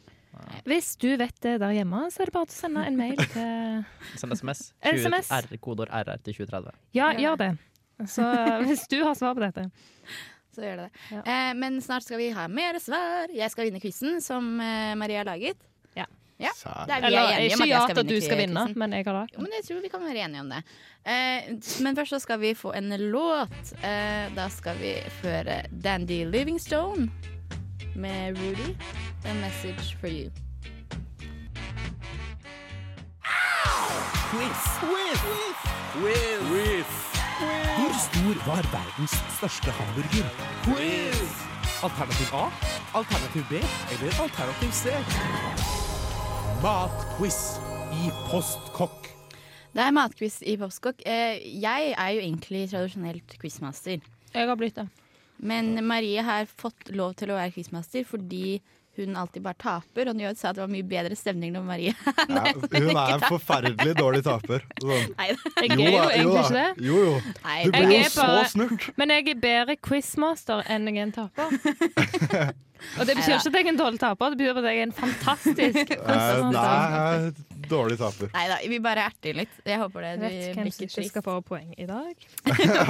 Hvis 0.65 0.95
du 0.99 1.09
vet 1.17 1.35
det 1.41 1.59
der 1.59 1.71
hjemme, 1.75 1.99
så 2.11 2.21
er 2.23 2.25
det 2.25 2.33
bare 2.35 2.47
å 2.47 2.51
sende 2.51 2.85
en 2.87 2.95
mail 2.97 3.15
til 3.17 3.85
Send 4.19 4.31
SMS. 4.35 4.71
SMS. 4.83 5.29
R, 5.31 5.57
kodeord 5.63 5.89
RR 5.91 6.17
til 6.23 6.33
2030. 6.33 6.71
Ja, 6.93 7.11
Ja. 7.11 7.19
gjør 7.19 7.37
det. 7.37 7.51
Så 8.11 8.23
hvis 8.67 8.87
du 8.91 9.03
har 9.03 9.15
svar 9.15 9.35
på 9.35 9.43
dette. 9.45 9.69
Så 10.55 10.63
gjør 10.63 10.77
det 10.77 10.87
det. 10.87 11.01
Ja. 11.11 11.21
Eh, 11.25 11.53
men 11.59 11.79
snart 11.83 12.03
skal 12.03 12.17
vi 12.17 12.29
ha 12.35 12.47
mer 12.47 12.79
svar. 12.79 13.27
Jeg 13.35 13.51
skal 13.51 13.65
vinne 13.69 13.81
quizen 13.83 14.21
som 14.23 14.59
eh, 14.63 14.93
Maria 14.95 15.23
har 15.23 15.25
laget. 15.33 15.57
Ja, 16.39 16.51
det 16.85 16.91
er 16.91 16.99
vi 16.99 17.07
Eller 17.07 17.21
er 17.21 17.37
enige 17.37 17.55
om 17.55 17.61
ikke 17.61 17.63
at 17.63 17.69
jeg 17.69 17.81
skal 17.81 17.95
til 17.95 18.03
at 18.03 18.09
du 18.09 18.21
skal 18.25 18.37
vinne, 18.37 18.63
men 18.75 18.93
jeg 18.93 19.05
har 19.07 19.21
det. 19.21 19.35
Jo, 19.35 19.39
men 19.45 19.53
jeg 19.55 19.63
tror 19.67 19.81
vi 19.81 19.91
kan 19.93 20.01
være 20.03 20.25
enige 20.25 20.41
om 20.43 20.49
det. 20.51 20.63
Eh, 21.07 21.83
men 21.83 21.95
først 21.95 22.09
så 22.09 22.19
skal 22.19 22.39
vi 22.41 22.53
få 22.53 22.73
en 22.75 22.89
låt. 22.99 23.71
Eh, 23.79 24.35
da 24.35 24.49
skal 24.51 24.75
vi 24.81 24.95
føre 25.21 25.61
Dandy 25.83 26.25
Livingstone 26.31 27.07
med 27.95 28.35
Rudy. 28.37 28.75
A 29.25 29.33
message 29.33 29.95
for 29.99 30.07
you. 30.07 30.29
Hvor 37.77 37.93
stor 38.07 38.35
var 38.47 38.61
verdens 38.71 39.15
største 39.37 39.71
hamburger? 39.71 40.29
Quiz! 40.63 41.31
Alternativ 41.83 42.27
A, 42.33 42.45
alternativ 42.97 43.43
B 43.49 43.53
eller 43.91 44.21
alternativ 44.23 44.71
C? 44.71 45.84
Matquiz 46.65 47.59
i 47.93 48.07
Postkokk. 48.25 49.03
Det 49.75 49.83
er 49.83 49.91
matquiz 49.93 50.39
i 50.41 50.55
Postkokk. 50.57 51.03
Eh, 51.05 51.43
jeg 51.61 51.91
er 51.93 52.13
jo 52.15 52.23
egentlig 52.23 52.63
tradisjonelt 52.71 53.35
quizmaster. 53.37 54.01
Jeg 54.33 54.49
har 54.49 54.57
blitt 54.57 54.79
det. 54.79 54.87
Men 55.45 55.77
Marie 55.85 56.23
har 56.25 56.49
fått 56.49 56.89
lov 56.89 57.13
til 57.19 57.29
å 57.29 57.37
være 57.37 57.53
quizmaster 57.53 58.07
fordi 58.09 58.63
hun 59.03 59.15
alltid 59.19 59.43
bare 59.45 59.57
taper. 59.59 60.09
Og 60.11 60.15
Njød 60.19 60.39
sa 60.39 60.49
at 60.51 60.57
det 60.57 60.63
var 60.63 60.71
mye 60.71 60.87
bedre 60.87 61.15
stemning 61.19 61.53
når 61.55 61.65
Marie 61.67 61.93
Ja, 62.35 62.43
hun 62.55 62.91
er 62.95 63.15
en 63.17 63.25
forferdelig 63.27 63.95
dårlig 63.99 64.23
taper. 64.27 64.65
Sånn. 64.81 65.13
Nei, 65.19 65.29
Jeg 65.31 65.71
er 65.71 65.97
jo 65.97 66.03
egentlig 66.09 66.43
ikke 66.43 66.59
det. 66.59 66.67
Jo, 66.89 67.01
jo. 67.09 67.15
nei, 67.45 67.57
Du 67.65 67.71
blir 67.75 67.97
jo 67.97 68.11
så 68.13 68.29
snurt. 68.53 68.89
Men 68.99 69.15
jeg 69.15 69.27
er 69.35 69.41
bedre 69.47 69.75
quizmaster 69.89 70.63
enn 70.71 70.87
jeg 70.91 71.01
er 71.01 71.09
en 71.09 71.15
taper. 71.21 72.53
Og 72.99 73.07
det 73.07 73.15
betyr 73.17 73.37
ikke 73.39 73.49
at 73.49 73.55
jeg 73.55 73.65
er 73.65 73.69
en 73.71 73.77
dårlig 73.79 73.99
taper, 74.01 74.33
det 74.33 74.37
betyr 74.37 74.57
at 74.59 74.65
jeg 74.67 74.81
er 74.81 74.85
en 74.85 74.91
fantastisk. 74.93 75.93
Nei, 76.53 77.31
dårlig 77.71 77.97
taper. 77.97 78.29
Neida, 78.35 78.57
vi 78.69 78.79
bare 78.83 79.05
erter 79.09 79.39
litt. 79.39 79.55
Jeg 79.65 79.79
håper 79.81 80.05
det 80.05 80.11
Jeg 80.11 80.19
vet 80.21 80.35
blir 80.35 80.59
hvem 80.59 80.69
som 80.75 80.85
ikke 80.85 81.01
ikke 81.01 81.09
skal 81.13 81.25
få 81.25 81.37
poeng 81.47 81.71
i 81.81 81.87
dag. 81.89 82.27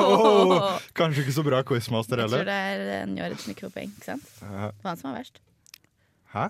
oh, 0.04 0.76
kanskje 0.98 1.24
ikke 1.24 1.36
så 1.38 1.46
bra 1.48 1.62
quizmaster 1.70 2.26
heller. 2.26 2.44
Jeg 2.44 2.50
tror 2.50 2.90
det 2.90 3.00
er 3.00 3.12
Njød 3.14 3.38
som 3.46 3.56
ikke 3.56 3.68
får 3.70 3.76
poeng. 3.78 3.94
Ikke 3.96 4.10
sant? 4.10 4.32
Det 4.42 4.52
var 4.58 4.90
han 4.92 5.00
som 5.00 5.12
var 5.12 5.20
verst. 5.22 5.40
Hæ? 6.36 6.50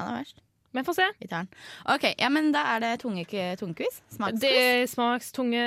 Han 0.00 0.10
er 0.10 0.18
verst. 0.18 0.42
Men 0.76 0.84
få 0.84 0.92
se. 0.96 1.06
Vi 1.20 1.28
tar 1.28 1.44
den. 1.44 1.48
OK, 1.94 2.04
ja, 2.18 2.28
men 2.32 2.50
da 2.52 2.64
er 2.74 2.82
det 2.84 2.92
tunge, 3.00 3.24
tungequiz. 3.60 4.00
Det 4.40 4.50
er 4.50 4.86
smakstunge 4.90 5.62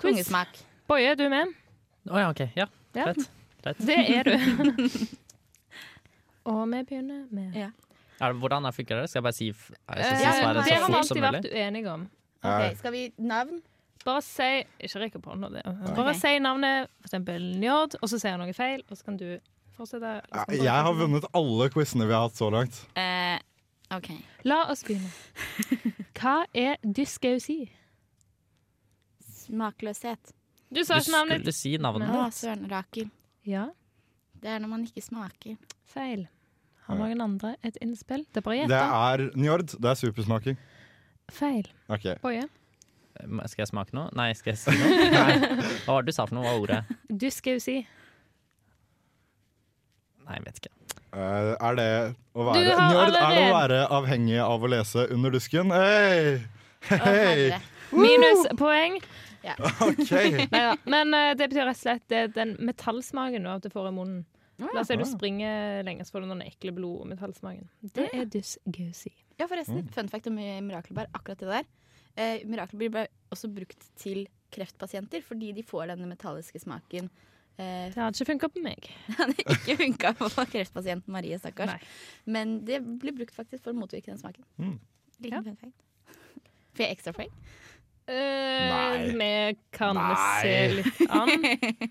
Tungesmak. 0.00 0.60
Boje, 0.88 1.12
er 1.16 1.32
med? 1.32 1.52
Å 2.08 2.20
ja, 2.20 2.30
OK. 2.30 2.44
Ja, 2.56 2.68
Ja. 2.94 3.12
Det 3.64 3.96
er 3.96 4.28
du. 4.28 4.34
Og 6.44 6.66
vi 6.68 6.82
begynner 6.84 7.24
med 7.32 7.54
Ja. 7.56 7.70
Er 8.20 8.32
det, 8.32 8.38
hvordan 8.38 8.72
funker 8.72 9.00
det? 9.00 9.08
Skal 9.10 9.18
jeg 9.18 9.22
bare 9.24 9.32
si, 9.32 9.46
jeg 9.46 9.54
skal 9.54 9.98
Eh, 9.98 10.16
si 10.18 10.24
Ja, 10.24 10.32
svaret 10.32 10.56
Det 10.56 10.64
så 10.64 10.74
har 10.74 10.88
vi 10.88 10.96
alltid 10.96 11.22
vært 11.22 11.48
uenige 11.52 11.90
om. 11.92 12.10
Ok, 12.42 12.76
Skal 12.76 12.92
vi 12.92 13.12
navn? 13.18 13.62
Bare 14.04 14.22
si 14.22 14.64
Ikke 14.80 15.00
rekk 15.00 15.16
opp 15.16 15.26
hånda. 15.32 15.48
Bare 15.96 16.10
okay. 16.10 16.14
si 16.20 16.38
navnet, 16.38 16.88
eksempel 17.04 17.42
Njord, 17.58 17.96
og 18.02 18.08
så 18.08 18.18
sier 18.20 18.30
jeg 18.34 18.38
noe 18.38 18.52
feil, 18.52 18.84
og 18.90 18.96
så 18.96 19.04
kan 19.04 19.16
du 19.16 19.38
fortsette. 19.76 20.12
Bare- 20.32 20.56
Jeg 20.58 20.84
har 20.88 20.94
vunnet 20.98 21.24
alle 21.34 21.68
quizene 21.74 22.06
vi 22.08 22.12
har 22.16 22.28
hatt 22.28 22.38
så 22.38 22.50
langt. 22.54 22.80
Uh, 22.96 23.38
OK. 23.96 24.10
La 24.44 24.62
oss 24.72 24.84
begynne. 24.86 25.10
Hva 26.18 26.36
er 26.54 26.76
dyskausi? 26.84 27.58
Smakløshet. 29.44 30.32
Du 30.74 30.80
Du 30.80 30.84
sa 30.84 30.96
ikke 30.98 31.12
navnet. 31.14 31.44
Du 31.44 31.52
skulle 31.52 31.58
si 31.58 31.76
navnet. 31.78 32.08
Å, 32.10 32.28
søren. 32.34 32.64
Rakel. 32.70 33.10
Ja, 33.46 33.68
Det 34.40 34.50
er 34.50 34.58
når 34.60 34.68
man 34.68 34.84
ikke 34.84 35.02
smaker. 35.02 35.56
feil. 35.88 36.26
Har 36.86 36.96
noen 36.98 37.20
andre 37.24 37.54
et 37.64 37.78
innspill? 37.80 38.26
Det 38.32 38.42
er 38.42 38.44
bare 38.44 38.64
å 38.64 38.68
Det 38.68 38.80
er 38.80 39.22
Njord. 39.40 39.70
Det 39.80 39.88
er 39.90 39.94
supersmaking. 39.96 40.56
Feil. 41.32 41.68
Okay. 41.88 42.16
Boje. 42.20 42.42
Eh, 43.20 43.46
Skal 43.48 43.62
jeg 43.64 43.68
smake 43.70 43.94
noe? 43.96 44.10
Nei, 44.12 44.32
skal 44.36 44.52
jeg 44.52 44.58
si 44.58 44.70
noe? 44.70 45.06
Nei. 45.16 45.38
Hva 45.86 45.94
var 45.96 46.02
det 46.04 46.12
du 46.12 46.16
sa 46.16 46.26
for 46.26 46.34
noe? 46.36 46.44
Hva 46.44 46.52
var 46.52 46.60
ordet? 46.60 46.98
Dyskausi. 47.08 47.86
Nei, 50.24 50.38
jeg 50.38 50.44
vet 50.46 50.60
ikke. 50.62 50.72
Uh, 51.14 51.52
er 51.62 51.76
det 51.78 51.88
å 52.34 52.42
Du 52.42 52.48
være 52.48 52.74
har 52.78 53.06
er 53.06 53.12
det 53.14 53.42
å 53.44 53.54
være 53.54 53.80
avhengig 53.98 54.38
av 54.42 54.64
å 54.66 54.70
lese 54.72 55.04
under 55.14 55.30
dusken? 55.34 55.70
Hey! 55.70 56.40
Hei! 56.90 57.60
Minuspoeng. 57.94 58.98
Ja. 59.44 59.54
Okay. 59.84 60.46
Men 60.88 61.12
uh, 61.14 61.32
det 61.36 61.50
betyr 61.52 61.66
rett 61.68 61.76
og 61.76 61.82
slett 61.82 62.06
det 62.10 62.20
er 62.22 62.32
den 62.34 62.54
metallsmaken 62.64 63.46
du 63.62 63.68
får 63.72 63.90
i 63.90 63.94
munnen. 63.94 64.22
La 64.62 64.80
oss 64.84 64.88
si 64.88 64.96
du 64.96 65.02
Ah. 65.02 65.10
springer 65.10 65.82
lenge, 65.86 66.04
så 66.06 66.14
får 66.14 66.24
du 66.24 66.28
den 66.30 66.42
ekle 66.46 66.72
blodmetallsmaken. 66.76 67.66
Det 67.94 68.06
er 68.14 68.28
dysgeusi. 68.30 69.10
Ja, 69.40 69.48
forresten. 69.50 69.88
Fun 69.94 70.08
fact 70.08 70.28
om 70.30 70.36
mirakelbær. 70.38 71.08
Akkurat 71.12 71.40
det 71.42 71.48
der. 71.50 71.64
Eh, 72.16 72.44
mirakelbær 72.46 72.92
ble 72.94 73.02
også 73.34 73.50
brukt 73.50 73.88
til 73.98 74.28
kreftpasienter 74.54 75.24
fordi 75.26 75.50
de 75.56 75.64
får 75.66 75.90
denne 75.90 76.06
metalliske 76.06 76.60
smaken. 76.62 77.10
Eh, 77.56 77.86
Det 77.94 78.00
hadde 78.00 78.16
ikke 78.18 78.26
funka 78.32 78.48
på 78.50 78.62
meg. 78.64 78.88
det 79.06 79.16
hadde 79.20 79.36
ikke 79.44 79.76
funka 79.78 80.12
på 80.18 80.28
kreftpasienten 80.52 81.12
Marie, 81.14 81.38
stakkars. 81.38 81.70
Nei. 81.70 81.78
Men 82.26 82.56
det 82.66 82.80
blir 82.82 83.14
brukt 83.14 83.34
faktisk 83.36 83.62
for 83.66 83.74
å 83.74 83.78
motvirke 83.78 84.10
den 84.10 84.18
smaken. 84.18 84.44
Mm. 84.58 84.78
Liten 85.22 85.44
fun 85.46 85.56
fact. 85.60 85.84
Får 86.74 86.82
jeg 86.86 86.96
ekstra 86.96 87.12
poeng? 87.14 87.30
Eh, 88.10 88.14
Nei. 88.74 89.12
Vi 89.14 89.58
kan 89.72 89.94
Nei. 89.96 90.16
se 90.42 90.56
litt 90.80 91.04
an. 91.14 91.30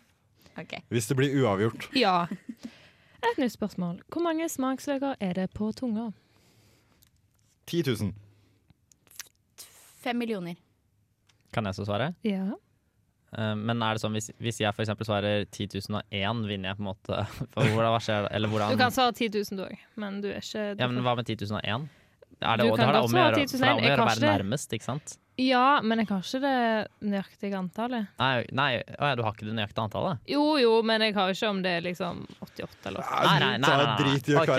okay. 0.62 0.84
Hvis 0.92 1.08
det 1.10 1.16
blir 1.18 1.38
uavgjort. 1.42 1.88
Ja. 1.98 2.26
Et 3.24 3.40
nytt 3.40 3.56
spørsmål. 3.56 4.02
Hvor 4.12 4.22
mange 4.26 4.50
smaksløker 4.52 5.16
er 5.24 5.34
det 5.40 5.48
på 5.56 5.72
tunga? 5.80 6.10
10 7.72 7.84
000. 7.88 8.12
Fem 10.04 10.20
millioner. 10.20 10.60
Kan 11.56 11.66
jeg 11.70 11.78
så 11.80 11.86
svare? 11.88 12.12
Ja. 12.28 12.58
Eh, 13.34 13.56
Men 13.58 13.82
er 13.82 13.98
det 13.98 14.04
sånn 14.04 14.14
hvis, 14.14 14.30
hvis 14.44 14.62
jeg 14.62 14.70
eksempel 14.86 15.08
svarer 15.08 15.48
10.001, 15.50 16.46
vinner 16.50 16.72
jeg 16.72 16.78
på 16.80 16.84
en 16.86 16.92
måte 16.92 17.24
For 17.56 17.66
hvordan, 17.66 17.92
hva 17.96 18.02
skjer, 18.04 18.30
eller 18.30 18.54
Du 18.70 18.78
kan 18.80 18.94
svare 18.94 19.16
10.000 19.18 19.58
du 19.58 19.66
òg, 19.66 19.76
men 20.00 20.22
du 20.22 20.30
er 20.30 20.40
ikke 20.44 20.70
Ja, 20.78 20.88
men 20.88 21.02
hva 21.06 21.18
med 21.18 21.30
10.001? 21.30 21.90
Er 22.44 22.60
det, 22.60 22.66
Du 22.66 22.76
kan 22.76 22.90
det 22.90 22.94
godt 22.94 23.10
om 23.10 23.18
å 23.18 23.24
gjøre, 23.24 23.42
10 23.42 23.46
001. 23.46 23.52
for 23.54 23.58
det 23.58 23.68
er 23.68 23.74
om 23.74 23.84
å 23.84 23.90
gjøre 23.90 24.04
å 24.04 24.08
være 24.10 24.32
nærmest, 24.34 24.74
ikke 24.76 24.88
sant? 24.90 25.18
Ja, 25.42 25.80
men 25.82 25.98
jeg 25.98 26.10
har 26.12 26.22
ikke 26.22 26.40
det 26.44 27.10
nøyaktige 27.10 27.58
antallet. 27.58 28.10
Nei, 28.20 28.44
nei 28.54 28.68
å 28.84 29.08
ja, 29.10 29.16
du 29.18 29.24
har 29.26 29.34
ikke 29.34 29.48
det 29.48 29.56
nøyaktige 29.58 29.86
antallet? 29.88 30.20
Jo 30.30 30.44
jo, 30.62 30.74
men 30.86 31.02
jeg 31.02 31.16
har 31.18 31.34
ikke 31.34 31.50
om 31.50 31.62
det 31.66 31.72
er 31.80 31.86
liksom 31.88 32.20
88 32.44 32.92
eller 32.92 33.02
80. 33.02 33.26
Nei, 33.26 33.40
nei, 33.40 33.40
nei. 33.40 33.58
nei, 33.64 33.78
nei. 33.80 33.96
Drit 34.04 34.30
i 34.30 34.36
å 34.36 34.44
Ok. 34.44 34.52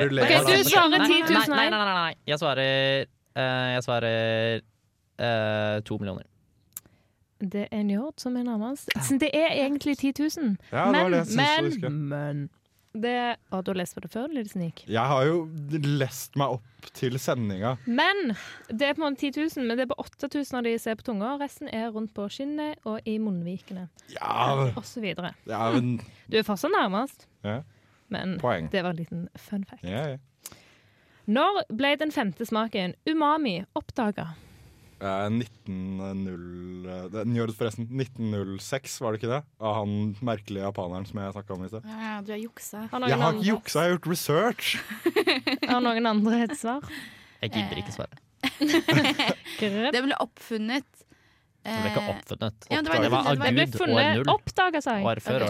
du 0.48 0.70
svarer 0.72 1.04
Nei, 1.04 1.10
10 1.12 1.30
000 1.30 1.36
Nei, 1.36 1.44
her. 1.44 1.54
nei, 1.54 1.68
nei, 1.70 1.94
nei. 2.00 2.14
Jeg 2.32 2.42
svarer 2.42 3.06
uh, 3.06 3.68
Jeg 3.76 3.86
svarer 3.86 4.64
uh, 5.20 5.76
to 5.86 6.00
millioner. 6.02 6.26
Det 7.50 7.68
er 7.70 7.82
Njord 7.86 8.20
som 8.22 8.36
er 8.36 8.44
nærmest. 8.46 8.90
Så 9.02 9.18
Det 9.20 9.30
er 9.34 9.52
egentlig 9.52 9.96
10 9.98 10.12
000. 10.18 10.56
Ja, 10.72 10.90
det 10.92 11.06
det 11.12 11.22
å 11.22 11.36
men, 11.36 12.08
men 12.08 12.44
det, 12.94 13.36
Å, 13.50 13.58
du 13.64 13.72
har 13.72 13.78
lest 13.80 13.96
på 13.96 14.02
det 14.04 14.10
før, 14.12 14.28
Lille 14.30 14.48
Snik? 14.48 14.84
Jeg 14.86 15.02
har 15.10 15.24
jo 15.26 15.48
lest 15.98 16.36
meg 16.38 16.52
opp 16.54 16.90
til 16.94 17.16
sendinga. 17.18 17.72
Men 17.86 18.36
det 18.70 18.86
er 18.86 18.94
på 18.94 19.02
en 19.02 19.08
måte 19.08 19.26
10 19.32 19.48
000, 19.56 19.66
men 19.66 19.76
det 19.80 19.86
er 19.88 19.90
på 19.90 19.96
8000 19.98 20.60
av 20.60 20.66
de 20.68 20.74
som 20.78 20.92
er 20.92 21.00
på 21.00 21.06
tunga. 21.08 21.32
Resten 21.40 21.70
er 21.74 21.88
rundt 21.90 22.12
på 22.14 22.28
skinnet 22.30 22.78
og 22.86 23.00
i 23.08 23.16
munnvikene 23.18 23.88
Ja, 24.14 24.70
og 24.76 24.84
så 24.86 25.02
videre. 25.02 25.34
ja 25.50 25.72
men 25.74 25.96
Du 26.30 26.38
er 26.38 26.46
fortsatt 26.46 26.70
nærmest, 26.70 27.26
ja, 27.42 27.62
men 28.14 28.38
Poeng. 28.38 28.70
det 28.70 28.84
var 28.84 28.94
en 28.94 29.02
liten 29.02 29.26
fun 29.34 29.64
fact. 29.66 29.82
Ja, 29.82 30.14
ja. 30.14 30.18
Når 31.26 31.64
ble 31.74 31.94
den 31.96 32.12
femte 32.12 32.44
smaken, 32.46 32.94
umami, 33.08 33.64
oppdaga? 33.74 34.34
Eh, 35.04 35.28
1900 35.28 37.04
eh, 37.04 37.08
det- 37.12 37.24
Njord, 37.28 37.52
forresten. 37.58 37.86
1906, 37.92 39.00
var 39.00 39.12
det 39.12 39.20
ikke 39.20 39.32
det? 39.34 39.42
Av 39.60 39.74
han 39.82 40.16
merkelige 40.24 40.64
japaneren 40.64 41.06
som 41.06 41.20
jeg 41.20 41.34
snakka 41.36 41.54
om 41.54 41.64
i 41.64 41.68
sted. 41.68 41.84
Ja, 41.84 42.20
du 42.24 42.32
har 42.32 42.40
juksa. 42.40 42.88
Har 42.90 43.00
noen, 43.00 43.10
Jeg 43.12 43.18
har 43.20 43.32
ikke 43.34 43.48
juksa, 43.50 43.82
jeg 43.84 43.90
har 43.90 43.98
gjort 43.98 44.10
research! 44.14 44.76
har 45.68 45.80
noen 45.84 46.06
andre 46.08 46.42
et 46.46 46.56
svar? 46.56 46.80
Jeg 47.42 47.52
gidder 47.52 47.80
ikke 47.82 47.92
svare. 47.92 48.20
Det 49.94 50.00
ble 50.04 50.16
oppfunnet 50.20 50.84
Det 51.64 51.72
ble 51.80 51.90
ikke 51.90 52.02
eh, 52.02 52.10
oppfunnet. 52.12 52.66
ja, 52.68 52.80
det 52.84 52.92
var 52.92 53.02
Det 53.04 53.10
var 53.12 53.28
av 53.28 53.38
det 53.40 53.44
Det 53.44 53.54
ble 53.56 53.66
funnet 53.80 54.18
null. 54.18 54.30
oppdaga, 54.34 54.82
sa 54.84 54.96
jeg. 54.98 55.04
År 55.08 55.20
før. 55.24 55.44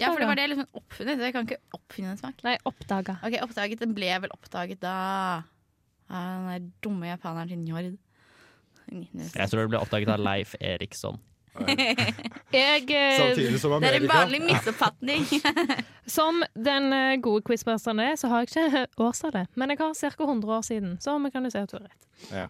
Ja, 0.00 0.10
for 0.10 0.18
det 0.18 0.28
var 0.30 0.38
det 0.38 0.46
liksom 0.50 0.66
oppfunnet. 0.74 1.18
Jeg 1.22 1.32
kan 1.34 1.46
ikke 1.46 1.60
oppfinne 1.78 2.10
en 2.14 2.18
smak. 2.18 2.42
Nei, 2.46 2.56
oppdaga. 2.66 3.18
Ok, 3.26 3.38
oppdaget, 3.46 3.82
Den 3.82 3.94
ble 3.94 4.10
vel 4.22 4.34
oppdaget 4.34 4.80
da 4.82 4.94
av 6.10 6.46
den 6.46 6.48
der 6.50 6.70
dumme 6.82 7.06
japaneren 7.10 7.48
til 7.52 7.58
Njord. 7.62 7.98
Jeg 8.90 9.50
tror 9.50 9.62
det 9.62 9.70
ble 9.72 9.80
oppdaget 9.80 10.12
av 10.14 10.22
Leif 10.22 10.54
Eriksson. 10.60 11.20
Jeg, 12.54 12.84
eh, 12.94 13.18
Samtidig 13.18 13.58
som 13.60 13.74
Det 13.82 13.88
er 13.90 13.96
en 13.98 14.08
vanlig 14.08 14.40
misoppfatning. 14.44 15.26
som 16.18 16.42
den 16.54 16.92
eh, 16.94 17.16
gode 17.22 17.42
quizmesteren 17.46 18.02
er, 18.02 18.16
så 18.20 18.30
har 18.30 18.46
jeg 18.46 18.50
ikke 18.50 18.86
årstallet. 19.08 19.50
Men 19.58 19.74
jeg 19.74 19.80
har 19.82 19.94
ca. 19.94 20.24
100 20.24 20.56
år 20.56 20.62
siden, 20.66 20.96
så 21.02 21.18
vi 21.18 21.30
kan 21.34 21.46
jo 21.46 21.52
si 21.52 21.62
at 21.62 21.72
du 21.72 21.78
har 21.78 21.88
rett. 21.88 22.08
Ja. 22.30 22.46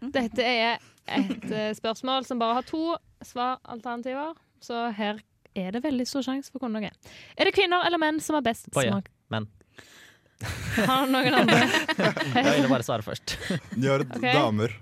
Dette 0.00 0.44
er 0.44 0.78
et 1.10 1.48
eh, 1.52 1.72
spørsmål 1.76 2.28
som 2.28 2.40
bare 2.40 2.60
har 2.60 2.68
to 2.68 2.96
svaralternativer, 3.24 4.36
så 4.64 4.88
her 4.96 5.20
er 5.56 5.72
det 5.74 5.82
veldig 5.84 6.06
stor 6.08 6.24
sjanse 6.24 6.52
for 6.52 6.60
å 6.60 6.66
kunne 6.66 6.80
noe. 6.80 6.92
Er 7.36 7.48
det 7.48 7.56
kvinner 7.56 7.84
eller 7.86 8.00
menn 8.00 8.20
som 8.24 8.38
har 8.38 8.44
best 8.46 8.70
Boje. 8.72 8.92
smak? 8.92 9.10
Menn. 9.32 9.48
Har 10.86 11.10
noen 11.10 11.34
andre? 11.42 11.64
Jeg 11.98 12.44
ville 12.46 12.70
bare 12.70 12.86
svare 12.86 13.04
først. 13.04 13.36
De 13.74 13.90
har 13.90 14.06
okay. 14.06 14.32
damer. 14.32 14.72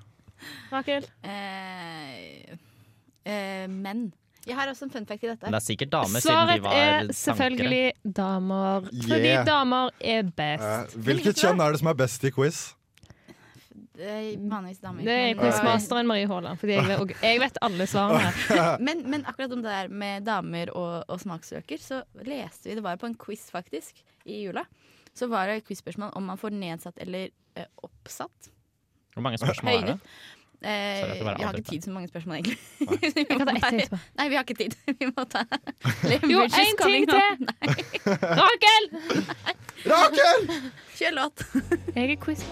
Rakel? 0.73 1.05
Eh, 1.23 2.57
eh, 3.25 3.67
menn. 3.69 4.09
Jeg 4.49 4.57
har 4.57 4.71
også 4.71 4.87
en 4.87 4.91
fun 4.95 5.05
fact 5.07 5.25
i 5.25 5.29
dette. 5.29 5.43
Men 5.45 5.53
det 5.53 5.61
er 5.61 5.67
sikkert 5.67 5.91
damer, 5.93 6.23
siden 6.23 6.23
de 6.23 6.57
Svaret 6.57 6.63
var 6.65 6.73
er 6.81 7.09
selvfølgelig 7.13 7.93
damer. 8.17 8.87
Fordi 9.03 9.29
Yeah. 9.29 9.45
damer 9.45 9.91
er 10.01 10.19
Eh, 10.19 10.23
best. 10.23 10.97
hvilket 10.97 11.37
kjønn 11.37 11.61
er 11.61 11.73
det 11.73 11.79
som 11.81 11.89
er 11.89 11.95
best 11.95 12.25
i 12.25 12.31
quiz? 12.31 12.75
Det 13.99 14.07
er 14.07 14.37
vanligvis 14.39 14.79
damer. 14.81 15.03
Det 15.05 15.09
er 15.13 15.35
Men- 15.35 15.39
quizmasteren 15.43 16.07
Marie 16.07 16.27
Haaland, 16.29 16.59
fordi 16.61 16.73
jeg 16.77 16.85
vet, 16.87 17.01
og 17.01 17.13
jeg 17.23 17.41
vet 17.41 17.59
alle 17.61 17.85
svarene. 17.87 18.79
Men, 18.87 19.11
men 19.11 19.25
akkurat 19.25 19.53
om 19.53 19.63
det 19.63 19.71
der 19.75 19.89
med 19.89 20.25
damer 20.25 20.71
og, 20.71 21.05
og 21.09 21.19
smaksøker, 21.21 21.79
så 21.83 22.03
leste 22.25 22.69
vi 22.71 22.75
Det 22.77 22.83
var 22.85 22.93
jo 22.95 22.97
på 23.03 23.07
en 23.07 23.17
quiz, 23.17 23.51
faktisk, 23.51 23.99
i 24.25 24.45
jula. 24.45 24.65
Så 25.15 25.27
var 25.29 25.47
det 25.49 25.57
et 25.57 25.67
quizspørsmål 25.67 26.13
om 26.15 26.23
man 26.31 26.39
får 26.39 26.51
nedsatt 26.55 26.95
eller 27.03 27.29
eh, 27.57 27.65
oppsatt 27.83 28.51
Hvor 29.15 29.23
mange 29.23 29.37
spørsmål 29.39 29.73
er 29.83 29.87
det? 29.87 29.99
Eh, 30.59 31.23
bare 31.23 31.37
vi 31.39 31.45
har 31.47 31.55
ikke 31.55 31.71
tid 31.71 31.83
til 31.85 31.87
så 31.87 31.93
mange 31.95 32.09
spørsmål, 32.11 32.41
egentlig. 32.41 32.59
vi, 33.15 33.25
kan 33.29 33.45
ta 33.47 33.53
ett 33.55 33.91
til. 33.91 34.01
Nei, 34.19 34.25
vi 34.27 34.39
har 34.39 34.47
ikke 34.47 34.57
tid. 34.59 34.75
Vi 34.99 35.07
må 35.07 35.25
ta 35.31 35.45
Jo, 36.33 36.43
en 36.43 36.81
ting 36.83 37.07
til! 37.07 37.47
Rakel! 38.41 38.89
Rakel! 39.87 40.51
Kjør 40.99 41.15
låt. 41.21 41.47
Jeg 41.95 42.11
er 42.11 42.19
quiz. 42.19 42.43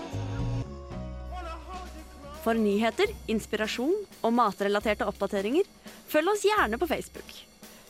For 2.46 2.54
nyheter, 2.54 3.11
inspirasjon 3.26 3.96
og 4.22 4.34
matrelaterte 4.38 5.09
oppdateringer, 5.11 5.66
følg 6.07 6.30
oss 6.30 6.46
gjerne 6.46 6.78
på 6.78 6.86
Facebook. 6.86 7.32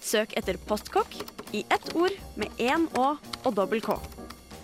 Søk 0.01 0.33
etter 0.39 0.57
Postkokk 0.65 1.13
i 1.53 1.67
ett 1.69 1.93
ord 1.93 2.15
med 2.41 2.49
én 2.57 2.87
Å 2.97 3.11
og 3.19 3.53
dobbel 3.53 3.85
K. 3.85 3.99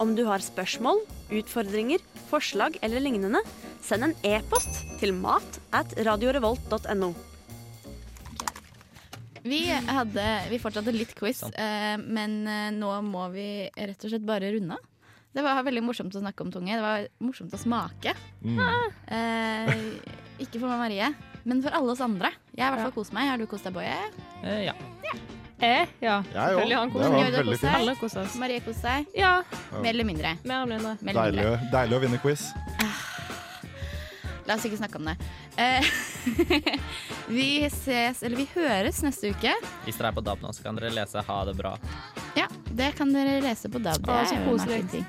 Om 0.00 0.16
du 0.16 0.24
har 0.30 0.40
spørsmål, 0.40 1.02
utfordringer, 1.28 2.00
forslag 2.30 2.78
eller 2.80 3.04
lignende, 3.04 3.44
send 3.82 4.06
en 4.06 4.14
e-post 4.26 4.82
til 5.00 5.12
mat 5.18 5.58
at 5.74 5.92
radiorevolt.no. 6.06 7.12
Vi, 9.42 9.58
hadde, 9.74 10.24
vi 10.52 10.58
fortsatte 10.62 10.92
litt 10.94 11.16
quiz, 11.18 11.40
eh, 11.58 11.96
men 11.98 12.36
eh, 12.46 12.68
nå 12.76 12.92
må 13.02 13.24
vi 13.34 13.46
rett 13.74 14.04
og 14.06 14.12
slett 14.12 14.26
bare 14.28 14.52
runde 14.54 14.76
av. 14.78 14.88
Det 15.32 15.42
var 15.42 15.62
veldig 15.64 15.80
morsomt 15.82 16.14
å 16.14 16.20
snakke 16.20 16.44
om 16.44 16.50
tunge. 16.52 16.76
Det 16.76 16.84
var 16.84 17.06
morsomt 17.24 17.54
å 17.56 17.58
smake. 17.58 18.12
Mm. 18.44 18.58
Eh, 19.08 19.70
ikke 20.44 20.60
for 20.60 20.68
meg, 20.68 20.78
Marie, 20.84 21.08
men 21.48 21.62
for 21.64 21.74
alle 21.74 21.94
oss 21.96 22.02
andre. 22.04 22.30
Jeg 22.52 22.66
har 22.66 22.74
i 22.74 22.76
hvert 22.76 22.86
fall 22.90 22.96
kost 23.00 23.14
meg. 23.16 23.30
Har 23.32 23.40
du 23.40 23.46
kost 23.50 23.64
deg, 23.66 23.74
Boje? 23.74 23.96
Eh, 24.44 24.66
ja. 24.68 24.76
Eh, 25.62 25.88
Ja. 26.02 26.20
Jeg 26.26 26.34
Selvfølgelig 26.34 26.76
har 26.76 26.84
han 26.84 26.90
òg. 26.90 26.92
Det 26.92 27.00
kost 27.00 27.16
var 27.16 27.34
veldig 27.38 27.58
fint. 27.58 27.74
Alle 27.80 27.96
koser 27.98 28.22
oss. 28.26 28.36
Marie 28.44 28.60
koste 28.62 28.82
seg? 28.84 29.10
Ja, 29.16 29.32
Mer 29.72 29.90
eller 29.94 30.04
mindre? 30.06 30.36
mer 30.44 30.62
eller 30.66 30.70
mindre. 30.76 31.16
Deilig, 31.18 31.70
deilig 31.72 31.96
å 31.98 32.02
vinne 32.06 32.22
quiz. 32.22 32.46
La 34.48 34.56
oss 34.56 34.66
ikke 34.66 34.80
snakke 34.80 34.98
om 34.98 35.10
det. 35.10 35.16
Eh, 35.56 35.84
vi 37.38 37.48
ses, 37.70 38.22
eller 38.22 38.36
vi 38.42 38.48
høres 38.54 39.02
neste 39.06 39.32
uke. 39.32 39.54
Hvis 39.86 39.98
dere 40.00 40.12
er 40.12 40.18
på 40.18 40.24
DAB 40.26 40.42
nå, 40.42 40.52
så 40.54 40.66
kan 40.66 40.78
dere 40.78 40.92
lese 40.94 41.22
'Ha 41.22 41.44
det 41.50 41.56
bra'. 41.58 41.76
Ja, 42.38 42.48
det 42.72 42.94
kan 42.98 43.12
dere 43.12 43.40
lese 43.44 43.70
på 43.70 43.78
DAB. 43.82 44.02
Det 44.06 44.20
er 44.20 44.24
så 44.24 44.34
jo 44.34 44.40
en 44.40 44.48
koselig. 44.50 44.78
artig 44.82 44.90
ting. 44.90 45.06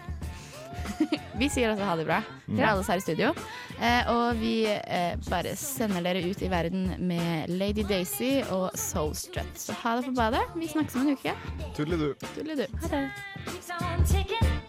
vi 1.42 1.50
sier 1.50 1.72
altså 1.72 1.86
ha 1.88 1.96
det 1.96 2.06
bra 2.06 2.20
til 2.46 2.64
alle 2.64 2.82
oss 2.82 2.90
her 2.92 3.02
i 3.02 3.04
studio. 3.04 3.32
Eh, 3.80 4.12
og 4.12 4.36
vi 4.40 4.56
eh, 4.70 5.16
bare 5.30 5.56
sender 5.60 6.06
dere 6.06 6.24
ut 6.28 6.44
i 6.44 6.50
verden 6.52 6.94
med 7.00 7.50
Lady 7.50 7.86
Daisy 7.90 8.44
og 8.54 8.70
Soul 8.80 9.16
Strut. 9.18 9.56
Så 9.58 9.76
ha 9.84 9.98
det 9.98 10.06
på 10.10 10.16
badet. 10.18 10.44
Vi 10.56 10.70
snakkes 10.72 11.00
om 11.00 11.08
en 11.08 11.18
uke. 11.18 11.36
Tudelidu. 11.78 12.14
Tudelidu. 12.36 12.68
Ha 12.84 12.94
det. 12.94 14.63